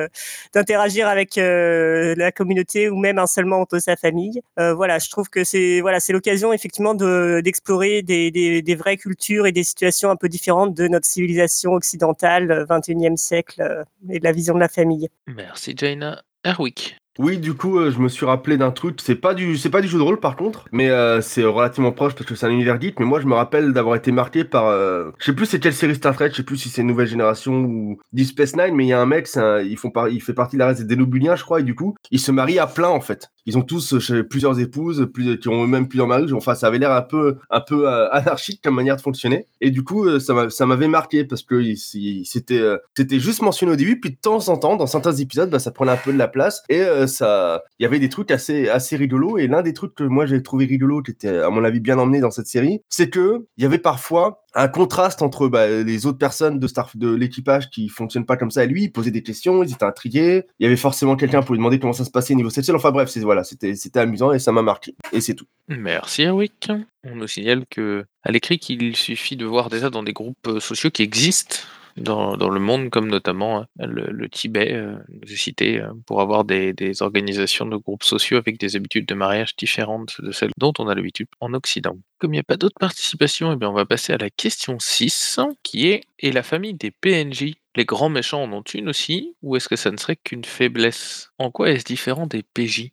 d'interagir 0.54 1.08
avec 1.08 1.36
la 1.36 2.32
communauté 2.32 2.88
ou 2.88 2.96
même 2.96 3.18
un 3.18 3.26
seul 3.26 3.44
membre 3.44 3.68
de 3.72 3.78
sa 3.78 3.96
famille. 3.96 4.42
Voilà, 4.56 4.98
je 4.98 5.08
trouve 5.10 5.28
que 5.28 5.44
c'est 5.44 5.80
voilà, 5.80 6.00
c'est 6.00 6.12
l'occasion 6.12 6.52
effectivement 6.52 6.94
de 6.94 7.40
d'explorer 7.44 8.02
des, 8.02 8.30
des, 8.30 8.74
vraies 8.74 8.96
cultures 8.96 9.46
et 9.46 9.52
des 9.52 9.64
situations 9.64 10.10
un 10.10 10.16
peu 10.16 10.28
différentes 10.28 10.74
de 10.74 10.88
notre 10.88 11.06
civilisation 11.06 11.72
occidentale, 11.72 12.50
euh, 12.50 12.64
21e 12.66 13.16
siècle, 13.16 13.84
et 14.10 14.18
de 14.18 14.24
la 14.24 14.32
vision 14.32 14.54
de 14.54 14.60
la 14.60 14.68
famille. 14.68 15.08
Merci 15.26 15.74
Jaina. 15.76 16.22
Erwick. 16.44 16.96
Oui, 17.18 17.38
du 17.38 17.54
coup, 17.54 17.78
euh, 17.80 17.90
je 17.90 17.98
me 17.98 18.08
suis 18.08 18.24
rappelé 18.24 18.56
d'un 18.56 18.70
truc. 18.70 19.00
C'est 19.02 19.16
pas 19.16 19.34
du, 19.34 19.56
c'est 19.56 19.70
pas 19.70 19.80
du 19.80 19.88
jeu 19.88 19.98
de 19.98 20.02
rôle 20.04 20.20
par 20.20 20.36
contre, 20.36 20.66
mais 20.70 20.88
euh, 20.88 21.20
c'est 21.20 21.42
relativement 21.44 21.90
proche 21.90 22.14
parce 22.14 22.26
que 22.26 22.36
c'est 22.36 22.46
un 22.46 22.50
univers 22.50 22.80
geek. 22.80 23.00
Mais 23.00 23.06
moi, 23.06 23.18
je 23.20 23.26
me 23.26 23.34
rappelle 23.34 23.72
d'avoir 23.72 23.96
été 23.96 24.12
marqué 24.12 24.44
par, 24.44 24.66
euh, 24.68 25.10
je 25.18 25.24
sais 25.26 25.32
plus 25.32 25.46
c'est 25.46 25.58
quelle 25.58 25.74
série 25.74 25.96
Star 25.96 26.14
Trek, 26.14 26.28
je 26.30 26.36
sais 26.36 26.42
plus 26.44 26.56
si 26.58 26.68
c'est 26.68 26.84
Nouvelle 26.84 27.08
Génération 27.08 27.54
ou 27.64 27.98
Deep 28.12 28.28
Space 28.28 28.54
Nine, 28.54 28.74
mais 28.74 28.84
il 28.84 28.88
y 28.88 28.92
a 28.92 29.00
un 29.00 29.06
mec, 29.06 29.28
ils 29.64 29.76
font 29.76 29.90
il 30.10 30.22
fait 30.22 30.32
partie 30.32 30.54
de 30.54 30.60
la 30.60 30.66
race 30.66 30.78
des 30.78 30.84
Dénobuliens, 30.84 31.34
je 31.34 31.42
crois, 31.42 31.58
et 31.58 31.64
du 31.64 31.74
coup, 31.74 31.96
ils 32.12 32.20
se 32.20 32.30
marient 32.30 32.60
à 32.60 32.68
plein 32.68 32.88
en 32.88 33.00
fait. 33.00 33.30
Ils 33.46 33.56
ont 33.58 33.62
tous 33.62 33.94
euh, 34.12 34.22
plusieurs 34.22 34.60
épouses, 34.60 35.08
qui 35.40 35.48
ont 35.48 35.64
eux-mêmes 35.64 35.88
plusieurs 35.88 36.06
maris. 36.06 36.32
Enfin, 36.34 36.54
ça 36.54 36.66
avait 36.68 36.78
l'air 36.78 36.92
un 36.92 37.00
peu, 37.02 37.38
un 37.50 37.60
peu 37.60 37.88
anarchique 37.88 38.60
comme 38.62 38.74
manière 38.76 38.94
de 38.96 39.00
fonctionner. 39.00 39.46
Et 39.60 39.70
du 39.72 39.82
coup, 39.82 40.20
ça 40.20 40.34
m'a- 40.34 40.50
ça 40.50 40.66
m'avait 40.66 40.86
marqué 40.86 41.24
parce 41.24 41.42
que 41.42 41.54
il- 41.56 41.78
il- 41.94 42.24
c'était, 42.26 42.62
c'était 42.96 43.18
juste 43.18 43.42
mentionné 43.42 43.72
au 43.72 43.76
début, 43.76 43.98
puis 43.98 44.10
de 44.10 44.16
temps 44.20 44.48
en 44.50 44.56
temps, 44.58 44.76
dans 44.76 44.86
certains 44.86 45.14
épisodes, 45.14 45.50
bah, 45.50 45.58
ça 45.58 45.72
prenait 45.72 45.92
un 45.92 45.96
peu 45.96 46.12
de 46.12 46.18
la 46.18 46.28
place 46.28 46.62
et 46.68 46.84
il 47.20 47.82
y 47.82 47.86
avait 47.86 47.98
des 47.98 48.08
trucs 48.08 48.30
assez, 48.30 48.68
assez 48.68 48.96
rigolos. 48.96 49.38
Et 49.38 49.46
l'un 49.46 49.62
des 49.62 49.72
trucs 49.72 49.94
que 49.94 50.04
moi 50.04 50.26
j'ai 50.26 50.42
trouvé 50.42 50.66
rigolo, 50.66 51.02
qui 51.02 51.10
était 51.10 51.38
à 51.38 51.50
mon 51.50 51.64
avis 51.64 51.80
bien 51.80 51.98
emmené 51.98 52.20
dans 52.20 52.30
cette 52.30 52.46
série, 52.46 52.80
c'est 52.88 53.10
que 53.10 53.46
il 53.56 53.62
y 53.62 53.66
avait 53.66 53.78
parfois 53.78 54.44
un 54.54 54.68
contraste 54.68 55.22
entre 55.22 55.48
bah, 55.48 55.68
les 55.68 56.06
autres 56.06 56.18
personnes 56.18 56.58
de 56.58 56.68
de 56.94 57.14
l'équipage 57.14 57.70
qui 57.70 57.88
fonctionnent 57.88 58.26
pas 58.26 58.36
comme 58.36 58.50
ça 58.50 58.64
et 58.64 58.66
lui, 58.66 58.88
posait 58.88 59.10
des 59.10 59.22
questions, 59.22 59.62
ils 59.62 59.72
étaient 59.72 59.84
intrigués. 59.84 60.46
Il 60.58 60.64
y 60.64 60.66
avait 60.66 60.76
forcément 60.76 61.16
quelqu'un 61.16 61.42
pour 61.42 61.54
lui 61.54 61.58
demander 61.58 61.78
comment 61.78 61.92
ça 61.92 62.04
se 62.04 62.10
passait 62.10 62.34
au 62.34 62.36
niveau 62.36 62.50
sexuel. 62.50 62.76
Enfin 62.76 62.90
bref, 62.90 63.08
c'est 63.08 63.20
voilà, 63.20 63.44
c'était 63.44 63.74
c'était 63.74 64.00
amusant 64.00 64.32
et 64.32 64.38
ça 64.38 64.52
m'a 64.52 64.62
marqué. 64.62 64.94
Et 65.12 65.20
c'est 65.20 65.34
tout. 65.34 65.46
Merci 65.68 66.22
Erwick. 66.22 66.70
On 67.04 67.16
nous 67.16 67.26
signale 67.26 67.64
que 67.70 68.04
à 68.22 68.30
l'écrit 68.30 68.58
qu'il 68.58 68.96
suffit 68.96 69.36
de 69.36 69.44
voir 69.44 69.70
déjà 69.70 69.90
dans 69.90 70.02
des 70.02 70.12
groupes 70.12 70.36
euh, 70.46 70.60
sociaux 70.60 70.90
qui 70.90 71.02
existent 71.02 71.56
dans, 71.98 72.36
dans 72.36 72.48
le 72.48 72.60
monde, 72.60 72.90
comme 72.90 73.08
notamment 73.08 73.60
euh, 73.80 73.86
le, 73.86 74.06
le 74.10 74.28
Tibet, 74.28 74.72
euh, 74.72 74.96
cité, 75.26 75.80
euh, 75.80 75.92
pour 76.06 76.20
avoir 76.20 76.44
des, 76.44 76.72
des 76.72 77.02
organisations 77.02 77.66
de 77.66 77.76
groupes 77.76 78.04
sociaux 78.04 78.38
avec 78.38 78.58
des 78.58 78.76
habitudes 78.76 79.06
de 79.06 79.14
mariage 79.14 79.56
différentes 79.56 80.20
de 80.20 80.32
celles 80.32 80.52
dont 80.58 80.72
on 80.78 80.88
a 80.88 80.94
l'habitude 80.94 81.28
en 81.40 81.54
Occident. 81.54 81.96
Comme 82.18 82.32
il 82.34 82.36
n'y 82.36 82.40
a 82.40 82.44
pas 82.44 82.56
d'autres 82.56 82.78
participations, 82.78 83.52
eh 83.52 83.56
bien 83.56 83.70
on 83.70 83.74
va 83.74 83.86
passer 83.86 84.12
à 84.12 84.18
la 84.18 84.30
question 84.30 84.78
6, 84.78 85.40
qui 85.62 85.88
est 85.88 86.02
Et 86.18 86.32
la 86.32 86.42
famille 86.42 86.74
des 86.74 86.90
PNJ 86.90 87.54
Les 87.76 87.84
grands 87.84 88.08
méchants 88.08 88.42
en 88.42 88.52
ont 88.52 88.62
une 88.62 88.88
aussi, 88.88 89.34
ou 89.42 89.56
est-ce 89.56 89.68
que 89.68 89.76
ça 89.76 89.90
ne 89.90 89.96
serait 89.96 90.16
qu'une 90.16 90.44
faiblesse? 90.44 91.30
En 91.38 91.50
quoi 91.50 91.70
est-ce 91.70 91.84
différent 91.84 92.26
des 92.26 92.42
PJ 92.42 92.90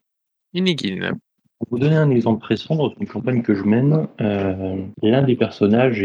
Inigine. 0.54 1.20
Pour 1.60 1.68
vous 1.72 1.80
donner 1.80 1.96
un 1.96 2.10
exemple 2.10 2.42
précis, 2.42 2.68
dans 2.70 2.94
une 3.00 3.08
campagne 3.08 3.42
que 3.42 3.56
je 3.56 3.64
mène, 3.64 4.08
euh, 4.22 4.78
l'un 5.02 5.24
des 5.24 5.36
personnages, 5.36 6.04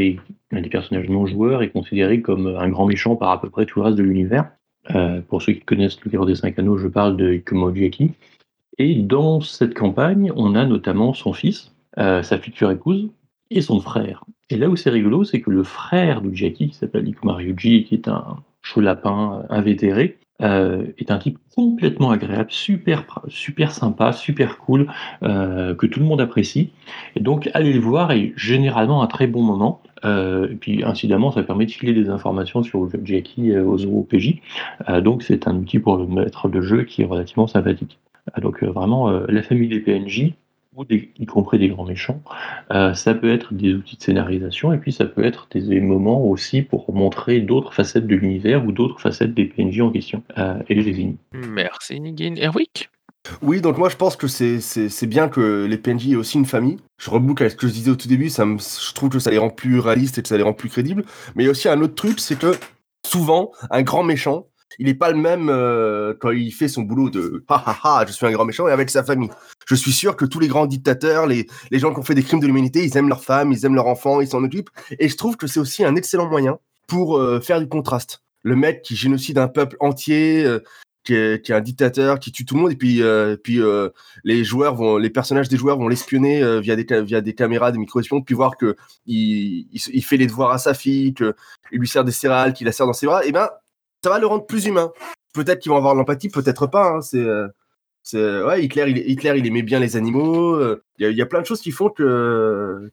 l'un 0.53 0.61
des 0.61 0.69
personnages 0.69 1.09
non 1.09 1.27
joueurs, 1.27 1.63
est 1.63 1.71
considéré 1.71 2.21
comme 2.21 2.47
un 2.47 2.69
grand 2.69 2.87
méchant 2.87 3.17
par 3.17 3.31
à 3.31 3.41
peu 3.41 3.51
près 3.51 3.67
tout 3.67 3.81
le 3.81 3.87
reste 3.87 3.99
de 3.99 4.03
l'univers. 4.03 4.51
Euh, 4.95 5.21
pour 5.21 5.43
ceux 5.43 5.53
qui 5.53 5.61
connaissent 5.61 6.03
le 6.05 6.11
livre 6.11 6.27
des 6.27 6.37
cinq 6.37 6.59
anneaux, 6.59 6.79
je 6.79 6.89
parle 6.89 7.17
de 7.17 7.33
Ikumo 7.33 7.75
Jaki. 7.75 8.13
Et 8.79 8.95
dans 8.95 9.41
cette 9.41 9.75
campagne, 9.75 10.33
on 10.37 10.55
a 10.55 10.65
notamment 10.65 11.13
son 11.13 11.33
fils, 11.33 11.75
euh, 11.99 12.23
sa 12.23 12.39
future 12.39 12.71
épouse 12.71 13.11
et 13.51 13.61
son 13.61 13.81
frère. 13.81 14.25
Et 14.49 14.57
là 14.57 14.69
où 14.69 14.77
c'est 14.77 14.91
rigolo, 14.91 15.25
c'est 15.25 15.41
que 15.41 15.51
le 15.51 15.65
frère 15.65 16.23
de 16.23 16.33
Jackie, 16.33 16.69
qui 16.69 16.75
s'appelle 16.75 17.07
Ikuma 17.07 17.35
Ryuji, 17.35 17.85
qui 17.85 17.95
est 17.95 18.09
un 18.09 18.39
chaud 18.63 18.81
lapin 18.81 19.43
euh, 19.51 19.55
invétéré, 19.55 20.19
euh, 20.43 20.86
est 20.99 21.11
un 21.11 21.18
type 21.18 21.38
complètement 21.55 22.11
agréable, 22.11 22.51
super, 22.51 23.05
super 23.28 23.72
sympa, 23.72 24.12
super 24.12 24.59
cool, 24.59 24.88
euh, 25.22 25.74
que 25.74 25.86
tout 25.86 26.01
le 26.01 26.07
monde 26.07 26.20
apprécie. 26.20 26.70
Et 27.16 27.20
donc, 27.20 27.51
aller 27.55 27.72
le 27.72 27.80
voir 27.80 28.12
est 28.12 28.32
généralement 28.36 29.03
un 29.03 29.07
très 29.07 29.26
bon 29.26 29.43
moment. 29.43 29.82
Euh, 30.05 30.49
et 30.51 30.55
puis, 30.55 30.82
incidemment, 30.84 31.30
ça 31.30 31.43
permet 31.43 31.66
de 31.66 31.70
filer 31.70 31.93
des 31.93 32.09
informations 32.09 32.62
sur 32.62 32.88
Jackie 33.05 33.51
euh, 33.51 33.64
aux, 33.64 33.84
aux 33.84 34.03
PJ. 34.03 34.36
Euh, 34.88 35.01
donc, 35.01 35.22
c'est 35.22 35.47
un 35.47 35.57
outil 35.57 35.78
pour 35.78 35.97
le 35.97 36.07
maître 36.07 36.49
de 36.49 36.61
jeu 36.61 36.84
qui 36.84 37.03
est 37.03 37.07
relativement 37.07 37.47
sympathique. 37.47 37.99
Euh, 38.36 38.41
donc, 38.41 38.62
euh, 38.62 38.70
vraiment, 38.70 39.11
euh, 39.11 39.26
la 39.28 39.43
famille 39.43 39.68
des 39.68 39.80
PNJ, 39.80 40.32
ou 40.81 40.85
des, 40.85 41.11
y 41.18 41.26
compris 41.26 41.59
des 41.59 41.68
grands 41.68 41.85
méchants, 41.85 42.22
euh, 42.72 42.95
ça 42.95 43.14
peut 43.14 43.31
être 43.31 43.53
des 43.53 43.74
outils 43.74 43.97
de 43.97 44.03
scénarisation, 44.03 44.72
et 44.72 44.78
puis 44.78 44.93
ça 44.93 45.05
peut 45.05 45.24
être 45.24 45.47
des 45.53 45.81
moments 45.81 46.24
aussi 46.24 46.62
pour 46.62 46.93
montrer 46.95 47.41
d'autres 47.41 47.74
facettes 47.74 48.07
de 48.07 48.16
l'univers 48.16 48.64
ou 48.64 48.72
d'autres 48.72 48.99
facettes 48.99 49.35
des 49.35 49.45
PNJ 49.45 49.81
en 49.83 49.91
question. 49.91 50.22
Euh, 50.39 50.55
et 50.68 50.81
je 50.81 50.89
les. 50.89 51.14
Merci 51.33 51.97
Inigine. 51.97 52.39
Erwick 52.39 52.89
Oui, 53.43 53.61
donc 53.61 53.76
moi 53.76 53.89
je 53.89 53.97
pense 53.97 54.16
que 54.16 54.26
c'est 54.26 54.61
c'est 54.61 54.89
c'est 54.89 55.07
bien 55.07 55.28
que 55.28 55.66
les 55.68 55.76
PNJ 55.76 56.12
aient 56.12 56.16
aussi 56.16 56.39
une 56.39 56.47
famille. 56.47 56.78
Je 56.99 57.11
reboucle 57.11 57.43
avec 57.43 57.53
ce 57.53 57.57
que 57.57 57.68
je 57.68 57.72
disais 57.72 57.91
au 57.91 57.97
tout 57.97 58.09
début, 58.09 58.31
ça 58.31 58.47
me, 58.47 58.59
je 58.59 58.95
trouve 58.95 59.11
que 59.11 59.18
ça 59.18 59.31
les 59.31 59.39
rend 59.39 59.51
plus 59.51 59.78
réalistes 59.78 60.18
et 60.18 60.22
que 60.22 60.28
ça 60.28 60.37
les 60.37 60.43
rend 60.43 60.55
plus 60.55 60.70
crédibles. 60.70 61.05
Mais 61.35 61.45
il 61.45 61.47
y 61.47 61.49
a 61.49 61.53
aussi 61.53 61.68
un 61.68 61.81
autre 61.83 61.95
truc, 61.95 62.20
c'est 62.20 62.39
que 62.39 62.53
souvent, 63.07 63.51
un 63.70 63.83
grand 63.83 64.03
méchant, 64.03 64.47
il 64.79 64.87
n'est 64.87 64.95
pas 64.95 65.11
le 65.11 65.16
même 65.16 65.49
euh, 65.49 66.14
quand 66.18 66.31
il 66.31 66.53
fait 66.53 66.68
son 66.68 66.83
boulot 66.83 67.11
de 67.11 67.45
ha 67.49 67.79
ha 67.83 68.05
je 68.07 68.12
suis 68.12 68.27
un 68.27 68.31
grand 68.31 68.45
méchant 68.45 68.68
et 68.68 68.73
avec 68.73 68.91
sa 68.91 69.03
famille. 69.03 69.31
Je 69.66 69.75
suis 69.75 69.93
sûr 69.93 70.16
que 70.16 70.25
tous 70.25 70.41
les 70.41 70.49
grands 70.49 70.66
dictateurs, 70.66 71.27
les, 71.27 71.47
les 71.71 71.79
gens 71.79 71.93
qui 71.93 72.01
ont 72.01 72.05
fait 72.05 72.14
des 72.14 72.23
crimes 72.23 72.41
de 72.41 72.47
l'humanité, 72.47 72.85
ils 72.85 72.97
aiment 72.97 73.09
leurs 73.09 73.25
femmes, 73.25 73.53
ils 73.53 73.64
aiment 73.64 73.75
leurs 73.75 73.87
enfants, 73.87 74.21
ils 74.21 74.29
s'en 74.29 74.43
occupent. 74.45 74.71
Et 74.99 75.09
je 75.09 75.16
trouve 75.16 75.37
que 75.37 75.47
c'est 75.47 75.61
aussi 75.61 75.85
un 75.85 75.97
excellent 75.97 76.29
moyen 76.29 76.59
pour 76.87 77.16
euh, 77.16 77.41
faire 77.41 77.61
du 77.61 77.68
contraste. 77.68 78.23
Le 78.43 78.57
mec 78.57 78.83
qui 78.83 78.97
génocide 78.97 79.39
un 79.39 79.49
peuple 79.49 79.77
entier, 79.81 80.45
euh, 80.45 80.61
qui 81.05 81.14
est, 81.14 81.45
qui 81.45 81.53
est 81.53 81.55
un 81.55 81.61
dictateur, 81.61 82.18
qui 82.18 82.33
tue 82.33 82.45
tout 82.45 82.55
le 82.55 82.62
monde, 82.62 82.73
et 82.73 82.77
puis, 82.77 83.03
puis 83.43 83.61
les 84.23 84.45
joueurs 84.45 84.75
vont, 84.75 84.99
les 84.99 85.09
personnages 85.09 85.49
des 85.49 85.57
joueurs 85.57 85.79
vont 85.79 85.89
l'espionner 85.89 86.61
via 86.61 86.77
des 86.77 87.03
via 87.03 87.21
des 87.23 87.35
caméras, 87.35 87.73
des 87.73 87.79
micro-espions, 87.79 88.21
puis 88.21 88.35
voir 88.35 88.57
que 88.59 88.77
il, 89.07 89.66
il, 89.73 90.05
fait 90.05 90.18
les 90.18 90.27
devoirs 90.27 90.53
à 90.53 90.59
sa 90.59 90.75
fille, 90.75 91.14
que 91.14 91.35
il 91.73 91.81
lui 91.81 91.89
sert 91.89 92.05
des 92.05 92.12
céréales, 92.12 92.53
qu'il 92.53 92.66
la 92.66 92.73
sert 92.73 92.87
dans 92.87 92.93
ses 92.93 93.07
bras. 93.07 93.25
Et 93.25 93.33
ben, 93.33 93.49
ça 94.03 94.11
va 94.11 94.19
le 94.19 94.27
rendre 94.27 94.47
plus 94.47 94.67
humain. 94.67 94.93
Peut-être 95.35 95.61
qu'ils 95.61 95.71
vont 95.71 95.77
avoir 95.79 95.95
l'empathie, 95.95 96.29
peut-être 96.29 96.67
pas. 96.67 96.97
hein, 96.97 97.01
euh, 97.15 97.49
c'est 98.03 98.43
ouais, 98.43 98.65
Hitler, 98.65 98.87
il, 98.89 98.99
Hitler, 98.99 99.35
il 99.37 99.47
aimait 99.47 99.63
bien 99.63 99.79
les 99.79 99.97
animaux. 99.97 100.55
euh, 100.55 100.83
Il 100.99 101.11
y, 101.11 101.23
a- 101.23 101.27
plein 101.27 101.41
de 101.41 101.47
choses 101.47 101.61
qui 101.61 101.71
font 101.71 101.91
que 101.91 102.91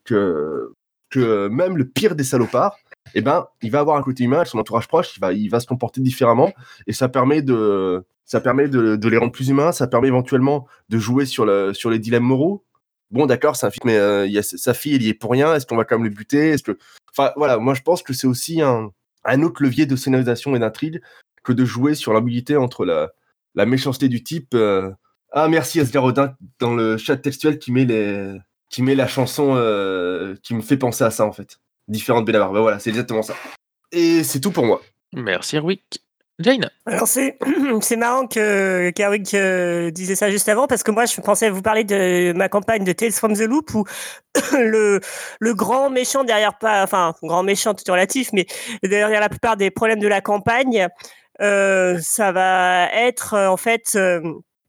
que 1.09 1.47
même 1.47 1.77
le 1.77 1.87
pire 1.87 2.15
des 2.15 2.23
salopards, 2.23 2.77
eh 3.13 3.21
ben, 3.21 3.47
il 3.61 3.71
va 3.71 3.79
avoir 3.79 3.97
un 3.97 4.01
côté 4.01 4.23
humain, 4.23 4.43
son 4.45 4.59
entourage 4.59 4.87
proche, 4.87 5.15
il 5.15 5.19
va, 5.19 5.33
il 5.33 5.49
va 5.49 5.59
se 5.59 5.67
comporter 5.67 6.01
différemment, 6.01 6.51
et 6.85 6.93
ça 6.93 7.09
permet 7.09 7.41
de, 7.41 8.03
ça 8.25 8.41
permet 8.41 8.67
de, 8.67 9.07
les 9.07 9.17
rendre 9.17 9.31
plus 9.31 9.49
humains, 9.49 9.71
ça 9.71 9.87
permet 9.87 10.09
éventuellement 10.09 10.67
de 10.89 10.97
jouer 10.97 11.25
sur, 11.25 11.45
le, 11.45 11.73
sur 11.73 11.89
les 11.89 11.99
dilemmes 11.99 12.23
moraux. 12.23 12.65
Bon, 13.09 13.25
d'accord, 13.25 13.55
c'est 13.55 13.65
un 13.65 13.71
film, 13.71 13.83
mais 13.85 13.97
euh, 13.97 14.41
sa 14.41 14.73
fille, 14.73 14.95
elle 14.95 15.03
y 15.03 15.09
est 15.09 15.13
pour 15.13 15.31
rien, 15.31 15.55
est-ce 15.55 15.65
qu'on 15.65 15.77
va 15.77 15.85
quand 15.85 15.95
même 15.97 16.03
le 16.09 16.13
buter? 16.13 16.49
Est-ce 16.49 16.63
que, 16.63 16.77
enfin, 17.11 17.31
voilà, 17.37 17.57
moi 17.57 17.73
je 17.73 17.81
pense 17.81 18.03
que 18.03 18.11
c'est 18.11 18.27
aussi 18.27 18.61
un, 18.61 18.91
un 19.27 19.43
autre 19.43 19.61
levier 19.61 19.85
de 19.85 19.95
scénarisation 19.95 20.55
et 20.55 20.59
d'intrigue 20.59 21.01
que 21.43 21.53
de 21.53 21.65
jouer 21.65 21.93
sur 21.93 22.13
l'ambiguïté 22.13 22.57
entre 22.57 22.85
la, 22.85 23.65
méchanceté 23.65 24.09
du 24.09 24.23
type. 24.23 24.53
euh, 24.53 24.89
Ah, 25.31 25.47
merci 25.47 25.79
Asgar 25.79 26.03
Odin 26.03 26.35
dans 26.59 26.73
le 26.73 26.97
chat 26.97 27.17
textuel 27.17 27.59
qui 27.59 27.71
met 27.71 27.85
les, 27.85 28.33
qui 28.69 28.81
met 28.81 28.95
la 28.95 29.07
chanson 29.07 29.53
euh, 29.55 30.35
qui 30.43 30.55
me 30.55 30.61
fait 30.61 30.77
penser 30.77 31.03
à 31.03 31.11
ça 31.11 31.25
en 31.25 31.31
fait. 31.31 31.59
Différente 31.87 32.25
Benabar. 32.25 32.51
Bah 32.51 32.61
voilà, 32.61 32.79
c'est 32.79 32.89
exactement 32.89 33.21
ça. 33.21 33.35
Et 33.91 34.23
c'est 34.23 34.41
tout 34.41 34.51
pour 34.51 34.65
moi. 34.65 34.81
Merci 35.13 35.57
Erwick. 35.57 36.01
Jane. 36.39 36.69
Alors 36.85 37.07
c'est 37.07 37.37
c'est 37.81 37.95
marrant 37.95 38.27
que 38.27 38.91
Kerwick 38.91 39.33
euh, 39.33 39.89
disait 39.89 40.15
ça 40.15 40.29
juste 40.29 40.47
avant 40.49 40.67
parce 40.67 40.83
que 40.83 40.91
moi 40.91 41.05
je 41.05 41.19
pensais 41.19 41.49
vous 41.49 41.63
parler 41.63 41.83
de 41.83 42.31
ma 42.33 42.47
campagne 42.47 42.83
de 42.83 42.91
Tales 42.91 43.11
from 43.11 43.33
the 43.33 43.41
Loop 43.41 43.73
où 43.73 43.85
le 44.53 44.99
le 45.39 45.53
grand 45.55 45.89
méchant 45.89 46.23
derrière 46.23 46.57
pas 46.57 46.83
enfin 46.83 47.15
grand 47.23 47.41
méchant 47.41 47.73
tout 47.73 47.91
relatif 47.91 48.29
mais 48.33 48.45
derrière 48.83 49.19
la 49.19 49.29
plupart 49.29 49.57
des 49.57 49.71
problèmes 49.71 49.99
de 49.99 50.07
la 50.07 50.21
campagne 50.21 50.87
euh, 51.41 51.97
ça 52.01 52.31
va 52.31 52.85
être 52.93 53.33
euh, 53.33 53.47
en 53.47 53.57
fait 53.57 53.97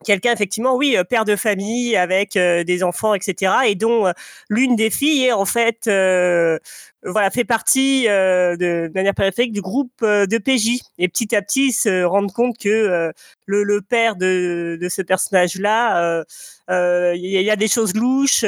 quelqu'un 0.05 0.33
effectivement 0.33 0.77
oui 0.77 0.97
euh, 0.97 1.05
père 1.05 1.25
de 1.25 1.37
famille 1.37 1.97
avec 1.97 2.37
euh, 2.37 2.65
des 2.65 2.83
enfants 2.83 3.15
etc 3.15 3.53
et 3.67 3.75
dont 3.75 4.07
euh, 4.07 4.13
l'une 4.49 4.77
des 4.77 4.91
filles 4.91 5.25
est 5.25 5.33
en 5.33 5.45
fait 5.45 5.87
euh, 5.89 6.59
voilà 7.05 7.31
fait 7.31 7.45
partie 7.45 8.09
euh, 8.09 8.53
de, 8.57 8.89
de 8.89 8.93
manière 8.95 9.15
périphérique 9.15 9.53
du 9.53 9.61
groupe 9.61 9.93
euh, 10.03 10.27
de 10.27 10.39
PJ 10.39 10.81
et 10.99 11.09
petit 11.09 11.35
à 11.35 11.43
petit 11.43 11.73
se 11.73 12.05
rendent 12.05 12.33
compte 12.33 12.57
que 12.59 13.13
le, 13.47 13.63
le 13.63 13.81
père 13.83 14.17
de, 14.17 14.79
de 14.81 14.89
ce 14.89 15.03
personnage 15.03 15.57
là 15.59 16.25
il 16.69 17.25
y, 17.25 17.43
y 17.43 17.51
a 17.51 17.57
des 17.57 17.69
choses 17.69 17.95
louches 17.95 18.45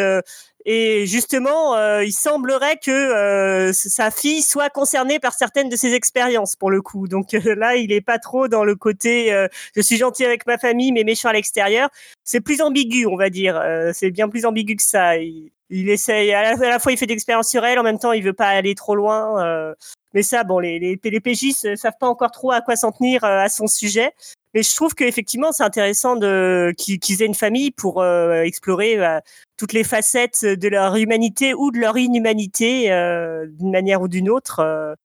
et 0.66 1.06
justement, 1.06 1.74
euh, 1.76 2.04
il 2.04 2.12
semblerait 2.12 2.76
que 2.76 2.90
euh, 2.90 3.72
sa 3.72 4.10
fille 4.10 4.42
soit 4.42 4.68
concernée 4.68 5.18
par 5.18 5.32
certaines 5.32 5.70
de 5.70 5.76
ses 5.76 5.94
expériences 5.94 6.54
pour 6.54 6.70
le 6.70 6.82
coup. 6.82 7.08
Donc 7.08 7.32
euh, 7.34 7.54
là, 7.54 7.76
il 7.76 7.92
est 7.92 8.02
pas 8.02 8.18
trop 8.18 8.46
dans 8.46 8.64
le 8.64 8.76
côté 8.76 9.32
euh, 9.32 9.48
je 9.74 9.80
suis 9.80 9.96
gentil 9.96 10.24
avec 10.24 10.46
ma 10.46 10.58
famille 10.58 10.92
mais 10.92 11.04
méchant 11.04 11.30
à 11.30 11.32
l'extérieur. 11.32 11.88
C'est 12.24 12.40
plus 12.40 12.60
ambigu, 12.60 13.06
on 13.06 13.16
va 13.16 13.30
dire. 13.30 13.56
Euh, 13.56 13.92
c'est 13.94 14.10
bien 14.10 14.28
plus 14.28 14.44
ambigu 14.44 14.76
que 14.76 14.82
ça. 14.82 15.16
Il, 15.16 15.50
essaye 15.70 16.32
à 16.34 16.56
la, 16.56 16.78
fois 16.78 16.92
il 16.92 16.98
fait 16.98 17.06
d'expériences 17.06 17.48
sur 17.48 17.64
elle, 17.64 17.78
en 17.78 17.84
même 17.84 17.98
temps 17.98 18.12
il 18.12 18.22
veut 18.24 18.32
pas 18.32 18.48
aller 18.48 18.74
trop 18.74 18.96
loin. 18.96 19.74
mais 20.14 20.22
ça, 20.22 20.42
bon, 20.42 20.58
les, 20.58 20.80
les, 20.80 20.98
les 21.02 21.20
PJ 21.20 21.52
savent 21.76 21.96
pas 22.00 22.08
encore 22.08 22.32
trop 22.32 22.50
à 22.50 22.60
quoi 22.60 22.74
s'en 22.74 22.90
tenir 22.90 23.22
à 23.22 23.48
son 23.48 23.68
sujet. 23.68 24.12
Mais 24.54 24.62
je 24.62 24.74
trouve 24.74 24.94
qu'effectivement, 24.94 25.52
c'est 25.52 25.62
intéressant 25.62 26.16
de 26.16 26.74
qu'ils 26.76 27.22
aient 27.22 27.26
une 27.26 27.34
famille 27.34 27.70
pour 27.70 28.02
euh, 28.02 28.42
explorer 28.42 28.98
euh, 28.98 29.20
toutes 29.56 29.72
les 29.72 29.84
facettes 29.84 30.44
de 30.44 30.68
leur 30.68 30.96
humanité 30.96 31.54
ou 31.54 31.70
de 31.70 31.78
leur 31.78 31.96
inhumanité 31.96 32.90
euh, 32.92 33.46
d'une 33.46 33.70
manière 33.70 34.02
ou 34.02 34.08
d'une 34.08 34.28
autre. 34.28 34.96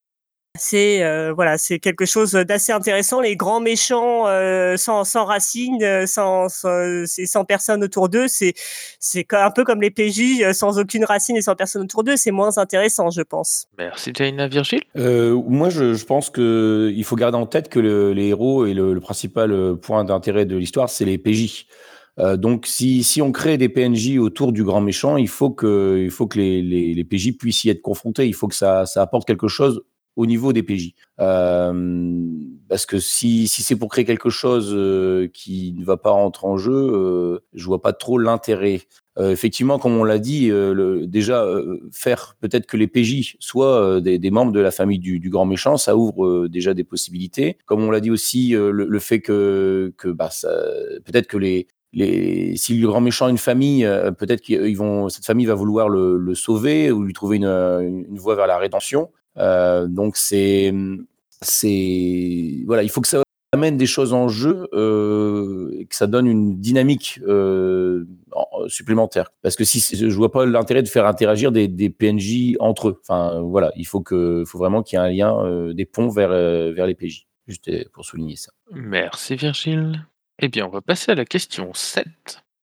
C'est 0.58 1.04
euh, 1.04 1.34
voilà, 1.34 1.58
c'est 1.58 1.80
quelque 1.80 2.06
chose 2.06 2.32
d'assez 2.34 2.72
intéressant. 2.72 3.22
Les 3.22 3.36
grands 3.36 3.60
méchants 3.60 4.28
euh, 4.28 4.78
sans, 4.78 5.04
sans 5.04 5.26
racines, 5.26 5.84
euh, 5.84 6.06
sans, 6.06 6.50
sans, 6.50 7.06
c'est 7.06 7.26
sans 7.26 7.46
personne 7.46 7.84
autour 7.84 8.10
d'eux, 8.10 8.28
c'est 8.28 8.54
c'est 9.00 9.26
un 9.34 9.52
peu 9.52 9.64
comme 9.64 9.82
les 9.82 9.92
PJ 9.92 10.52
sans 10.54 10.80
aucune 10.80 11.06
racine 11.06 11.36
et 11.38 11.42
sans 11.42 11.56
personne 11.56 11.84
autour 11.84 12.04
d'eux. 12.04 12.16
C'est 12.16 12.32
moins 12.32 12.58
intéressant, 12.58 13.10
je 13.10 13.22
pense. 13.22 13.68
Merci 13.78 14.12
Jaina 14.16 14.48
Virgile? 14.48 14.82
Euh, 14.98 15.36
moi, 15.48 15.70
je, 15.70 15.94
je 15.94 16.06
pense 16.06 16.30
que 16.30 16.92
il 16.96 17.04
faut 17.04 17.16
garder 17.16 17.38
en 17.38 17.46
tête 17.46 17.70
que 17.70 17.80
le- 17.80 18.14
les 18.14 18.28
héros 18.28 18.66
et 18.66 18.74
le, 18.74 18.94
le 18.94 19.00
principal 19.00 19.76
point 19.82 20.04
d'intérêt 20.04 20.46
de 20.46 20.56
l'histoire, 20.56 20.90
c'est 20.90 21.06
les 21.06 21.18
PJ. 21.18 21.66
Euh, 22.18 22.38
donc, 22.38 22.66
si, 22.66 23.04
si 23.04 23.22
on 23.22 23.32
crée 23.34 23.58
des 23.58 23.68
PNJ 23.68 24.18
autour 24.20 24.54
du 24.54 24.64
grand 24.64 24.80
méchant, 24.80 25.18
il 25.18 25.28
faut 25.28 25.50
que, 25.50 26.00
il 26.02 26.10
faut 26.12 26.28
que 26.28 26.38
les, 26.40 26.62
les, 26.62 26.94
les 26.94 27.04
PJ 27.04 27.38
puissent 27.38 27.66
y 27.66 27.70
être 27.70 27.82
confrontés. 27.82 28.26
Il 28.26 28.34
faut 28.34 28.48
que 28.48 28.56
ça, 28.56 28.86
ça 28.86 29.02
apporte 29.02 29.28
quelque 29.28 29.50
chose 29.50 29.82
au 30.16 30.26
niveau 30.26 30.54
des 30.54 30.64
PJ. 30.64 30.94
Euh, 31.20 31.74
parce 32.68 32.86
que 32.86 33.00
si, 33.00 33.48
si 33.48 33.64
c'est 33.64 33.76
pour 33.76 33.90
créer 33.90 34.06
quelque 34.06 34.30
chose 34.30 34.72
euh, 34.74 35.28
qui 35.34 35.74
ne 35.78 35.86
va 35.86 35.98
pas 35.98 36.12
rentrer 36.12 36.48
en 36.48 36.58
jeu, 36.58 36.74
euh, 36.74 37.40
je 37.54 37.66
vois 37.66 37.82
pas 37.82 37.94
trop 37.94 38.18
l'intérêt. 38.18 38.82
Euh, 39.18 39.32
effectivement, 39.32 39.80
comme 39.80 39.96
on 39.96 40.04
l'a 40.04 40.20
dit, 40.20 40.52
déjà 41.04 41.48
faire 41.92 42.36
peut-être 42.42 42.66
que 42.66 42.76
les 42.76 42.88
PJ 42.88 43.38
soient 43.40 44.02
des, 44.02 44.32
membres 44.32 44.52
de 44.52 44.60
la 44.60 44.72
famille 44.72 45.00
du, 45.00 45.30
grand 45.30 45.46
méchant, 45.46 45.78
ça 45.78 45.96
ouvre 45.96 46.48
déjà 46.48 46.74
des 46.74 46.84
possibilités. 46.84 47.58
Comme 47.66 47.84
on 47.84 47.92
l'a 47.92 48.02
dit 48.02 48.12
aussi, 48.12 48.50
le, 48.52 49.00
fait 49.00 49.22
que, 49.22 49.94
que 49.98 50.10
bah, 50.10 50.30
peut-être 51.06 51.28
que 51.28 51.38
les, 51.38 51.68
les, 51.94 52.58
si 52.58 52.78
le 52.78 52.88
grand 52.88 53.00
méchant 53.00 53.28
a 53.28 53.30
une 53.30 53.38
famille, 53.38 53.88
peut-être 54.18 54.42
qu'ils 54.42 54.78
vont, 54.78 55.08
cette 55.08 55.26
famille 55.26 55.46
va 55.46 55.56
vouloir 55.56 55.88
le, 55.88 56.36
sauver 56.36 56.92
ou 56.92 57.04
lui 57.04 57.14
trouver 57.14 57.38
une, 57.38 57.46
une 57.46 58.18
voie 58.18 58.36
vers 58.36 58.48
la 58.48 58.58
rédemption. 58.58 59.12
Euh, 59.38 59.88
donc 59.88 60.18
c'est, 60.18 60.74
c'est, 61.42 62.64
voilà, 62.66 62.84
il 62.84 62.90
faut 62.90 63.02
que 63.02 63.08
ça 63.08 63.24
amène 63.52 63.78
des 63.78 63.86
choses 63.86 64.14
en 64.14 64.28
jeu 64.28 64.68
euh, 64.74 65.72
et 65.80 65.86
que 65.86 65.96
ça 65.96 66.08
donne 66.08 66.28
une 66.28 66.60
dynamique 66.60 67.20
euh, 67.28 68.06
en- 68.34 68.68
supplémentaire. 68.68 69.32
Parce 69.42 69.56
que 69.56 69.64
si 69.64 69.80
je 69.96 70.16
vois 70.16 70.32
pas 70.32 70.46
l'intérêt 70.46 70.84
de 70.84 70.88
faire 70.88 71.06
interagir 71.06 71.52
des, 71.52 71.90
PNJ 71.90 72.56
entre 72.60 72.90
eux. 72.90 73.02
Enfin 73.02 73.42
voilà, 73.42 73.72
il 73.76 73.86
faut 73.86 74.02
que, 74.02 74.44
faut 74.46 74.58
vraiment 74.58 74.84
qu'il 74.84 75.00
y 75.00 75.02
ait 75.02 75.06
un 75.06 75.10
lien, 75.10 75.74
des 75.74 75.86
ponts 75.86 76.10
vers 76.10 76.30
vers 76.30 76.86
les 76.86 76.96
PJ. 76.96 77.28
Juste 77.48 77.70
pour 77.92 78.04
souligner 78.04 78.36
ça. 78.36 78.52
Merci 78.72 79.36
Virgile. 79.36 80.06
Eh 80.40 80.50
bien, 80.50 80.66
on 80.66 80.70
va 80.70 80.82
passer 80.82 81.12
à 81.12 81.16
la 81.16 81.26
question 81.26 81.74
7. 81.74 82.06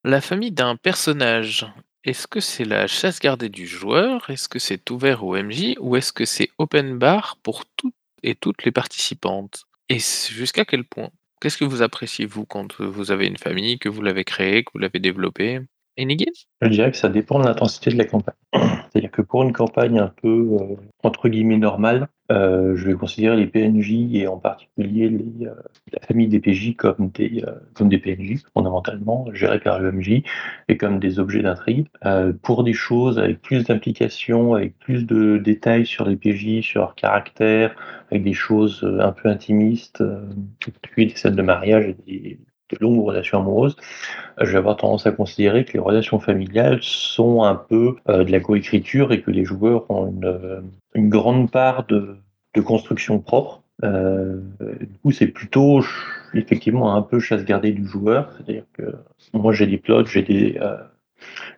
La 0.05 0.20
famille 0.20 0.53
d'un 0.53 0.77
personnage, 0.77 1.66
est-ce 2.05 2.26
que 2.26 2.40
c'est 2.40 2.64
la 2.64 2.88
chasse 2.88 3.20
gardée 3.20 3.48
du 3.48 3.66
joueur? 3.66 4.28
Est-ce 4.28 4.48
que 4.48 4.59
c'est 4.59 4.90
ouvert 4.90 5.22
au 5.22 5.36
MJ 5.36 5.76
Ou 5.78 5.94
est-ce 5.94 6.12
que 6.12 6.24
c'est 6.24 6.50
open 6.59 6.98
bar 6.98 7.38
pour 7.44 7.64
toutes 7.76 7.94
et 8.24 8.34
toutes 8.34 8.64
les 8.64 8.72
participantes? 8.72 9.66
Et 9.88 9.98
jusqu'à 9.98 10.64
quel 10.64 10.82
point? 10.84 11.11
Qu'est-ce 11.40 11.57
que 11.57 11.64
vous 11.64 11.82
appréciez, 11.82 12.26
vous, 12.26 12.44
quand 12.44 12.80
vous 12.80 13.12
avez 13.12 13.26
une 13.26 13.36
famille, 13.36 13.78
que 13.78 13.88
vous 13.88 14.03
l'avez 14.03 14.24
créée, 14.24 14.64
que 14.64 14.70
vous 14.74 14.80
l'avez 14.80 14.98
développée? 14.98 15.61
Enigin 15.96 16.32
Je 16.61 16.68
dirais 16.68 16.90
que 16.90 16.96
ça 16.96 17.09
dépend 17.09 17.38
de 17.38 17.44
l'intensité 17.44 17.90
de 17.90 17.98
la 17.98 18.05
campagne. 18.05 18.34
Que 19.12 19.22
pour 19.22 19.42
une 19.42 19.52
campagne 19.52 19.98
un 19.98 20.12
peu 20.22 20.56
euh, 20.60 20.76
entre 21.02 21.28
guillemets 21.28 21.58
normale, 21.58 22.08
euh, 22.30 22.74
je 22.76 22.86
vais 22.86 22.94
considérer 22.94 23.36
les 23.36 23.46
PNJ 23.46 24.14
et 24.14 24.26
en 24.26 24.38
particulier 24.38 25.12
euh, 25.42 25.54
la 25.92 26.00
famille 26.00 26.28
des 26.28 26.40
PJ 26.40 26.74
comme 26.76 27.10
des, 27.10 27.44
comme 27.74 27.90
des 27.90 27.98
PNJ 27.98 28.42
fondamentalement 28.54 29.26
gérés 29.34 29.60
par 29.60 29.80
le 29.80 29.92
MJ 29.92 30.22
et 30.68 30.76
comme 30.78 30.98
des 30.98 31.18
objets 31.18 31.42
d'intrigue. 31.42 31.88
Pour 32.42 32.64
des 32.64 32.72
choses 32.72 33.18
avec 33.18 33.42
plus 33.42 33.64
d'implication, 33.64 34.54
avec 34.54 34.78
plus 34.78 35.04
de 35.04 35.36
détails 35.36 35.84
sur 35.84 36.06
les 36.08 36.16
PJ, 36.16 36.62
sur 36.62 36.80
leur 36.80 36.94
caractère, 36.94 37.76
avec 38.10 38.24
des 38.24 38.32
choses 38.32 38.82
un 39.00 39.12
peu 39.12 39.28
intimistes, 39.28 40.02
particulier 40.64 41.06
des 41.08 41.16
scènes 41.16 41.36
de 41.36 41.42
mariage 41.42 41.94
et 42.06 42.18
des, 42.18 42.38
de 42.77 42.83
longues 42.83 43.05
relations 43.05 43.39
amoureuses, 43.39 43.77
je 44.41 44.51
vais 44.51 44.59
avoir 44.59 44.77
tendance 44.77 45.07
à 45.07 45.12
considérer 45.12 45.64
que 45.64 45.73
les 45.75 45.79
relations 45.79 46.20
familiales 46.20 46.79
sont 46.83 47.43
un 47.43 47.55
peu 47.55 47.97
euh, 48.09 48.25
de 48.25 48.33
la 48.33 48.41
coécriture 48.41 49.12
et 49.12 49.23
que 49.23 49.31
les 49.31 49.45
joueurs 49.45 49.91
ont 49.91 50.09
une, 50.09 50.25
euh, 50.25 50.61
grande 50.97 51.51
part 51.51 51.87
de, 51.87 52.16
construction 52.64 53.18
propre. 53.18 53.62
Euh, 53.83 54.41
du 54.61 54.99
coup, 55.03 55.11
c'est 55.11 55.27
plutôt 55.27 55.83
effectivement 56.35 56.95
un 56.95 57.03
peu 57.03 57.18
chasse 57.18 57.45
gardée 57.45 57.73
du 57.73 57.87
joueur, 57.87 58.31
c'est-à-dire 58.33 58.64
que 58.75 58.95
moi 59.33 59.53
j'ai 59.53 59.66
des 59.66 59.79
plots, 59.79 60.05
j'ai 60.05 60.23
des, 60.23 60.59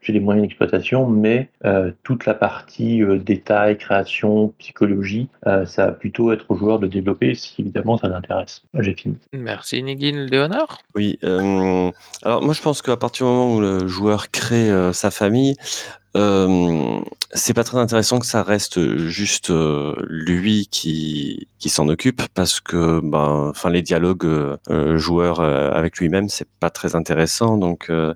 j'ai 0.01 0.13
des 0.13 0.21
moyens 0.21 0.47
d'exploitation, 0.47 1.07
mais 1.07 1.49
euh, 1.65 1.93
toute 2.03 2.27
la 2.27 2.35
partie 2.35 3.03
euh, 3.03 3.19
détail, 3.19 3.79
création, 3.79 4.55
psychologie, 4.59 5.29
euh, 5.47 5.65
ça 5.67 5.87
va 5.87 5.93
plutôt 5.93 6.33
être 6.33 6.47
au 6.51 6.57
joueur 6.57 6.79
de 6.79 6.87
développer 6.87 7.35
si 7.35 7.63
évidemment 7.63 7.97
ça 7.99 8.09
l'intéresse. 8.09 8.63
J'ai 8.79 8.95
fini. 8.95 9.17
Merci 9.33 9.83
Nigel 9.83 10.27
Léonard. 10.27 10.79
Oui, 10.95 11.19
euh, 11.25 11.91
alors 12.23 12.43
moi 12.43 12.55
je 12.55 12.63
pense 12.63 12.83
qu'à 12.83 12.97
partir 12.97 13.27
du 13.27 13.33
moment 13.33 13.57
où 13.57 13.61
le 13.61 13.87
joueur 13.87 14.31
crée 14.31 14.71
euh, 14.71 14.93
sa 14.93 15.11
famille, 15.11 15.57
euh, 16.17 17.01
c'est 17.33 17.55
pas 17.55 17.65
très 17.65 17.79
intéressant 17.79 18.21
que 18.21 18.27
ça 18.27 18.45
reste 18.45 18.97
juste 19.09 19.51
euh, 19.51 19.97
lui 20.09 20.69
qui 20.71 21.49
qui 21.59 21.69
s'en 21.69 21.89
occupe 21.89 22.23
parce 22.35 22.61
que 22.61 23.01
ben 23.03 23.49
enfin 23.51 23.69
les 23.69 23.83
dialogues 23.83 24.25
euh, 24.27 24.97
joueur 24.97 25.41
euh, 25.41 25.73
avec 25.73 25.99
lui-même 25.99 26.29
c'est 26.29 26.49
pas 26.61 26.71
très 26.71 26.95
intéressant 26.95 27.57
donc 27.57 27.91
euh, 27.91 28.15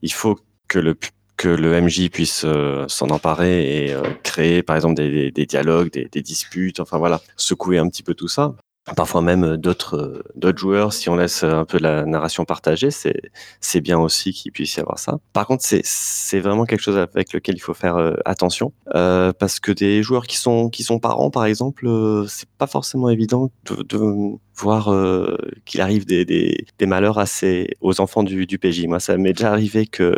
il 0.00 0.12
faut 0.12 0.38
que 0.68 0.78
le 0.78 0.96
que 1.36 1.48
le 1.48 1.74
MJ 1.82 2.08
puisse 2.10 2.44
euh, 2.46 2.86
s'en 2.88 3.10
emparer 3.10 3.86
et 3.88 3.92
euh, 3.94 4.02
créer 4.22 4.62
par 4.62 4.74
exemple 4.74 4.94
des, 4.94 5.10
des- 5.10 5.30
des 5.30 5.44
dialogues, 5.46 5.90
des, 5.92 6.06
des 6.06 6.22
disputes, 6.22 6.80
enfin 6.80 6.96
voilà, 6.96 7.20
secouer 7.36 7.76
un 7.78 7.88
petit 7.88 8.02
peu 8.02 8.14
tout 8.14 8.28
ça. 8.28 8.54
Parfois 8.94 9.20
même 9.20 9.44
euh, 9.44 9.56
d'autres 9.56 9.96
euh, 9.96 10.22
d'autres 10.36 10.58
joueurs, 10.58 10.92
si 10.92 11.08
on 11.08 11.16
laisse 11.16 11.42
un 11.42 11.64
peu 11.64 11.78
la 11.78 12.04
narration 12.04 12.44
partagée, 12.44 12.90
c'est 12.92 13.80
bien 13.80 13.98
aussi 13.98 14.32
qu'il 14.32 14.52
puisse 14.52 14.76
y 14.76 14.80
avoir 14.80 15.00
ça. 15.00 15.18
Par 15.32 15.46
contre, 15.46 15.64
c'est 15.64 16.38
vraiment 16.40 16.64
quelque 16.66 16.82
chose 16.82 16.96
avec 16.96 17.32
lequel 17.32 17.56
il 17.56 17.60
faut 17.60 17.74
faire 17.74 17.96
euh, 17.96 18.14
attention 18.24 18.72
euh, 18.94 19.32
parce 19.32 19.58
que 19.58 19.72
des 19.72 20.04
joueurs 20.04 20.26
qui 20.28 20.36
sont 20.36 20.70
qui 20.70 20.84
sont 20.84 21.00
parents, 21.00 21.30
par 21.30 21.46
exemple, 21.46 21.88
euh, 21.88 22.26
c'est 22.28 22.48
pas 22.58 22.68
forcément 22.68 23.08
évident 23.10 23.50
de, 23.64 23.82
de 23.82 24.36
voir 24.54 24.92
euh, 24.92 25.36
qu'il 25.64 25.80
arrive 25.80 26.06
des, 26.06 26.24
des, 26.24 26.64
des 26.78 26.86
malheurs 26.86 27.26
ses, 27.26 27.68
aux 27.80 28.00
enfants 28.00 28.22
du, 28.22 28.46
du 28.46 28.58
PJ. 28.58 28.86
Moi, 28.86 29.00
ça 29.00 29.16
m'est 29.16 29.32
déjà 29.32 29.50
arrivé 29.50 29.86
que 29.88 30.16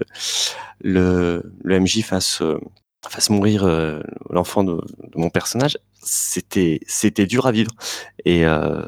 le, 0.81 1.43
le 1.63 1.81
MJ 1.81 2.03
fasse 2.03 2.43
euh, 2.43 2.59
fasse 3.09 3.31
mourir 3.31 3.65
euh, 3.65 4.01
l'enfant 4.31 4.65
de, 4.65 4.75
de 4.75 5.19
mon 5.19 5.31
personnage. 5.31 5.79
C'était 6.03 7.27
dur 7.27 7.47
à 7.47 7.53
vivre 7.53 7.71
et 8.25 8.45
euh, 8.45 8.83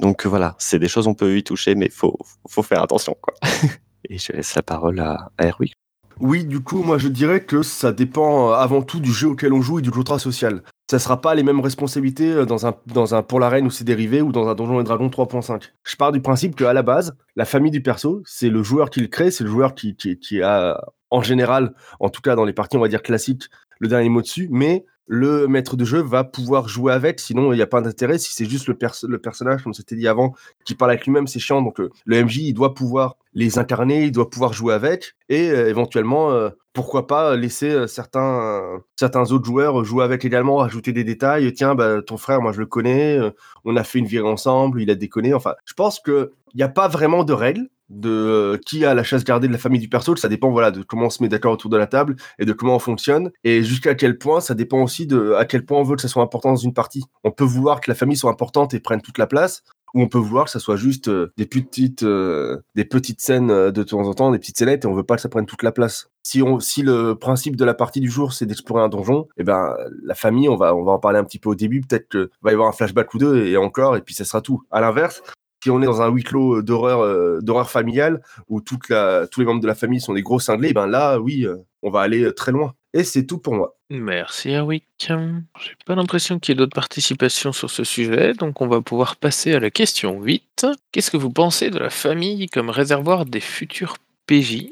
donc 0.00 0.26
voilà, 0.26 0.54
c'est 0.58 0.78
des 0.78 0.88
choses 0.88 1.06
on 1.06 1.14
peut 1.14 1.36
y 1.36 1.42
toucher, 1.44 1.74
mais 1.74 1.88
faut 1.88 2.18
faut 2.48 2.62
faire 2.62 2.82
attention 2.82 3.16
quoi. 3.20 3.34
Et 4.08 4.18
je 4.18 4.32
laisse 4.32 4.54
la 4.54 4.62
parole 4.62 5.00
à, 5.00 5.32
à 5.36 5.46
Erwick. 5.46 5.74
Oui, 6.20 6.44
du 6.44 6.60
coup, 6.60 6.82
moi 6.82 6.96
je 6.96 7.08
dirais 7.08 7.44
que 7.44 7.62
ça 7.62 7.92
dépend 7.92 8.50
euh, 8.50 8.54
avant 8.54 8.82
tout 8.82 9.00
du 9.00 9.12
jeu 9.12 9.28
auquel 9.28 9.52
on 9.52 9.60
joue 9.60 9.80
et 9.80 9.82
du 9.82 9.90
contrat 9.90 10.18
social. 10.18 10.62
Ça 10.90 10.98
sera 10.98 11.20
pas 11.20 11.34
les 11.34 11.42
mêmes 11.42 11.60
responsabilités 11.60 12.32
euh, 12.32 12.46
dans 12.46 12.66
un, 12.66 12.74
dans 12.86 13.14
un 13.14 13.22
Pour 13.22 13.38
la 13.38 13.50
Reine 13.50 13.66
ou 13.66 13.70
c'est 13.70 13.84
dérivé 13.84 14.22
ou 14.22 14.32
dans 14.32 14.48
un 14.48 14.54
Donjon 14.54 14.80
et 14.80 14.84
Dragon 14.84 15.08
3.5. 15.08 15.72
Je 15.84 15.96
pars 15.96 16.12
du 16.12 16.22
principe 16.22 16.56
qu'à 16.56 16.72
la 16.72 16.82
base, 16.82 17.16
la 17.34 17.44
famille 17.44 17.70
du 17.70 17.82
perso, 17.82 18.22
c'est 18.24 18.48
le 18.48 18.62
joueur 18.62 18.88
qui 18.88 19.00
le 19.00 19.08
crée, 19.08 19.30
c'est 19.30 19.44
le 19.44 19.50
joueur 19.50 19.74
qui, 19.74 19.94
qui, 19.94 20.18
qui 20.18 20.40
a, 20.40 20.80
en 21.10 21.20
général, 21.20 21.74
en 22.00 22.08
tout 22.08 22.22
cas 22.22 22.34
dans 22.34 22.44
les 22.44 22.54
parties 22.54 22.78
on 22.78 22.80
va 22.80 22.88
dire 22.88 23.02
classiques, 23.02 23.50
le 23.78 23.88
dernier 23.88 24.08
mot 24.08 24.22
dessus, 24.22 24.48
mais 24.50 24.86
le 25.06 25.46
maître 25.46 25.76
de 25.76 25.84
jeu 25.84 26.00
va 26.02 26.24
pouvoir 26.24 26.68
jouer 26.68 26.92
avec, 26.92 27.20
sinon 27.20 27.52
il 27.52 27.56
n'y 27.56 27.62
a 27.62 27.66
pas 27.66 27.80
d'intérêt. 27.80 28.18
Si 28.18 28.32
c'est 28.32 28.48
juste 28.48 28.66
le, 28.66 28.74
perso- 28.74 29.06
le 29.06 29.18
personnage, 29.18 29.62
comme 29.62 29.74
c'était 29.74 29.96
dit 29.96 30.08
avant, 30.08 30.34
qui 30.64 30.74
parle 30.74 30.90
avec 30.92 31.04
lui-même, 31.06 31.26
c'est 31.26 31.38
chiant. 31.38 31.62
Donc 31.62 31.80
euh, 31.80 31.90
le 32.04 32.24
MJ, 32.24 32.38
il 32.38 32.54
doit 32.54 32.74
pouvoir 32.74 33.16
les 33.34 33.58
incarner, 33.58 34.04
il 34.04 34.12
doit 34.12 34.30
pouvoir 34.30 34.52
jouer 34.52 34.74
avec, 34.74 35.14
et 35.28 35.50
euh, 35.50 35.68
éventuellement, 35.68 36.30
euh, 36.32 36.50
pourquoi 36.72 37.06
pas 37.06 37.36
laisser 37.36 37.86
certains, 37.88 38.80
autres 39.02 39.44
joueurs 39.44 39.82
jouer 39.84 40.04
avec 40.04 40.24
également, 40.24 40.56
rajouter 40.56 40.92
des 40.92 41.04
détails. 41.04 41.50
Tiens, 41.54 41.74
bah, 41.74 42.02
ton 42.02 42.18
frère, 42.18 42.42
moi 42.42 42.52
je 42.52 42.60
le 42.60 42.66
connais, 42.66 43.18
on 43.64 43.76
a 43.76 43.84
fait 43.84 43.98
une 43.98 44.04
virée 44.06 44.28
ensemble, 44.28 44.82
il 44.82 44.90
a 44.90 44.94
déconné. 44.94 45.32
Enfin, 45.32 45.54
je 45.64 45.72
pense 45.72 46.00
qu'il 46.00 46.28
n'y 46.56 46.62
a 46.62 46.68
pas 46.68 46.88
vraiment 46.88 47.24
de 47.24 47.32
règles 47.32 47.68
de 47.88 48.10
euh, 48.10 48.58
qui 48.64 48.84
a 48.84 48.94
la 48.94 49.04
chasse 49.04 49.24
gardée 49.24 49.46
de 49.46 49.52
la 49.52 49.58
famille 49.58 49.80
du 49.80 49.88
perso, 49.88 50.16
ça 50.16 50.28
dépend 50.28 50.50
voilà 50.50 50.70
de 50.70 50.82
comment 50.82 51.06
on 51.06 51.10
se 51.10 51.22
met 51.22 51.28
d'accord 51.28 51.52
autour 51.52 51.70
de 51.70 51.76
la 51.76 51.86
table 51.86 52.16
et 52.38 52.44
de 52.44 52.52
comment 52.52 52.76
on 52.76 52.80
fonctionne 52.80 53.30
et 53.44 53.62
jusqu'à 53.62 53.94
quel 53.94 54.18
point 54.18 54.40
ça 54.40 54.54
dépend 54.54 54.82
aussi 54.82 55.06
de 55.06 55.34
à 55.34 55.44
quel 55.44 55.64
point 55.64 55.78
on 55.78 55.84
veut 55.84 55.96
que 55.96 56.02
ça 56.02 56.08
soit 56.08 56.22
important 56.22 56.50
dans 56.50 56.56
une 56.56 56.74
partie. 56.74 57.04
On 57.24 57.30
peut 57.30 57.44
vouloir 57.44 57.80
que 57.80 57.90
la 57.90 57.94
famille 57.94 58.16
soit 58.16 58.30
importante 58.30 58.74
et 58.74 58.80
prenne 58.80 59.02
toute 59.02 59.18
la 59.18 59.26
place 59.26 59.62
ou 59.94 60.02
on 60.02 60.08
peut 60.08 60.18
vouloir 60.18 60.46
que 60.46 60.50
ça 60.50 60.58
soit 60.58 60.76
juste 60.76 61.08
euh, 61.08 61.32
des 61.36 61.46
petites 61.46 62.02
euh, 62.02 62.60
des 62.74 62.84
petites 62.84 63.20
scènes 63.20 63.70
de 63.70 63.82
temps 63.84 64.06
en 64.06 64.14
temps, 64.14 64.32
des 64.32 64.38
petites 64.38 64.58
scénettes 64.58 64.84
et 64.84 64.88
on 64.88 64.94
veut 64.94 65.04
pas 65.04 65.14
que 65.14 65.22
ça 65.22 65.28
prenne 65.28 65.46
toute 65.46 65.62
la 65.62 65.72
place. 65.72 66.08
Si 66.24 66.42
on 66.42 66.58
si 66.58 66.82
le 66.82 67.14
principe 67.14 67.54
de 67.54 67.64
la 67.64 67.74
partie 67.74 68.00
du 68.00 68.10
jour 68.10 68.32
c'est 68.32 68.46
d'explorer 68.46 68.82
un 68.82 68.88
donjon, 68.88 69.28
et 69.36 69.44
ben 69.44 69.76
la 70.02 70.14
famille, 70.14 70.48
on 70.48 70.56
va 70.56 70.74
on 70.74 70.82
va 70.82 70.92
en 70.92 70.98
parler 70.98 71.18
un 71.18 71.24
petit 71.24 71.38
peu 71.38 71.50
au 71.50 71.54
début, 71.54 71.82
peut-être 71.82 72.08
que 72.08 72.30
va 72.42 72.50
y 72.50 72.54
avoir 72.54 72.68
un 72.68 72.72
flashback 72.72 73.14
ou 73.14 73.18
deux 73.18 73.46
et 73.46 73.56
encore 73.56 73.96
et 73.96 74.02
puis 74.02 74.14
ça 74.14 74.24
sera 74.24 74.40
tout. 74.40 74.62
À 74.72 74.80
l'inverse, 74.80 75.22
si 75.62 75.70
on 75.70 75.82
est 75.82 75.86
dans 75.86 76.02
un 76.02 76.08
huis 76.10 76.22
clos 76.22 76.62
d'horreur 76.62 77.00
euh, 77.00 77.40
d'horreur 77.40 77.70
familiale 77.70 78.22
où 78.48 78.60
tous 78.60 78.78
les 78.88 79.44
membres 79.44 79.60
de 79.60 79.66
la 79.66 79.74
famille 79.74 80.00
sont 80.00 80.14
des 80.14 80.22
gros 80.22 80.38
cinglés, 80.38 80.72
ben 80.72 80.86
là, 80.86 81.18
oui, 81.18 81.44
euh, 81.44 81.56
on 81.82 81.90
va 81.90 82.00
aller 82.00 82.22
euh, 82.22 82.32
très 82.32 82.52
loin. 82.52 82.74
Et 82.94 83.04
c'est 83.04 83.26
tout 83.26 83.38
pour 83.38 83.54
moi. 83.54 83.76
Merci 83.90 84.50
Erwick. 84.50 84.84
J'ai 84.98 85.76
pas 85.84 85.94
l'impression 85.94 86.38
qu'il 86.38 86.52
y 86.52 86.56
ait 86.56 86.58
d'autres 86.58 86.74
participations 86.74 87.52
sur 87.52 87.70
ce 87.70 87.84
sujet, 87.84 88.32
donc 88.32 88.60
on 88.60 88.66
va 88.66 88.80
pouvoir 88.80 89.16
passer 89.16 89.54
à 89.54 89.60
la 89.60 89.70
question 89.70 90.20
8. 90.20 90.66
Qu'est-ce 90.92 91.10
que 91.10 91.16
vous 91.16 91.30
pensez 91.30 91.70
de 91.70 91.78
la 91.78 91.90
famille 91.90 92.46
comme 92.48 92.70
réservoir 92.70 93.26
des 93.26 93.40
futurs 93.40 93.96
PJ 94.26 94.66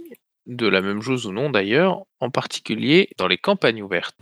De 0.46 0.66
la 0.66 0.82
même 0.82 1.00
chose 1.00 1.26
ou 1.26 1.32
non 1.32 1.48
d'ailleurs, 1.48 2.02
en 2.20 2.28
particulier 2.28 3.08
dans 3.18 3.26
les 3.26 3.38
campagnes 3.38 3.82
ouvertes. 3.82 4.14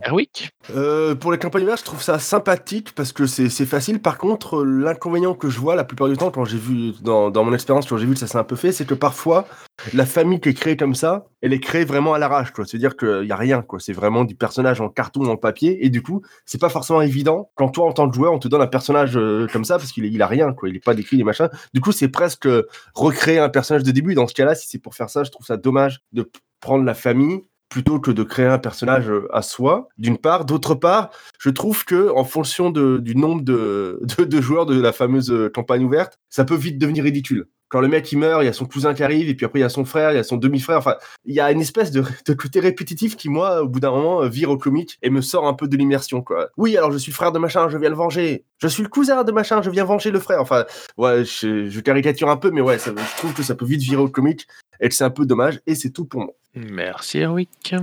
Euh, 0.75 1.17
pour 1.17 1.33
les 1.33 1.39
campagnes 1.39 1.65
ouvertes, 1.65 1.81
je 1.81 1.85
trouve 1.85 2.03
ça 2.03 2.19
sympathique 2.21 2.93
parce 2.95 3.13
que 3.13 3.27
c'est 3.27 3.49
facile. 3.67 4.01
Par 4.01 4.19
contre, 4.19 4.65
l'inconvénient 4.65 5.35
que 5.35 5.49
je 5.49 5.59
vois 5.59 5.75
la 5.75 5.85
plupart 5.85 6.09
du 6.09 6.17
temps, 6.17 6.31
quand 6.31 6.45
j'ai 6.45 6.59
vu, 6.59 6.93
dans, 7.01 7.31
dans 7.31 7.43
mon 7.43 7.53
expérience, 7.53 7.89
quand 7.89 7.97
j'ai 7.97 8.07
vu 8.07 8.15
que 8.15 8.21
ça 8.21 8.29
s'est 8.29 8.39
un 8.39 8.45
peu 8.45 8.57
fait, 8.57 8.71
c'est 8.71 8.87
que 8.87 8.95
parfois, 8.95 9.47
la 9.95 10.07
famille 10.07 10.41
qui 10.41 10.49
est 10.51 10.55
créée 10.55 10.77
comme 10.77 10.95
ça, 10.95 11.27
elle 11.41 11.53
est 11.53 11.61
créée 11.61 11.85
vraiment 11.85 12.15
à 12.15 12.19
l'arrache, 12.19 12.53
quoi. 12.53 12.65
C'est-à-dire 12.65 12.97
qu'il 12.97 13.23
n'y 13.23 13.33
a 13.33 13.37
rien, 13.37 13.63
quoi. 13.63 13.81
C'est 13.81 13.93
vraiment 13.93 14.25
du 14.25 14.35
personnage 14.35 14.81
en 14.81 14.89
carton, 14.89 15.25
en 15.27 15.37
papier, 15.37 15.85
et 15.85 15.91
du 15.91 16.03
coup, 16.03 16.23
c'est 16.47 16.61
pas 16.61 16.69
forcément 16.69 17.03
évident 17.03 17.51
quand 17.55 17.69
toi, 17.69 17.87
en 17.87 17.93
tant 17.93 18.09
que 18.09 18.15
joueur, 18.15 18.33
on 18.33 18.39
te 18.39 18.49
donne 18.49 18.63
un 18.63 18.67
personnage 18.67 19.17
euh, 19.17 19.47
comme 19.53 19.65
ça 19.65 19.79
parce 19.79 19.93
qu'il 19.93 20.05
il 20.05 20.23
a 20.23 20.27
rien, 20.27 20.53
quoi. 20.53 20.69
Il 20.69 20.77
est 20.77 20.85
pas 20.85 20.95
décrit, 20.95 21.17
des 21.17 21.25
machins. 21.25 21.49
Du 21.75 21.81
coup, 21.81 21.93
c'est 21.93 22.09
presque 22.09 22.47
euh, 22.47 22.67
recréer 22.95 23.39
un 23.39 23.49
personnage 23.49 23.83
de 23.83 23.91
début. 23.91 24.15
Dans 24.15 24.27
ce 24.27 24.35
cas-là, 24.35 24.55
si 24.55 24.69
c'est 24.69 24.79
pour 24.79 24.95
faire 24.95 25.11
ça, 25.11 25.25
je 25.25 25.31
trouve 25.31 25.47
ça 25.47 25.57
dommage 25.57 26.01
de 26.13 26.31
prendre 26.61 26.85
la 26.85 26.95
famille 26.95 27.43
plutôt 27.69 27.99
que 27.99 28.11
de 28.11 28.23
créer 28.23 28.47
un 28.47 28.59
personnage 28.59 29.09
euh, 29.09 29.27
à 29.33 29.43
soi, 29.43 29.89
d'une 29.99 30.19
part. 30.19 30.45
D'autre 30.45 30.75
part, 30.75 31.11
je 31.39 31.51
trouve 31.51 31.85
que 31.85 32.11
en 32.15 32.25
fonction 32.25 32.71
du 32.71 33.17
nombre 33.17 33.43
de, 33.43 34.41
joueurs 34.41 34.67
de 34.67 34.81
la 34.81 34.93
fameuse 34.93 35.51
campagne 35.55 35.85
ouverte, 35.85 36.19
ça 36.29 36.45
peut 36.45 36.55
vite 36.55 36.79
devenir 36.79 37.05
ridicule. 37.05 37.49
Quand 37.73 37.81
le 37.81 37.89
mec 37.89 38.13
il 38.13 38.19
meurt, 38.19 38.43
il 38.43 38.47
y 38.47 38.49
a 38.49 38.53
son 38.53 38.67
cousin 38.67 38.93
qui 38.93 39.03
arrive, 39.03 39.31
et 39.31 39.35
puis 39.35 39.47
après 39.47 39.61
il 39.61 39.63
y 39.63 39.65
a 39.65 39.71
son 39.71 39.87
frère, 39.87 40.13
il 40.13 40.17
y 40.17 40.19
a 40.19 40.25
son 40.25 40.37
demi-frère. 40.37 40.77
Enfin, 40.77 40.97
il 41.25 41.35
y 41.35 41.41
a 41.41 41.51
une 41.51 41.63
espèce 41.63 41.91
de, 41.91 42.05
de 42.27 42.35
côté 42.35 42.61
répétitif 42.61 43.17
qui, 43.17 43.31
moi, 43.31 43.63
au 43.63 43.69
bout 43.69 43.81
d'un 43.81 43.91
moment, 43.91 44.23
euh, 44.23 44.29
vire 44.29 44.51
au 44.51 44.59
comique 44.59 44.99
et 45.01 45.09
me 45.09 45.23
sort 45.23 45.49
un 45.49 45.55
peu 45.55 45.69
de 45.69 45.77
l'immersion, 45.79 46.21
quoi. 46.21 46.51
Oui, 46.59 46.77
alors 46.77 46.93
je 46.93 46.99
suis 46.99 47.11
le 47.11 47.17
frère 47.17 47.33
de 47.33 47.39
machin, 47.39 47.71
je 47.71 47.79
viens 47.79 47.89
le 47.89 47.97
venger. 47.97 48.45
Je 48.59 48.69
suis 48.69 48.83
le 48.83 48.91
cousin 48.91 49.25
de 49.25 49.33
machin, 49.33 49.63
je 49.63 49.71
viens 49.71 49.85
venger 49.85 50.11
le 50.11 50.21
frère. 50.21 50.41
Enfin, 50.43 50.67
ouais, 50.99 51.25
je, 51.25 51.69
je 51.71 51.81
caricature 51.81 52.29
un 52.29 52.37
peu, 52.37 52.51
mais 52.51 52.61
ouais, 52.61 52.79
ça- 52.79 52.93
je 52.95 53.17
trouve 53.17 53.33
que 53.33 53.43
ça 53.43 53.55
peut 53.55 53.65
vite 53.65 53.81
virer 53.81 54.03
au 54.03 54.09
comique 54.09 54.47
et 54.81 54.89
que 54.91 54.95
c'est 54.95 55.05
un 55.05 55.11
peu 55.11 55.25
dommage. 55.25 55.61
Et 55.67 55.75
c'est 55.75 55.91
tout 55.91 56.05
pour 56.05 56.21
moi. 56.21 56.33
Merci 56.55 57.21
Erwick. 57.21 57.75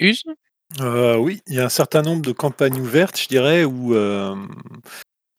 Use? 0.00 0.24
Euh, 0.80 1.16
oui, 1.16 1.40
il 1.46 1.54
y 1.54 1.60
a 1.60 1.64
un 1.64 1.70
certain 1.70 2.02
nombre 2.02 2.22
de 2.22 2.32
campagnes 2.32 2.78
ouvertes, 2.80 3.18
je 3.18 3.28
dirais, 3.28 3.64
où, 3.64 3.94
euh, 3.94 4.34
où 4.34 4.46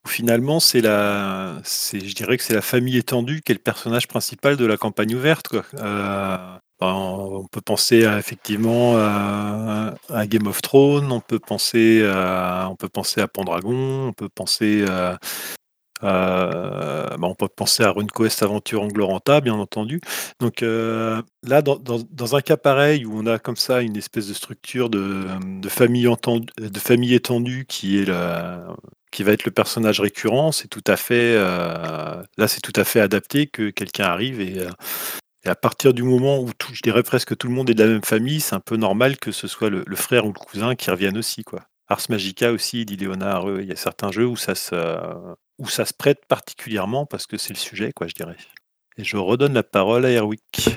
finalement 0.08 0.60
c'est 0.60 0.82
la, 0.82 1.60
c'est, 1.64 2.00
je 2.00 2.16
dirais 2.16 2.38
que 2.38 2.44
c'est 2.44 2.54
la 2.54 2.62
famille 2.62 2.98
étendue 2.98 3.42
qui 3.42 3.52
est 3.52 3.56
le 3.56 3.62
personnage 3.62 4.08
principal 4.08 4.58
de 4.58 4.66
la 4.66 4.78
campagne 4.78 5.14
ouverte. 5.16 5.48
Quoi. 5.48 5.64
Euh, 5.76 6.38
ben, 6.80 6.94
on 6.94 7.46
peut 7.52 7.62
penser 7.62 8.06
à, 8.06 8.18
effectivement 8.18 8.96
à, 8.98 9.96
Game 10.28 10.48
of 10.48 10.62
Thrones, 10.62 11.12
on 11.12 11.20
peut 11.20 11.40
penser 11.40 12.06
à, 12.06 12.70
on 12.72 12.76
peut 12.76 12.88
penser 12.88 13.22
à 13.22 13.28
on 13.36 14.14
peut 14.14 14.30
penser 14.30 14.86
à, 14.88 15.20
à- 16.02 17.16
ben, 17.20 17.28
on 17.28 17.36
peut 17.36 17.48
penser 17.48 17.84
à 17.84 17.92
RuneQuest 17.92 18.44
Aventure 18.44 18.82
Angloranta, 18.82 19.42
bien 19.42 19.54
entendu. 19.54 20.00
Donc 20.40 20.64
euh, 20.64 21.22
là, 21.44 21.62
dans, 21.62 22.36
un 22.36 22.42
cas 22.42 22.58
pareil 22.58 23.06
où 23.06 23.18
on 23.18 23.26
a 23.26 23.40
comme 23.40 23.56
ça 23.56 23.82
une 23.82 23.98
espèce 23.98 24.28
de 24.28 24.34
structure 24.34 24.90
de, 24.90 25.28
famille, 25.68 26.08
étendue 27.14 27.66
qui 27.68 28.00
est 28.00 28.06
la, 28.06 28.68
qui 29.12 29.24
va 29.24 29.34
être 29.34 29.46
le 29.46 29.52
personnage 29.52 30.00
récurrent, 30.00 30.52
c'est 30.52 30.68
tout 30.68 30.84
à 30.88 30.96
fait 30.96 31.36
euh, 31.36 32.24
là, 32.38 32.48
c'est 32.48 32.62
tout 32.62 32.74
à 32.76 32.84
fait 32.84 33.02
adapté 33.02 33.48
que 33.48 33.70
quelqu'un 33.70 34.06
arrive 34.06 34.40
et, 34.42 34.60
euh, 34.60 34.70
à 35.46 35.56
partir 35.56 35.94
du 35.94 36.04
moment 36.04 36.40
où 36.42 36.50
je 36.74 36.82
dirais 36.82 37.04
presque 37.04 37.36
tout 37.38 37.48
le 37.48 37.54
monde 37.54 37.70
est 37.70 37.74
de 37.74 37.84
la 37.84 37.90
même 37.90 38.04
famille, 38.04 38.40
c'est 38.42 38.56
un 38.56 38.60
peu 38.60 38.76
normal 38.76 39.18
que 39.18 39.32
ce 39.32 39.48
soit 39.48 39.70
le, 39.70 39.84
frère 39.96 40.26
ou 40.26 40.34
le 40.34 40.40
cousin 40.40 40.76
qui 40.76 40.92
revienne 40.92 41.18
aussi, 41.18 41.44
quoi. 41.44 41.62
Ars 41.88 42.02
Magica 42.10 42.52
aussi, 42.52 42.86
dit 42.86 42.98
Léonard, 42.98 43.50
euh, 43.50 43.62
il 43.64 43.68
y 43.68 43.72
a 43.72 43.76
certains 43.76 44.12
jeux 44.12 44.28
où 44.28 44.36
ça 44.36 44.54
se, 44.54 44.76
où 45.60 45.68
ça 45.68 45.86
se 45.86 45.94
prête 45.94 46.26
particulièrement 46.28 47.06
parce 47.06 47.28
que 47.28 47.38
c'est 47.38 47.54
le 47.54 47.60
sujet, 47.60 47.92
quoi, 47.94 48.08
je 48.08 48.16
dirais. 48.16 48.38
Et 48.98 49.04
je 49.04 49.18
redonne 49.18 49.54
la 49.54 49.64
parole 49.64 50.06
à 50.06 50.10
Erwick. 50.12 50.76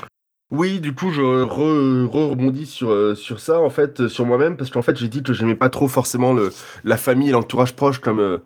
Oui, 0.51 0.80
du 0.80 0.95
coup, 0.95 1.11
je 1.11 1.22
re- 1.22 2.05
re- 2.07 2.28
rebondis 2.30 2.66
sur, 2.66 2.91
euh, 2.91 3.14
sur 3.14 3.41
ça, 3.41 3.59
en 3.61 3.70
fait, 3.70 4.01
euh, 4.03 4.09
sur 4.09 4.26
moi-même, 4.26 4.59
parce 4.59 4.70
qu'en 4.70 4.83
fait, 4.83 4.97
j'ai 4.99 5.09
dit 5.09 5.22
que 5.22 5.33
j'aimais 5.33 5.55
pas 5.55 5.70
trop 5.70 5.89
forcément 5.89 6.35
le, 6.35 6.53
la 6.85 6.99
famille 6.99 7.30
et 7.30 7.33
l'entourage 7.33 7.74
proche 7.74 8.01
comme, 8.01 8.20
euh, 8.20 8.39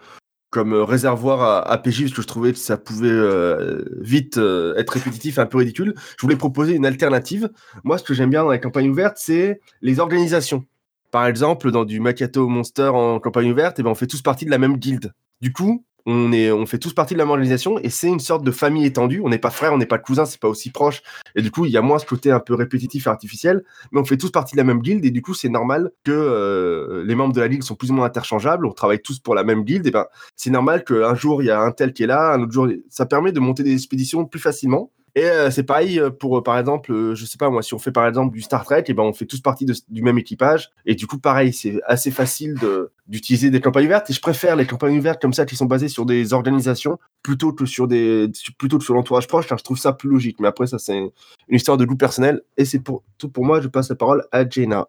comme 0.50 0.72
réservoir 0.74 1.42
à, 1.42 1.68
à 1.68 1.78
PJ 1.78 2.02
parce 2.02 2.12
que 2.12 2.22
je 2.22 2.26
trouvais 2.26 2.52
que 2.52 2.58
ça 2.58 2.76
pouvait 2.76 3.10
vite 4.00 4.38
être 4.38 4.90
répétitif 4.90 5.38
et 5.38 5.40
un 5.40 5.46
peu 5.46 5.58
ridicule. 5.58 5.94
Je 6.16 6.22
voulais 6.22 6.36
proposer 6.36 6.74
une 6.74 6.86
alternative. 6.86 7.50
Moi, 7.82 7.98
ce 7.98 8.04
que 8.04 8.14
j'aime 8.14 8.30
bien 8.30 8.44
dans 8.44 8.52
les 8.52 8.60
campagnes 8.60 8.88
ouvertes, 8.90 9.16
c'est 9.18 9.60
les 9.82 9.98
organisations. 9.98 10.64
Par 11.10 11.26
exemple, 11.26 11.70
dans 11.70 11.84
du 11.84 11.98
Macchiato 11.98 12.46
Monster 12.46 12.88
en 12.94 13.20
campagne 13.20 13.50
ouverte, 13.50 13.78
eh 13.78 13.82
ben, 13.82 13.90
on 13.90 13.94
fait 13.94 14.06
tous 14.06 14.22
partie 14.22 14.44
de 14.44 14.50
la 14.50 14.58
même 14.58 14.76
guilde. 14.76 15.12
Du 15.40 15.52
coup, 15.52 15.84
on, 16.06 16.32
est, 16.32 16.52
on 16.52 16.64
fait 16.66 16.78
tous 16.78 16.94
partie 16.94 17.14
de 17.14 17.18
la 17.18 17.24
même 17.24 17.32
organisation 17.32 17.78
et 17.80 17.90
c'est 17.90 18.06
une 18.06 18.20
sorte 18.20 18.44
de 18.44 18.50
famille 18.52 18.86
étendue. 18.86 19.20
On 19.24 19.28
n'est 19.28 19.38
pas 19.38 19.50
frères, 19.50 19.72
on 19.72 19.78
n'est 19.78 19.86
pas 19.86 19.98
cousins, 19.98 20.24
c'est 20.24 20.40
pas 20.40 20.48
aussi 20.48 20.70
proche. 20.70 21.02
Et 21.34 21.42
du 21.42 21.50
coup, 21.50 21.66
il 21.66 21.72
y 21.72 21.76
a 21.76 21.82
moins 21.82 21.98
ce 21.98 22.06
côté 22.06 22.30
un 22.30 22.40
peu 22.40 22.54
répétitif 22.54 23.06
et 23.06 23.10
artificiel, 23.10 23.64
mais 23.90 24.00
on 24.00 24.04
fait 24.04 24.16
tous 24.16 24.30
partie 24.30 24.54
de 24.54 24.58
la 24.58 24.64
même 24.64 24.80
guilde 24.80 25.04
et 25.04 25.10
du 25.10 25.20
coup, 25.20 25.34
c'est 25.34 25.48
normal 25.48 25.90
que 26.04 26.12
euh, 26.12 27.04
les 27.04 27.14
membres 27.14 27.34
de 27.34 27.40
la 27.40 27.48
ligue 27.48 27.62
sont 27.62 27.74
plus 27.74 27.90
ou 27.90 27.94
moins 27.94 28.06
interchangeables. 28.06 28.66
On 28.66 28.72
travaille 28.72 29.02
tous 29.02 29.18
pour 29.18 29.34
la 29.34 29.44
même 29.44 29.64
guilde. 29.64 29.86
Et 29.86 29.90
ben, 29.90 30.06
c'est 30.36 30.50
normal 30.50 30.84
qu'un 30.84 31.14
jour 31.14 31.42
il 31.42 31.46
y 31.46 31.50
a 31.50 31.60
un 31.60 31.72
tel 31.72 31.92
qui 31.92 32.04
est 32.04 32.06
là, 32.06 32.32
un 32.34 32.42
autre 32.42 32.52
jour, 32.52 32.68
ça 32.88 33.06
permet 33.06 33.32
de 33.32 33.40
monter 33.40 33.62
des 33.62 33.72
expéditions 33.72 34.24
plus 34.24 34.40
facilement. 34.40 34.90
Et 35.16 35.24
euh, 35.24 35.50
c'est 35.50 35.62
pareil 35.62 35.98
euh, 35.98 36.10
pour, 36.10 36.36
euh, 36.36 36.42
par 36.42 36.58
exemple, 36.58 37.14
je 37.14 37.24
sais 37.24 37.38
pas 37.38 37.48
moi, 37.48 37.62
si 37.62 37.72
on 37.72 37.78
fait 37.78 37.90
par 37.90 38.06
exemple 38.06 38.34
du 38.34 38.42
Star 38.42 38.64
Trek, 38.64 38.84
et 38.86 38.92
ben 38.92 39.02
on 39.02 39.14
fait 39.14 39.24
tous 39.24 39.40
partie 39.40 39.64
du 39.64 40.02
même 40.02 40.18
équipage. 40.18 40.70
Et 40.84 40.94
du 40.94 41.06
coup, 41.06 41.18
pareil, 41.18 41.54
c'est 41.54 41.80
assez 41.86 42.10
facile 42.10 42.54
d'utiliser 43.08 43.48
des 43.48 43.62
campagnes 43.62 43.86
ouvertes. 43.86 44.10
Et 44.10 44.12
je 44.12 44.20
préfère 44.20 44.56
les 44.56 44.66
campagnes 44.66 44.98
ouvertes 44.98 45.22
comme 45.22 45.32
ça 45.32 45.46
qui 45.46 45.56
sont 45.56 45.64
basées 45.64 45.88
sur 45.88 46.04
des 46.04 46.34
organisations 46.34 46.98
plutôt 47.22 47.54
que 47.54 47.64
sur 47.64 47.88
des, 47.88 48.30
plutôt 48.58 48.76
que 48.76 48.84
sur 48.84 48.92
l'entourage 48.92 49.26
proche. 49.26 49.46
je 49.48 49.54
trouve 49.64 49.78
ça 49.78 49.94
plus 49.94 50.10
logique. 50.10 50.38
Mais 50.38 50.48
après, 50.48 50.66
ça 50.66 50.78
c'est 50.78 50.98
une 50.98 51.10
histoire 51.48 51.78
de 51.78 51.86
goût 51.86 51.96
personnel. 51.96 52.42
Et 52.58 52.66
c'est 52.66 52.80
pour 52.80 53.02
tout 53.16 53.30
pour 53.30 53.46
moi. 53.46 53.62
Je 53.62 53.68
passe 53.68 53.88
la 53.88 53.96
parole 53.96 54.22
à 54.32 54.46
Jenna. 54.46 54.86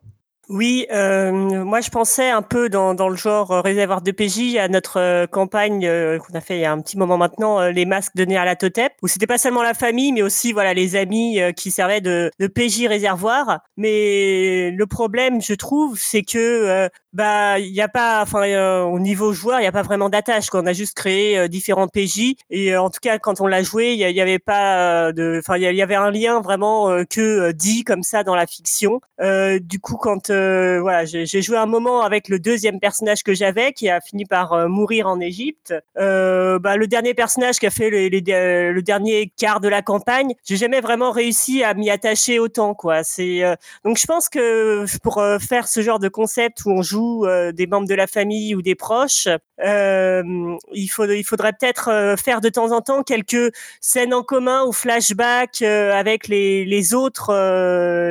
Oui, 0.50 0.88
euh, 0.94 1.32
moi 1.66 1.82
je 1.82 1.90
pensais 1.90 2.30
un 2.30 2.42
peu 2.42 2.70
dans, 2.70 2.94
dans 2.94 3.10
le 3.10 3.18
genre 3.18 3.52
euh, 3.52 3.60
réservoir 3.60 4.02
de 4.02 4.12
PJ 4.12 4.56
à 4.56 4.70
notre 4.70 4.98
euh, 4.98 5.28
campagne 5.28 5.86
euh, 5.86 6.20
qu'on 6.20 6.34
a 6.36 6.40
fait 6.40 6.56
il 6.58 6.62
y 6.62 6.66
a 6.66 6.72
un 6.72 6.80
petit 6.80 6.98
moment 6.98 7.18
maintenant, 7.18 7.60
euh, 7.60 7.72
les 7.72 7.86
masques 7.86 8.16
donnés 8.16 8.38
à 8.38 8.46
la 8.46 8.56
Totep, 8.56 8.94
où 9.02 9.10
c'était 9.10 9.28
pas 9.28 9.38
seulement 9.38 9.62
la 9.62 9.74
famille, 9.74 10.14
mais 10.14 10.22
aussi 10.22 10.54
voilà 10.54 10.74
les 10.74 10.96
amis 10.96 11.42
euh, 11.42 11.52
qui 11.52 11.70
servaient 11.70 12.00
de, 12.00 12.32
de 12.40 12.48
PJ 12.48 12.86
réservoir. 12.88 13.60
Mais 13.76 14.72
le 14.72 14.86
problème, 14.86 15.42
je 15.42 15.54
trouve, 15.54 16.00
c'est 16.00 16.22
que 16.22 16.90
bah 17.12 17.60
il 17.60 17.74
y 17.74 17.82
a 17.82 17.88
pas, 17.90 18.22
enfin 18.22 18.84
au 18.86 19.00
niveau 19.00 19.34
joueur, 19.34 19.60
il 19.60 19.64
y 19.64 19.68
a 19.68 19.72
pas 19.72 19.82
vraiment 19.82 20.10
d'attache. 20.10 20.48
On 20.54 20.66
a 20.66 20.74
juste 20.74 20.96
créé 20.96 21.50
différents 21.50 21.88
PJ 21.88 22.36
et 22.50 22.78
en 22.78 22.90
tout 22.90 23.00
cas 23.02 23.18
quand 23.20 23.42
on 23.42 23.48
l'a 23.48 23.64
joué, 23.64 23.94
il 23.94 24.00
y, 24.00 24.22
avait 24.22 24.40
pas 24.40 25.12
de, 25.12 25.40
enfin 25.40 25.58
il 25.58 25.64
y 25.64 25.76
y 25.76 25.82
avait 25.82 25.96
un 25.96 26.12
lien 26.12 26.42
vraiment 26.42 27.04
que 27.10 27.52
dit 27.52 27.84
comme 27.84 28.04
ça 28.04 28.24
dans 28.24 28.36
la 28.36 28.48
fiction. 28.48 29.02
Du 29.20 29.80
coup, 29.80 29.98
quand 29.98 30.32
euh, 30.38 30.80
voilà, 30.82 31.06
j'ai 31.06 31.42
joué 31.42 31.58
un 31.58 31.66
moment 31.66 32.02
avec 32.04 32.30
le 32.30 32.40
deuxième 32.40 32.80
personnage 32.80 33.24
que 33.24 33.34
j'avais, 33.34 33.74
qui 33.74 33.90
a 33.90 34.00
fini 34.02 34.26
par 34.26 34.54
euh, 34.54 34.68
mourir 34.68 35.08
en 35.08 35.20
Égypte. 35.20 35.74
Euh, 35.98 36.60
bah, 36.60 36.78
le 36.78 36.88
dernier 36.88 37.14
personnage 37.14 37.58
qui 37.60 37.66
a 37.66 37.70
fait 37.70 37.90
les, 37.90 38.10
les- 38.10 38.24
euh, 38.34 38.72
le 38.72 38.82
dernier 38.82 39.32
quart 39.38 39.60
de 39.60 39.68
la 39.68 39.82
campagne, 39.82 40.34
j'ai 40.46 40.58
jamais 40.58 40.82
vraiment 40.82 41.12
réussi 41.12 41.64
à 41.64 41.74
m'y 41.74 41.90
attacher 41.90 42.40
autant, 42.40 42.74
quoi. 42.74 43.04
C'est 43.04 43.44
euh, 43.44 43.56
donc 43.84 43.98
je 43.98 44.06
pense 44.06 44.30
que 44.30 44.86
pour 45.00 45.22
faire 45.40 45.68
ce 45.68 45.82
genre 45.82 46.00
de 46.00 46.08
concept 46.10 46.66
où 46.66 46.72
on 46.72 46.82
joue 46.82 47.26
des 47.54 47.68
membres 47.68 47.88
de 47.88 47.96
la 47.96 48.08
famille 48.08 48.56
ou 48.56 48.62
des 48.62 48.76
proches, 48.76 49.28
il 49.64 50.88
faut 50.92 51.06
il 51.06 51.24
faudrait 51.24 51.54
peut-être 51.54 52.16
faire 52.24 52.42
de 52.42 52.50
temps 52.50 52.72
en 52.72 52.82
temps 52.82 53.04
quelques 53.04 53.52
scènes 53.82 54.14
en 54.14 54.24
commun 54.24 54.64
ou 54.66 54.72
flashback 54.72 55.62
euh, 55.62 55.94
avec 55.94 56.28
les, 56.28 56.66
les 56.66 56.94
autres 56.94 57.32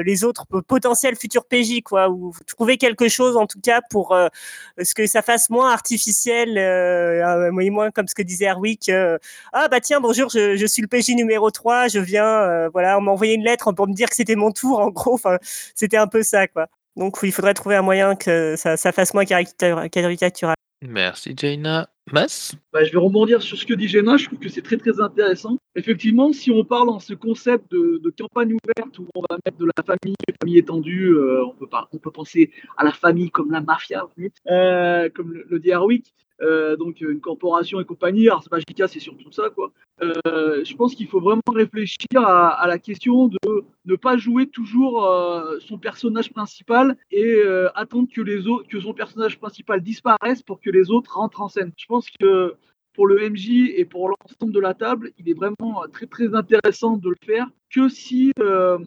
les 0.02 0.24
autres 0.24 0.44
potentiels 0.66 1.16
futurs 1.16 1.44
PJ 1.44 1.82
quoi 1.84 2.08
ou 2.16 2.32
trouver 2.46 2.78
quelque 2.78 3.08
chose 3.08 3.36
en 3.36 3.46
tout 3.46 3.60
cas 3.60 3.80
pour 3.90 4.12
euh, 4.12 4.28
ce 4.82 4.94
que 4.94 5.06
ça 5.06 5.22
fasse 5.22 5.50
moins 5.50 5.70
artificiel 5.70 6.58
euh, 6.58 7.50
moins 7.52 7.90
comme 7.90 8.08
ce 8.08 8.14
que 8.14 8.22
disait 8.22 8.46
Erwick 8.46 8.88
euh, 8.88 9.18
ah 9.52 9.68
bah 9.68 9.80
tiens 9.80 10.00
bonjour 10.00 10.30
je, 10.30 10.66
suis 10.66 10.82
le 10.82 10.88
PJ 10.88 11.10
numéro 11.10 11.50
3 11.50 11.88
je 11.88 11.98
viens 11.98 12.26
euh, 12.26 12.68
voilà 12.72 12.98
on 12.98 13.00
m'a 13.00 13.12
envoyé 13.12 13.34
une 13.34 13.44
lettre 13.44 13.72
pour 13.72 13.88
me 13.88 13.94
dire 13.94 14.08
que 14.08 14.16
c'était 14.16 14.36
mon 14.36 14.50
tour 14.52 14.80
en 14.80 14.90
gros 14.90 15.20
c'était 15.74 15.96
un 15.96 16.06
peu 16.06 16.22
ça 16.22 16.48
quoi 16.48 16.66
donc 16.96 17.18
il 17.22 17.32
faudrait 17.32 17.54
trouver 17.54 17.76
un 17.76 17.82
moyen 17.82 18.16
que 18.16 18.56
ça, 18.56 18.76
ça 18.76 18.92
fasse 18.92 19.14
moins 19.14 19.24
caricatura- 19.24 19.88
caricatural 19.88 20.56
Merci 20.82 21.34
Jaina. 21.36 21.88
Mas? 22.12 22.54
Bah, 22.72 22.84
je 22.84 22.92
vais 22.92 22.98
rebondir 22.98 23.42
sur 23.42 23.58
ce 23.58 23.66
que 23.66 23.74
dit 23.74 23.88
Jenna, 23.88 24.16
je 24.16 24.26
trouve 24.26 24.38
que 24.38 24.48
c'est 24.48 24.62
très 24.62 24.76
très 24.76 25.00
intéressant. 25.00 25.58
Effectivement, 25.74 26.32
si 26.32 26.52
on 26.52 26.64
parle 26.64 26.86
dans 26.86 27.00
ce 27.00 27.14
concept 27.14 27.68
de, 27.72 28.00
de 28.02 28.10
campagne 28.10 28.52
ouverte 28.52 28.98
où 29.00 29.08
on 29.16 29.22
va 29.28 29.38
mettre 29.44 29.58
de 29.58 29.64
la 29.64 29.82
famille, 29.82 30.14
famille 30.40 30.58
étendue, 30.58 31.08
euh, 31.08 31.44
on, 31.44 31.54
peut 31.54 31.66
pas, 31.66 31.88
on 31.92 31.98
peut 31.98 32.12
penser 32.12 32.52
à 32.76 32.84
la 32.84 32.92
famille 32.92 33.30
comme 33.30 33.50
la 33.50 33.60
mafia, 33.60 34.06
euh, 34.48 35.08
comme 35.14 35.32
le, 35.32 35.46
le 35.48 35.58
dit 35.58 35.72
Harwick, 35.72 36.14
euh, 36.42 36.76
donc 36.76 37.00
une 37.00 37.20
corporation 37.20 37.80
et 37.80 37.84
compagnie, 37.84 38.28
Ars 38.28 38.44
Magica 38.50 38.88
c'est 38.88 39.00
surtout 39.00 39.32
ça 39.32 39.48
quoi. 39.50 39.72
Euh, 40.02 40.62
je 40.64 40.74
pense 40.74 40.94
qu'il 40.94 41.08
faut 41.08 41.20
vraiment 41.20 41.40
réfléchir 41.48 42.20
à, 42.20 42.66
la 42.66 42.78
question 42.78 43.28
de 43.28 43.38
ne 43.86 43.96
pas 43.96 44.18
jouer 44.18 44.46
toujours 44.46 45.06
euh, 45.06 45.58
son 45.60 45.78
personnage 45.78 46.30
principal 46.30 46.96
et 47.10 47.42
attendre 47.74 48.08
que 48.12 48.20
les 48.20 48.46
autres, 48.46 48.68
que 48.68 48.80
son 48.80 48.92
personnage 48.92 49.38
principal 49.38 49.80
disparaisse 49.80 50.42
pour 50.42 50.60
que 50.60 50.70
les 50.70 50.90
autres 50.90 51.16
rentrent 51.16 51.40
en 51.40 51.48
scène. 51.48 51.72
Je 51.76 51.86
pense 51.86 52.08
que 52.10 52.54
pour 52.94 53.06
le 53.06 53.28
MJ 53.28 53.70
et 53.74 53.84
pour 53.84 54.08
l'ensemble 54.08 54.52
de 54.52 54.60
la 54.60 54.74
table, 54.74 55.12
il 55.18 55.28
est 55.28 55.34
vraiment 55.34 55.82
très 55.92 56.06
très 56.06 56.34
intéressant 56.34 56.96
de 56.96 57.10
le 57.10 57.16
faire 57.24 57.46
que 57.70 57.88
si 57.88 58.32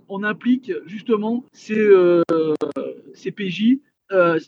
on 0.07 0.23
implique 0.23 0.71
justement 0.85 1.45
ces 1.53 3.31
PJ 3.35 3.79
euh, 4.11 4.39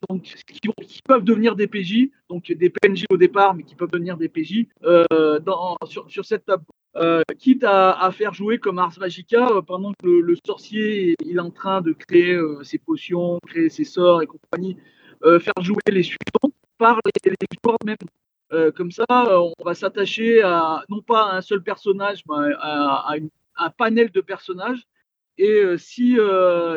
qui, 0.87 1.01
peuvent 1.07 1.23
devenir 1.23 1.55
des 1.55 1.67
PJ, 1.67 2.09
donc 2.29 2.51
des 2.51 2.69
PNJ 2.69 3.05
au 3.11 3.17
départ, 3.17 3.53
mais 3.53 3.63
qui 3.63 3.75
peuvent 3.75 3.91
devenir 3.91 4.17
des 4.17 4.27
PJ 4.27 4.65
euh, 4.83 5.39
sur, 5.85 6.25
cette 6.25 6.45
table. 6.45 6.63
Euh, 6.95 7.21
quitte 7.37 7.63
à, 7.63 8.09
faire 8.11 8.33
jouer 8.33 8.57
comme 8.57 8.79
Ars 8.79 8.97
Magica 8.99 9.47
pendant 9.67 9.93
que 9.93 10.07
le, 10.07 10.35
sorcier 10.45 11.15
est 11.23 11.39
en 11.39 11.51
train 11.51 11.81
de 11.81 11.93
créer 11.93 12.39
ses 12.63 12.79
potions, 12.79 13.39
créer 13.47 13.69
ses 13.69 13.83
sorts 13.83 14.23
et 14.23 14.27
compagnie, 14.27 14.77
faire 15.23 15.53
jouer 15.61 15.81
les 15.89 16.03
suivants 16.03 16.51
par 16.77 16.99
les, 17.05 17.31
les 17.31 17.85
même. 17.85 18.71
Comme 18.73 18.91
ça, 18.91 19.05
on 19.09 19.53
va 19.63 19.75
s'attacher 19.75 20.41
à 20.41 20.83
non 20.89 21.01
pas 21.01 21.29
à 21.29 21.37
un 21.37 21.41
seul 21.41 21.61
personnage, 21.61 22.23
mais 22.27 22.51
à 22.59 23.13
un 23.57 23.69
panel 23.69 24.11
de 24.11 24.21
personnages. 24.21 24.87
Et 25.37 25.49
euh, 25.49 25.77
si, 25.77 26.17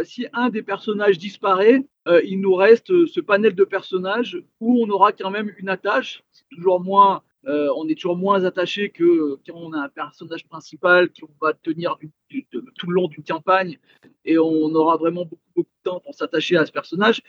si 0.04 0.26
un 0.32 0.48
des 0.48 0.62
personnages 0.62 1.18
disparaît, 1.18 1.84
euh, 2.06 2.20
il 2.24 2.40
nous 2.40 2.54
reste 2.54 3.06
ce 3.06 3.20
panel 3.20 3.54
de 3.54 3.64
personnages 3.64 4.42
où 4.60 4.82
on 4.82 4.90
aura 4.90 5.12
quand 5.12 5.30
même 5.30 5.52
une 5.58 5.68
attache. 5.68 6.22
C'est 6.32 6.44
toujours 6.54 6.80
moins, 6.80 7.22
euh, 7.46 7.68
on 7.76 7.88
est 7.88 7.94
toujours 7.94 8.16
moins 8.16 8.44
attaché 8.44 8.90
que 8.90 9.38
quand 9.46 9.54
on 9.56 9.72
a 9.72 9.78
un 9.78 9.88
personnage 9.88 10.46
principal 10.46 11.10
qui 11.10 11.22
va 11.40 11.54
tenir 11.54 11.96
tout 12.28 12.86
le 12.88 12.94
long 12.94 13.08
d'une 13.08 13.24
campagne 13.24 13.78
et 14.24 14.38
on 14.38 14.74
aura 14.74 14.96
vraiment 14.96 15.24
beaucoup, 15.24 15.42
beaucoup 15.54 15.70
de 15.84 15.90
temps 15.90 16.00
pour 16.00 16.14
s'attacher 16.14 16.56
à 16.56 16.66
ce 16.66 16.72
personnage. 16.72 17.22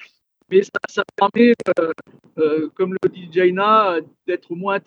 Mais 0.49 0.61
ça, 0.61 1.03
permet, 1.15 1.53
euh, 2.37 2.69
comme 2.75 2.95
le 3.01 3.09
dit 3.09 3.29
Jaina, 3.31 3.97
d'être 4.27 4.53
moins 4.53 4.79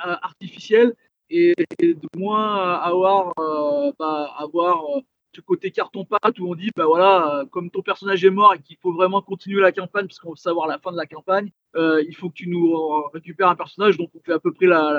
artificiel 0.00 0.94
et, 1.28 1.54
de 1.80 2.08
moins 2.16 2.74
avoir, 2.78 3.34
bah, 3.98 4.34
avoir 4.38 4.84
ce 5.34 5.40
côté 5.40 5.70
carton 5.70 6.04
pâte 6.04 6.38
où 6.38 6.50
on 6.50 6.54
dit 6.54 6.70
bah 6.76 6.86
voilà 6.86 7.44
comme 7.50 7.70
ton 7.70 7.82
personnage 7.82 8.24
est 8.24 8.30
mort 8.30 8.54
et 8.54 8.60
qu'il 8.60 8.76
faut 8.76 8.92
vraiment 8.92 9.22
continuer 9.22 9.60
la 9.60 9.72
campagne 9.72 10.06
parce 10.06 10.18
qu'on 10.18 10.30
veut 10.30 10.36
savoir 10.36 10.66
la 10.66 10.78
fin 10.78 10.92
de 10.92 10.96
la 10.96 11.06
campagne 11.06 11.50
euh, 11.76 12.02
il 12.06 12.14
faut 12.14 12.28
que 12.28 12.34
tu 12.34 12.48
nous 12.48 12.74
récupères 13.12 13.48
un 13.48 13.56
personnage 13.56 13.96
donc 13.96 14.10
on 14.14 14.20
fait 14.20 14.32
à 14.32 14.38
peu 14.38 14.52
près 14.52 14.66
la, 14.66 14.98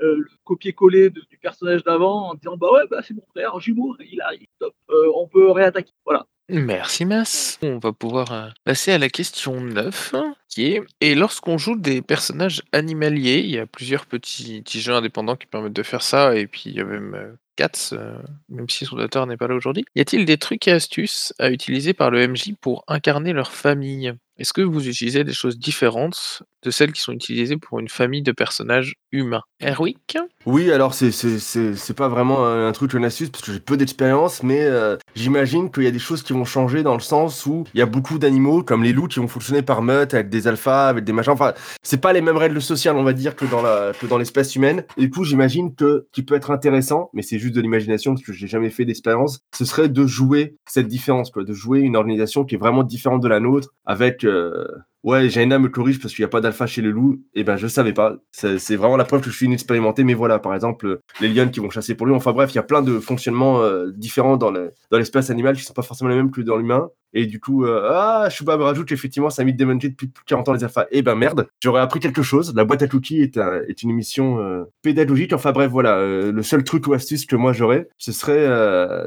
euh, 0.00 0.16
le 0.16 0.26
copier-coller 0.44 1.10
du 1.10 1.38
personnage 1.40 1.84
d'avant 1.84 2.30
en 2.30 2.34
disant 2.34 2.56
bah 2.56 2.72
ouais 2.72 2.86
bah 2.90 3.02
c'est 3.02 3.14
mon 3.14 3.24
frère 3.30 3.60
jumeau 3.60 3.94
il 4.00 4.20
arrive 4.22 4.48
top 4.58 4.74
euh, 4.90 5.12
on 5.14 5.28
peut 5.28 5.50
réattaquer 5.50 5.92
voilà 6.04 6.26
Merci 6.48 7.04
Mas. 7.04 7.58
On 7.62 7.78
va 7.78 7.92
pouvoir 7.92 8.32
euh, 8.32 8.48
passer 8.64 8.92
à 8.92 8.98
la 8.98 9.08
question 9.08 9.60
9, 9.60 10.14
qui 10.48 10.66
est 10.66 10.82
Et 11.00 11.14
lorsqu'on 11.14 11.56
joue 11.56 11.76
des 11.76 12.02
personnages 12.02 12.62
animaliers, 12.72 13.38
il 13.38 13.50
y 13.50 13.58
a 13.58 13.66
plusieurs 13.66 14.06
petits, 14.06 14.60
petits 14.62 14.80
jeux 14.80 14.94
indépendants 14.94 15.36
qui 15.36 15.46
permettent 15.46 15.72
de 15.72 15.82
faire 15.82 16.02
ça, 16.02 16.36
et 16.36 16.46
puis 16.46 16.64
il 16.66 16.74
y 16.74 16.80
a 16.80 16.84
même 16.84 17.14
euh, 17.14 17.32
Cats, 17.56 17.90
euh, 17.92 18.18
même 18.48 18.68
si 18.68 18.86
son 18.86 18.98
auteur 18.98 19.26
n'est 19.26 19.36
pas 19.36 19.46
là 19.46 19.54
aujourd'hui. 19.54 19.84
Y 19.94 20.00
a-t-il 20.00 20.24
des 20.24 20.38
trucs 20.38 20.66
et 20.68 20.72
astuces 20.72 21.32
à 21.38 21.50
utiliser 21.50 21.94
par 21.94 22.10
le 22.10 22.26
MJ 22.26 22.54
pour 22.60 22.84
incarner 22.88 23.32
leur 23.32 23.52
famille? 23.52 24.14
Est-ce 24.38 24.52
que 24.52 24.62
vous 24.62 24.88
utilisez 24.88 25.24
des 25.24 25.34
choses 25.34 25.58
différentes 25.58 26.42
de 26.62 26.70
celles 26.70 26.92
qui 26.92 27.00
sont 27.00 27.12
utilisées 27.12 27.56
pour 27.56 27.80
une 27.80 27.88
famille 27.88 28.22
de 28.22 28.32
personnages 28.32 28.94
humains? 29.10 29.42
Erwick 29.60 30.16
Oui, 30.46 30.72
alors 30.72 30.94
c'est 30.94 31.10
c'est 31.12 31.94
pas 31.94 32.08
vraiment 32.08 32.46
un 32.46 32.72
truc, 32.72 32.94
une 32.94 33.04
astuce, 33.04 33.28
parce 33.28 33.44
que 33.44 33.52
j'ai 33.52 33.60
peu 33.60 33.76
d'expérience, 33.76 34.42
mais 34.42 34.62
euh, 34.62 34.96
j'imagine 35.14 35.70
qu'il 35.70 35.82
y 35.82 35.86
a 35.86 35.90
des 35.90 35.98
choses 35.98 36.22
qui 36.22 36.32
vont 36.32 36.44
changer 36.44 36.82
dans 36.82 36.94
le 36.94 37.00
sens 37.00 37.44
où 37.44 37.64
il 37.74 37.78
y 37.78 37.82
a 37.82 37.86
beaucoup 37.86 38.18
d'animaux, 38.18 38.62
comme 38.62 38.82
les 38.82 38.92
loups, 38.92 39.08
qui 39.08 39.18
vont 39.18 39.28
fonctionner 39.28 39.62
par 39.62 39.82
meute, 39.82 40.14
avec 40.14 40.30
des 40.30 40.48
alphas, 40.48 40.88
avec 40.88 41.04
des 41.04 41.12
machins. 41.12 41.32
Enfin, 41.32 41.52
c'est 41.82 42.00
pas 42.00 42.12
les 42.12 42.22
mêmes 42.22 42.36
règles 42.36 42.62
sociales, 42.62 42.96
on 42.96 43.04
va 43.04 43.12
dire, 43.12 43.36
que 43.36 43.44
dans 43.44 43.60
la 43.60 43.92
que 44.00 44.06
dans 44.06 44.18
l'espèce 44.18 44.56
humaine. 44.56 44.84
Et 44.96 45.02
du 45.02 45.10
coup, 45.10 45.24
j'imagine 45.24 45.74
que 45.74 46.06
qui 46.12 46.22
peut 46.22 46.34
être 46.34 46.50
intéressant, 46.50 47.10
mais 47.12 47.22
c'est 47.22 47.38
juste 47.38 47.54
de 47.54 47.60
l'imagination, 47.60 48.14
parce 48.14 48.24
que 48.24 48.32
j'ai 48.32 48.46
jamais 48.46 48.70
fait 48.70 48.86
d'expérience, 48.86 49.40
ce 49.54 49.64
serait 49.64 49.90
de 49.90 50.06
jouer 50.06 50.56
cette 50.66 50.88
différence, 50.88 51.30
quoi, 51.30 51.44
de 51.44 51.52
jouer 51.52 51.80
une 51.80 51.96
organisation 51.96 52.44
qui 52.44 52.54
est 52.54 52.58
vraiment 52.58 52.82
différente 52.82 53.22
de 53.22 53.28
la 53.28 53.40
nôtre, 53.40 53.68
avec 53.84 54.21
euh, 54.24 54.66
ouais, 55.04 55.28
Jaina 55.28 55.58
me 55.58 55.68
corrige 55.68 56.00
parce 56.00 56.14
qu'il 56.14 56.22
n'y 56.22 56.26
a 56.26 56.28
pas 56.28 56.40
d'alpha 56.40 56.66
chez 56.66 56.82
le 56.82 56.90
loup. 56.90 57.22
Et 57.34 57.44
ben, 57.44 57.56
je 57.56 57.66
savais 57.66 57.92
pas. 57.92 58.16
C'est 58.30 58.76
vraiment 58.76 58.96
la 58.96 59.04
preuve 59.04 59.20
que 59.22 59.30
je 59.30 59.36
suis 59.36 59.46
inexpérimenté. 59.46 60.04
Mais 60.04 60.14
voilà, 60.14 60.38
par 60.38 60.54
exemple, 60.54 61.00
les 61.20 61.28
lions 61.28 61.48
qui 61.48 61.60
vont 61.60 61.70
chasser 61.70 61.94
pour 61.94 62.06
lui. 62.06 62.14
Enfin 62.14 62.32
bref, 62.32 62.52
il 62.52 62.56
y 62.56 62.58
a 62.58 62.62
plein 62.62 62.82
de 62.82 62.98
fonctionnements 63.00 63.60
euh, 63.62 63.90
différents 63.94 64.36
dans 64.36 64.50
le- 64.50 64.70
dans 64.90 64.98
animale 65.30 65.56
qui 65.56 65.62
sont 65.64 65.74
pas 65.74 65.82
forcément 65.82 66.10
les 66.10 66.16
mêmes 66.16 66.30
que 66.30 66.40
dans 66.40 66.56
l'humain. 66.56 66.88
Et 67.14 67.26
du 67.26 67.40
coup, 67.40 67.66
euh, 67.66 67.90
ah, 67.92 68.28
Shuba 68.30 68.56
me 68.56 68.62
rajoute 68.62 68.90
effectivement, 68.90 69.28
ça 69.28 69.42
a 69.42 69.44
mis 69.44 69.52
démonté 69.52 69.90
depuis 69.90 70.06
plus 70.06 70.22
de 70.24 70.28
40 70.28 70.48
ans 70.48 70.52
les 70.54 70.64
alphas. 70.64 70.86
Eh 70.90 71.02
ben 71.02 71.14
merde, 71.14 71.46
j'aurais 71.60 71.82
appris 71.82 72.00
quelque 72.00 72.22
chose. 72.22 72.54
La 72.56 72.64
boîte 72.64 72.80
à 72.82 72.88
cookies 72.88 73.20
est, 73.20 73.36
est 73.68 73.82
une 73.82 73.90
émission 73.90 74.40
euh, 74.40 74.64
pédagogique. 74.80 75.34
Enfin 75.34 75.52
bref, 75.52 75.70
voilà, 75.70 75.98
euh, 75.98 76.32
le 76.32 76.42
seul 76.42 76.64
truc 76.64 76.86
ou 76.86 76.94
astuce 76.94 77.26
que 77.26 77.36
moi 77.36 77.52
j'aurais, 77.52 77.88
ce 77.98 78.12
serait, 78.12 78.46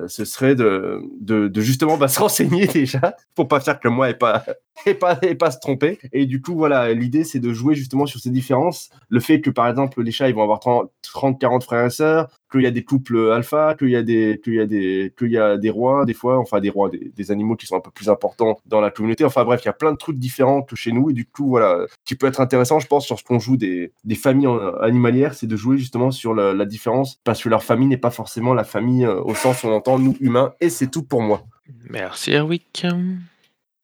ce 0.07 0.23
serait 0.23 0.53
de, 0.55 1.01
de, 1.19 1.47
de 1.47 1.61
justement 1.61 1.97
bah, 1.97 2.07
se 2.09 2.19
renseigner 2.19 2.67
déjà 2.67 3.15
pour 3.33 3.47
pas 3.47 3.59
faire 3.59 3.79
que 3.79 3.87
moi 3.87 4.09
et 4.11 4.13
pas 4.13 4.45
et 4.85 4.93
pas 4.93 5.17
et 5.23 5.33
pas 5.35 5.49
se 5.49 5.59
tromper. 5.59 5.84
Et 6.11 6.25
du 6.25 6.41
coup, 6.41 6.55
voilà, 6.55 6.93
l'idée 6.93 7.23
c'est 7.23 7.39
de 7.39 7.53
jouer 7.53 7.75
justement 7.75 8.05
sur 8.05 8.19
ces 8.19 8.29
différences. 8.29 8.89
Le 9.09 9.19
fait 9.19 9.41
que 9.41 9.49
par 9.49 9.67
exemple 9.67 10.01
les 10.01 10.11
chats 10.11 10.29
ils 10.29 10.35
vont 10.35 10.43
avoir 10.43 10.59
30, 10.59 10.89
30 11.01 11.39
40 11.39 11.63
frères 11.63 11.85
et 11.85 11.89
sœurs, 11.89 12.29
qu'il 12.51 12.61
y 12.61 12.67
a 12.67 12.71
des 12.71 12.83
couples 12.83 13.31
alpha, 13.31 13.75
qu'il 13.77 13.89
y 13.89 13.95
a 13.95 14.03
des 14.03 14.39
qu'il 14.43 14.53
y 14.53 14.59
a 14.59 14.65
des 14.65 15.13
qu'il 15.17 15.31
y 15.31 15.37
a 15.37 15.57
des 15.57 15.69
rois 15.69 16.05
des 16.05 16.13
fois, 16.13 16.39
enfin 16.39 16.59
des 16.59 16.69
rois, 16.69 16.89
des, 16.89 17.31
animaux 17.31 17.55
qui 17.55 17.65
sont 17.65 17.75
un 17.75 17.81
peu 17.81 17.91
plus 17.91 18.09
importants 18.09 18.59
dans 18.65 18.81
la 18.81 18.91
communauté. 18.91 19.25
Enfin 19.25 19.43
bref, 19.43 19.61
il 19.63 19.65
y 19.65 19.69
a 19.69 19.73
plein 19.73 19.91
de 19.91 19.97
trucs 19.97 20.17
différents 20.17 20.61
que 20.61 20.75
chez 20.75 20.91
nous 20.91 21.09
et 21.09 21.13
du 21.13 21.25
coup 21.25 21.47
voilà, 21.47 21.85
qui 22.05 22.15
peut 22.15 22.27
être 22.27 22.39
intéressant, 22.39 22.79
je 22.79 22.87
pense, 22.87 23.05
sur 23.05 23.17
ce 23.17 23.23
qu'on 23.23 23.39
joue 23.39 23.57
des 23.57 23.91
familles 24.15 24.47
en- 24.47 24.75
animalières, 24.75 25.33
c'est 25.33 25.47
de 25.47 25.55
jouer 25.55 25.77
justement 25.77 26.11
sur 26.11 26.33
la, 26.33 26.53
la 26.53 26.65
différence 26.65 27.19
parce 27.23 27.41
que 27.41 27.49
leur 27.49 27.63
famille 27.63 27.87
n'est 27.87 27.97
pas 27.97 28.11
forcément 28.11 28.53
la 28.53 28.63
famille 28.63 29.05
euh, 29.05 29.21
au 29.21 29.35
sens 29.35 29.63
où 29.63 29.67
on 29.67 29.73
entend 29.73 29.99
nous 29.99 30.15
humains 30.19 30.53
et 30.61 30.69
c'est 30.69 30.87
tout 30.87 31.03
pour 31.03 31.21
moi. 31.21 31.43
Merci 31.89 32.31
Erwick. 32.31 32.85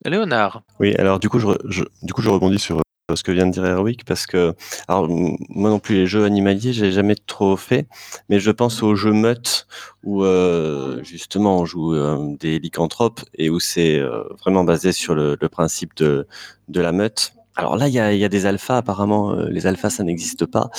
Léonard. 0.05 0.63
Oui, 0.79 0.95
alors 0.95 1.19
du 1.19 1.29
coup, 1.29 1.39
je, 1.39 1.83
du 2.03 2.13
coup, 2.13 2.21
je 2.21 2.29
rebondis 2.29 2.59
sur 2.59 2.77
euh, 2.77 3.15
ce 3.15 3.23
que 3.23 3.31
vient 3.31 3.45
de 3.45 3.51
dire 3.51 3.65
Erwick 3.65 4.05
parce 4.05 4.25
que, 4.25 4.53
alors, 4.87 5.07
moi 5.09 5.69
non 5.69 5.79
plus, 5.79 5.95
les 5.95 6.07
jeux 6.07 6.23
animaliers, 6.23 6.73
j'ai 6.73 6.91
jamais 6.91 7.15
trop 7.15 7.55
fait, 7.55 7.87
mais 8.29 8.39
je 8.39 8.51
pense 8.51 8.81
aux 8.83 8.95
jeux 8.95 9.13
meutes 9.13 9.67
où 10.03 10.23
euh, 10.23 11.03
justement 11.03 11.59
on 11.59 11.65
joue 11.65 11.93
euh, 11.93 12.35
des 12.39 12.59
lycanthropes 12.59 13.21
et 13.35 13.49
où 13.49 13.59
c'est 13.59 14.01
vraiment 14.39 14.63
basé 14.63 14.91
sur 14.91 15.13
le, 15.13 15.37
le 15.39 15.49
principe 15.49 15.95
de, 15.97 16.27
de 16.67 16.81
la 16.81 16.91
meute. 16.91 17.33
Alors 17.57 17.75
là, 17.75 17.89
il 17.89 17.93
y 17.93 17.99
a, 17.99 18.29
des 18.29 18.45
alphas, 18.45 18.77
apparemment, 18.77 19.33
euh, 19.33 19.49
les 19.49 19.67
alphas, 19.67 19.89
ça 19.89 20.03
n'existe 20.03 20.45
pas. 20.45 20.69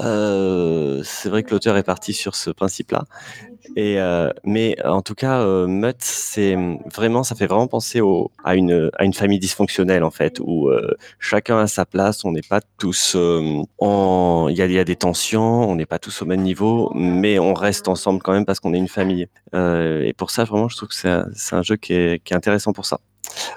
Euh, 0.00 1.02
c'est 1.02 1.28
vrai 1.30 1.42
que 1.42 1.50
l'auteur 1.50 1.76
est 1.76 1.82
parti 1.82 2.12
sur 2.12 2.36
ce 2.36 2.50
principe-là. 2.50 3.04
Euh, 3.78 4.30
mais 4.44 4.76
en 4.84 5.00
tout 5.02 5.14
cas, 5.14 5.40
euh, 5.40 5.66
Mutt, 5.66 5.96
c'est 6.00 6.56
vraiment, 6.92 7.22
ça 7.22 7.34
fait 7.34 7.46
vraiment 7.46 7.68
penser 7.68 8.00
à 8.44 8.54
une 8.54 9.14
famille 9.14 9.38
dysfonctionnelle 9.38 10.04
en 10.04 10.10
fait, 10.10 10.40
où 10.40 10.70
chacun 11.18 11.58
a 11.58 11.66
sa 11.66 11.86
place. 11.86 12.24
On 12.24 12.32
n'est 12.32 12.42
pas 12.42 12.60
tous 12.78 13.16
en, 13.78 14.48
il 14.50 14.56
y 14.56 14.78
a, 14.78 14.84
des 14.84 14.96
tensions, 14.96 15.70
on 15.70 15.74
n'est 15.74 15.86
pas 15.86 15.98
tous 15.98 16.22
au 16.22 16.26
même 16.26 16.42
niveau, 16.42 16.90
mais 16.94 17.38
on 17.38 17.54
reste 17.54 17.88
ensemble 17.88 18.20
quand 18.22 18.32
même 18.32 18.44
parce 18.44 18.60
qu'on 18.60 18.74
est 18.74 18.78
une 18.78 18.88
famille. 18.88 19.28
Et 19.54 20.14
pour 20.16 20.30
ça, 20.30 20.44
vraiment, 20.44 20.68
je 20.68 20.76
trouve 20.76 20.90
que 20.90 20.94
c'est 20.94 21.54
un, 21.54 21.62
jeu 21.62 21.76
qui 21.76 21.94
est 21.94 22.32
intéressant 22.32 22.72
pour 22.72 22.86
ça. 22.86 23.00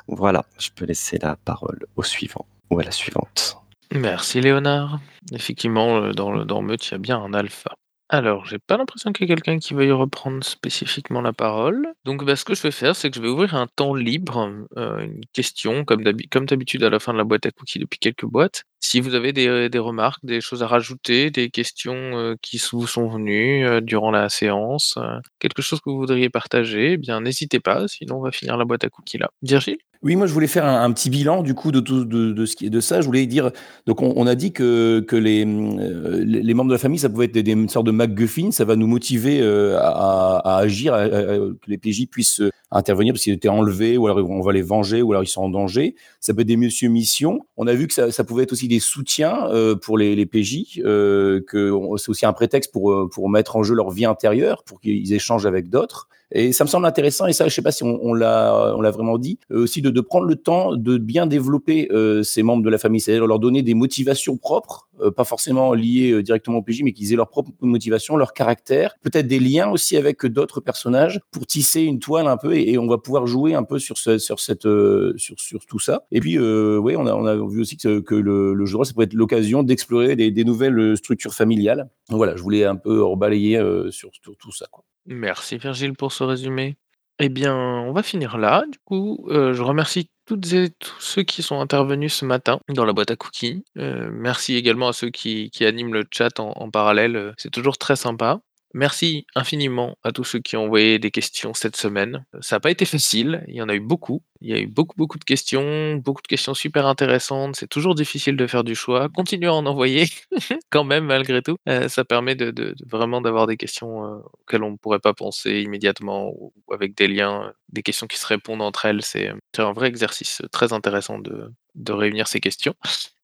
Voilà, 0.07 0.45
je 0.57 0.70
peux 0.76 0.86
laisser 0.86 1.18
la 1.18 1.36
parole 1.36 1.86
au 1.95 2.03
suivant 2.03 2.45
à 2.80 2.84
la 2.84 2.91
suivante. 2.91 3.57
Merci 3.91 4.41
Léonard. 4.41 4.99
Effectivement, 5.32 5.97
euh, 5.97 6.11
dans 6.11 6.32
le 6.32 6.43
il 6.43 6.91
y 6.91 6.93
a 6.93 6.97
bien 6.97 7.19
un 7.19 7.34
alpha. 7.34 7.76
Alors, 8.09 8.45
j'ai 8.45 8.59
pas 8.59 8.78
l'impression 8.78 9.11
qu'il 9.11 9.28
y 9.28 9.32
ait 9.32 9.36
quelqu'un 9.36 9.57
qui 9.57 9.74
veuille 9.74 9.91
reprendre 9.91 10.43
spécifiquement 10.43 11.21
la 11.21 11.34
parole. 11.34 11.88
Donc, 12.05 12.24
bah, 12.24 12.36
ce 12.36 12.45
que 12.45 12.53
je 12.53 12.61
vais 12.61 12.69
faire, 12.69 12.95
c'est 12.95 13.09
que 13.09 13.15
je 13.15 13.21
vais 13.21 13.28
ouvrir 13.28 13.55
un 13.55 13.65
temps 13.76 13.95
libre, 13.95 14.51
euh, 14.78 14.99
une 14.99 15.21
question, 15.32 15.84
comme 15.84 16.03
d'habi- 16.03 16.28
comme 16.28 16.45
d'habitude 16.45 16.84
à 16.84 16.91
la 16.91 16.99
fin 16.99 17.13
de 17.13 17.17
la 17.17 17.24
boîte 17.24 17.45
à 17.47 17.51
cookies 17.51 17.80
depuis 17.80 17.97
quelques 17.97 18.26
boîtes. 18.26 18.65
Si 18.82 18.99
vous 18.99 19.15
avez 19.15 19.34
des, 19.34 19.69
des 19.69 19.80
remarques, 19.80 20.24
des 20.24 20.41
choses 20.41 20.61
à 20.61 20.67
rajouter, 20.67 21.32
des 21.32 21.49
questions 21.49 21.95
euh, 21.95 22.36
qui 22.41 22.61
vous 22.71 22.86
sont 22.86 23.07
venues 23.07 23.65
euh, 23.65 23.82
durant 23.82 24.11
la 24.11 24.30
séance, 24.30 24.95
euh, 24.97 25.19
quelque 25.39 25.61
chose 25.63 25.80
que 25.80 25.89
vous 25.89 25.97
voudriez 25.97 26.30
partager, 26.30 26.91
eh 26.93 26.97
bien 26.97 27.21
n'hésitez 27.21 27.61
pas, 27.61 27.88
sinon 27.88 28.17
on 28.17 28.21
va 28.21 28.32
finir 28.32 28.57
la 28.57 28.65
boîte 28.65 28.84
à 28.84 28.89
cookies 28.89 29.17
là. 29.17 29.32
Virgile? 29.41 29.78
Oui, 30.04 30.18
moi 30.18 30.28
je 30.28 30.34
voulais 30.34 30.47
faire 30.47 30.66
un, 30.66 30.91
petit 30.91 31.10
bilan 31.10 31.43
du 31.43 31.54
coup 31.54 31.72
de 31.72 31.80
tout 31.80 32.04
de, 32.04 32.45
ce 32.45 32.58
qui 32.58 32.66
est 32.66 32.70
de 32.70 32.82
ça. 32.82 32.99
Je 32.99 33.06
voulais 33.06 33.26
dire 33.26 33.51
donc 33.86 34.01
on, 34.01 34.28
a 34.28 34.36
dit 34.36 34.51
que, 34.51 34.99
que 34.99 35.16
les, 35.16 35.45
euh, 35.45 36.22
les 36.26 36.54
membres 36.54 36.70
de 36.70 36.76
la 36.76 36.80
famille 36.80 36.99
ça 36.99 37.08
pouvait 37.08 37.26
être 37.26 37.32
des, 37.32 37.41
des 37.41 37.54
une 37.54 37.70
sorte 37.70 37.86
de 37.86 37.91
MacGuffin, 37.91 38.51
ça 38.51 38.66
va 38.66 38.76
nous 38.76 38.86
motiver 38.88 39.39
euh, 39.41 39.78
à, 39.80 40.58
agir, 40.58 40.93
que 40.93 41.56
les 41.68 41.78
PJ 41.78 42.08
puissent 42.12 42.41
euh, 42.41 42.49
intervenir 42.70 43.14
parce 43.14 43.24
qu'ils 43.24 43.34
étaient 43.34 43.47
enlevés 43.47 43.97
ou 43.97 44.08
alors 44.08 44.30
on 44.30 44.41
va 44.41 44.51
les 44.51 44.62
venger 44.62 45.01
ou 45.01 45.14
alors 45.14 45.24
ils 45.24 45.28
sont 45.28 45.43
en 45.43 45.49
danger. 45.49 45.95
Ça 46.20 46.34
peut 46.34 46.41
être 46.41 46.47
des 46.47 46.58
monsieur 46.58 46.89
missions. 46.89 47.39
On 47.56 47.66
a 47.68 47.74
vu 47.74 47.88
que 47.88 47.93
ça, 47.93 48.24
pouvait 48.26 48.43
être 48.43 48.51
aussi 48.51 48.68
des 48.68 48.82
soutiens 48.82 49.47
pour 49.82 49.97
les, 49.97 50.26
PJ, 50.26 50.82
que 50.84 51.72
c'est 51.97 52.10
aussi 52.10 52.26
un 52.26 52.34
prétexte 52.34 52.74
pour 52.74 53.10
pour 53.10 53.30
mettre 53.30 53.56
en 53.56 53.64
jeu 53.64 53.76
leur 53.76 53.91
vie 53.91 54.06
intérieure, 54.06 54.64
pour 54.64 54.82
qu'ils 54.82 55.14
échangent 55.14 55.45
avec 55.45 55.70
d'autres. 55.70 56.10
Et 56.36 56.51
ça 56.51 56.63
me 56.63 56.69
semble 56.69 56.88
intéressant, 56.88 57.27
et 57.27 57.34
ça, 57.34 57.47
je 57.47 57.53
sais 57.53 57.61
pas 57.61 57.71
si 57.71 57.84
on, 57.84 57.99
on 58.03 58.13
l'a, 58.15 58.73
on 58.75 58.81
l'a 58.81 58.89
vraiment 58.89 59.19
dit, 59.19 59.38
euh, 59.51 59.63
aussi 59.63 59.84
de, 59.84 59.91
de 59.91 60.01
prendre 60.01 60.25
le 60.25 60.36
temps 60.36 60.75
de 60.75 60.97
bien 60.97 61.27
développer 61.27 61.88
euh, 61.91 62.23
ces 62.23 62.41
membres 62.41 62.63
de 62.63 62.69
la 62.71 62.79
famille, 62.79 62.99
c'est-à-dire 62.99 63.27
leur 63.27 63.38
donner 63.38 63.61
des 63.61 63.75
motivations 63.75 64.36
propres, 64.38 64.89
euh, 65.01 65.11
pas 65.11 65.25
forcément 65.25 65.73
liées 65.73 66.11
euh, 66.11 66.23
directement 66.23 66.57
au 66.57 66.61
PJ, 66.63 66.81
mais 66.84 66.91
qu'ils 66.91 67.13
aient 67.13 67.15
leur 67.15 67.29
propre 67.29 67.51
motivation, 67.61 68.17
leur 68.17 68.34
caractère, 68.34 68.95
peut-être 69.03 69.27
des 69.27 69.39
liens 69.39 69.69
aussi 69.69 69.95
avec 69.95 70.25
d'autres 70.25 70.59
personnages 70.59 71.19
pour 71.31 71.45
tisser 71.45 71.81
une 71.81 71.99
toile 71.99 72.27
un 72.27 72.38
peu, 72.38 72.55
et, 72.55 72.77
on 72.79 72.88
va 72.88 72.97
pouvoir 72.97 73.27
jouer 73.27 73.53
un 73.53 73.63
peu 73.63 73.77
sur 73.77 73.99
ce, 73.99 74.17
sur 74.17 74.39
cette, 74.39 74.65
euh, 74.65 75.13
sur, 75.17 75.39
sur 75.39 75.65
tout 75.67 75.79
ça. 75.79 76.05
Et 76.11 76.19
puis, 76.19 76.38
euh, 76.39 76.77
oui, 76.77 76.95
on 76.97 77.05
a, 77.05 77.13
on 77.13 77.25
a 77.25 77.36
vu 77.36 77.61
aussi 77.61 77.77
que, 77.77 78.03
le, 78.15 78.53
le 78.53 78.65
jeu 78.65 78.73
de 78.73 78.77
rôle, 78.77 78.86
ça 78.86 78.93
peut 78.93 79.03
être 79.03 79.13
l'occasion 79.13 79.61
d'explorer 79.61 80.15
des, 80.15 80.31
des 80.31 80.43
nouvelles 80.43 80.97
structures 80.97 81.34
familiales. 81.34 81.89
Donc 82.09 82.17
voilà, 82.17 82.36
je 82.36 82.41
voulais 82.41 82.65
un 82.65 82.75
peu 82.75 83.03
rebalayer 83.03 83.57
sur, 83.91 84.09
sur 84.13 84.36
tout 84.38 84.51
ça. 84.51 84.65
Quoi. 84.71 84.84
Merci 85.06 85.58
Virgile 85.58 85.93
pour 85.93 86.12
ce 86.14 86.24
résumé. 86.24 86.78
Eh 87.20 87.30
bien, 87.30 87.56
on 87.56 87.91
va 87.93 88.04
finir 88.04 88.38
là. 88.38 88.64
Du 88.72 88.80
coup, 88.86 89.26
euh, 89.30 89.54
je 89.54 89.62
remercie 89.62 90.10
toutes 90.26 90.51
et 90.54 90.72
tous 90.72 90.99
ceux 90.99 91.24
qui 91.24 91.43
sont 91.43 91.60
intervenus 91.60 92.14
ce 92.14 92.26
matin 92.26 92.60
dans 92.70 92.86
la 92.86 92.93
boîte 92.93 93.12
à 93.12 93.16
cookies. 93.16 93.64
Euh, 93.78 94.10
merci 94.12 94.56
également 94.56 94.88
à 94.89 94.93
ceux 94.93 95.10
qui, 95.10 95.51
animent 95.62 95.93
le 95.93 96.06
chat 96.12 96.39
en, 96.39 96.51
en 96.56 96.70
parallèle. 96.72 97.16
euh, 97.16 97.34
C'est 97.38 97.51
toujours 97.51 97.78
très 97.78 97.95
sympa. 97.95 98.39
Merci 98.74 99.28
infiniment 99.36 99.97
à 100.03 100.11
tous 100.11 100.24
ceux 100.24 100.39
qui 100.39 100.57
ont 100.57 100.63
envoyé 100.63 100.97
des 100.97 101.11
questions 101.11 101.53
cette 101.53 101.76
semaine. 101.76 102.26
Ça 102.41 102.55
n'a 102.55 102.59
pas 102.59 102.71
été 102.71 102.86
facile, 102.86 103.43
il 103.47 103.55
y 103.55 103.61
en 103.61 103.69
a 103.69 103.76
eu 103.76 103.80
beaucoup. 103.80 104.24
Il 104.41 104.49
y 104.49 104.53
a 104.53 104.59
eu 104.59 104.67
beaucoup, 104.67 104.95
beaucoup 104.97 105.19
de 105.19 105.24
questions, 105.24 105.95
beaucoup 105.95 106.21
de 106.21 106.28
questions 106.28 106.53
super 106.53 106.88
intéressantes. 106.88 107.55
C'est 107.55 107.69
toujours 107.69 107.95
difficile 107.95 108.36
de 108.36 108.47
faire 108.47 108.63
du 108.63 108.76
choix. 108.76 109.09
Continuez 109.09 109.47
à 109.47 109.53
en 109.53 109.65
envoyer 109.65 110.07
quand 110.71 110.84
même, 110.84 111.05
malgré 111.05 111.41
tout. 111.41 111.55
Euh, 111.69 111.88
ça 111.88 112.03
permet 112.03 112.36
de, 112.36 112.76
vraiment 112.86 113.21
d'avoir 113.21 113.47
des 113.47 113.57
questions 113.57 114.03
euh, 114.03 114.17
auxquelles 114.41 114.63
on 114.63 114.71
ne 114.71 114.78
pourrait 114.78 114.99
pas 114.99 115.13
penser 115.13 115.61
immédiatement 115.61 116.32
ou 116.32 116.51
avec 116.74 116.95
des 116.95 117.07
liens, 117.07 117.43
euh, 117.43 117.51
des 117.69 117.84
questions 117.84 118.07
qui 118.07 118.17
se 118.17 118.26
répondent 118.26 118.61
entre 118.63 118.86
elles. 118.86 119.01
C'est 119.03 119.32
un 119.59 119.71
vrai 119.71 119.88
exercice 119.88 120.41
très 120.51 120.74
intéressant 120.74 121.19
de, 121.19 121.51
de 121.76 121.91
réunir 121.91 122.28
ces 122.28 122.39
questions. 122.39 122.76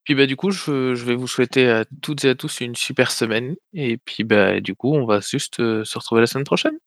Puis 0.03 0.15
bah 0.15 0.25
du 0.25 0.35
coup, 0.35 0.49
je, 0.49 0.95
je 0.95 1.05
vais 1.05 1.15
vous 1.15 1.27
souhaiter 1.27 1.69
à 1.69 1.85
toutes 2.01 2.25
et 2.25 2.29
à 2.29 2.35
tous 2.35 2.61
une 2.61 2.75
super 2.75 3.11
semaine. 3.11 3.55
Et 3.73 3.97
puis 3.97 4.23
bah 4.23 4.59
du 4.59 4.75
coup, 4.75 4.93
on 4.95 5.05
va 5.05 5.19
juste 5.19 5.59
euh, 5.59 5.83
se 5.85 5.97
retrouver 5.99 6.21
la 6.21 6.27
semaine 6.27 6.45
prochaine. 6.45 6.77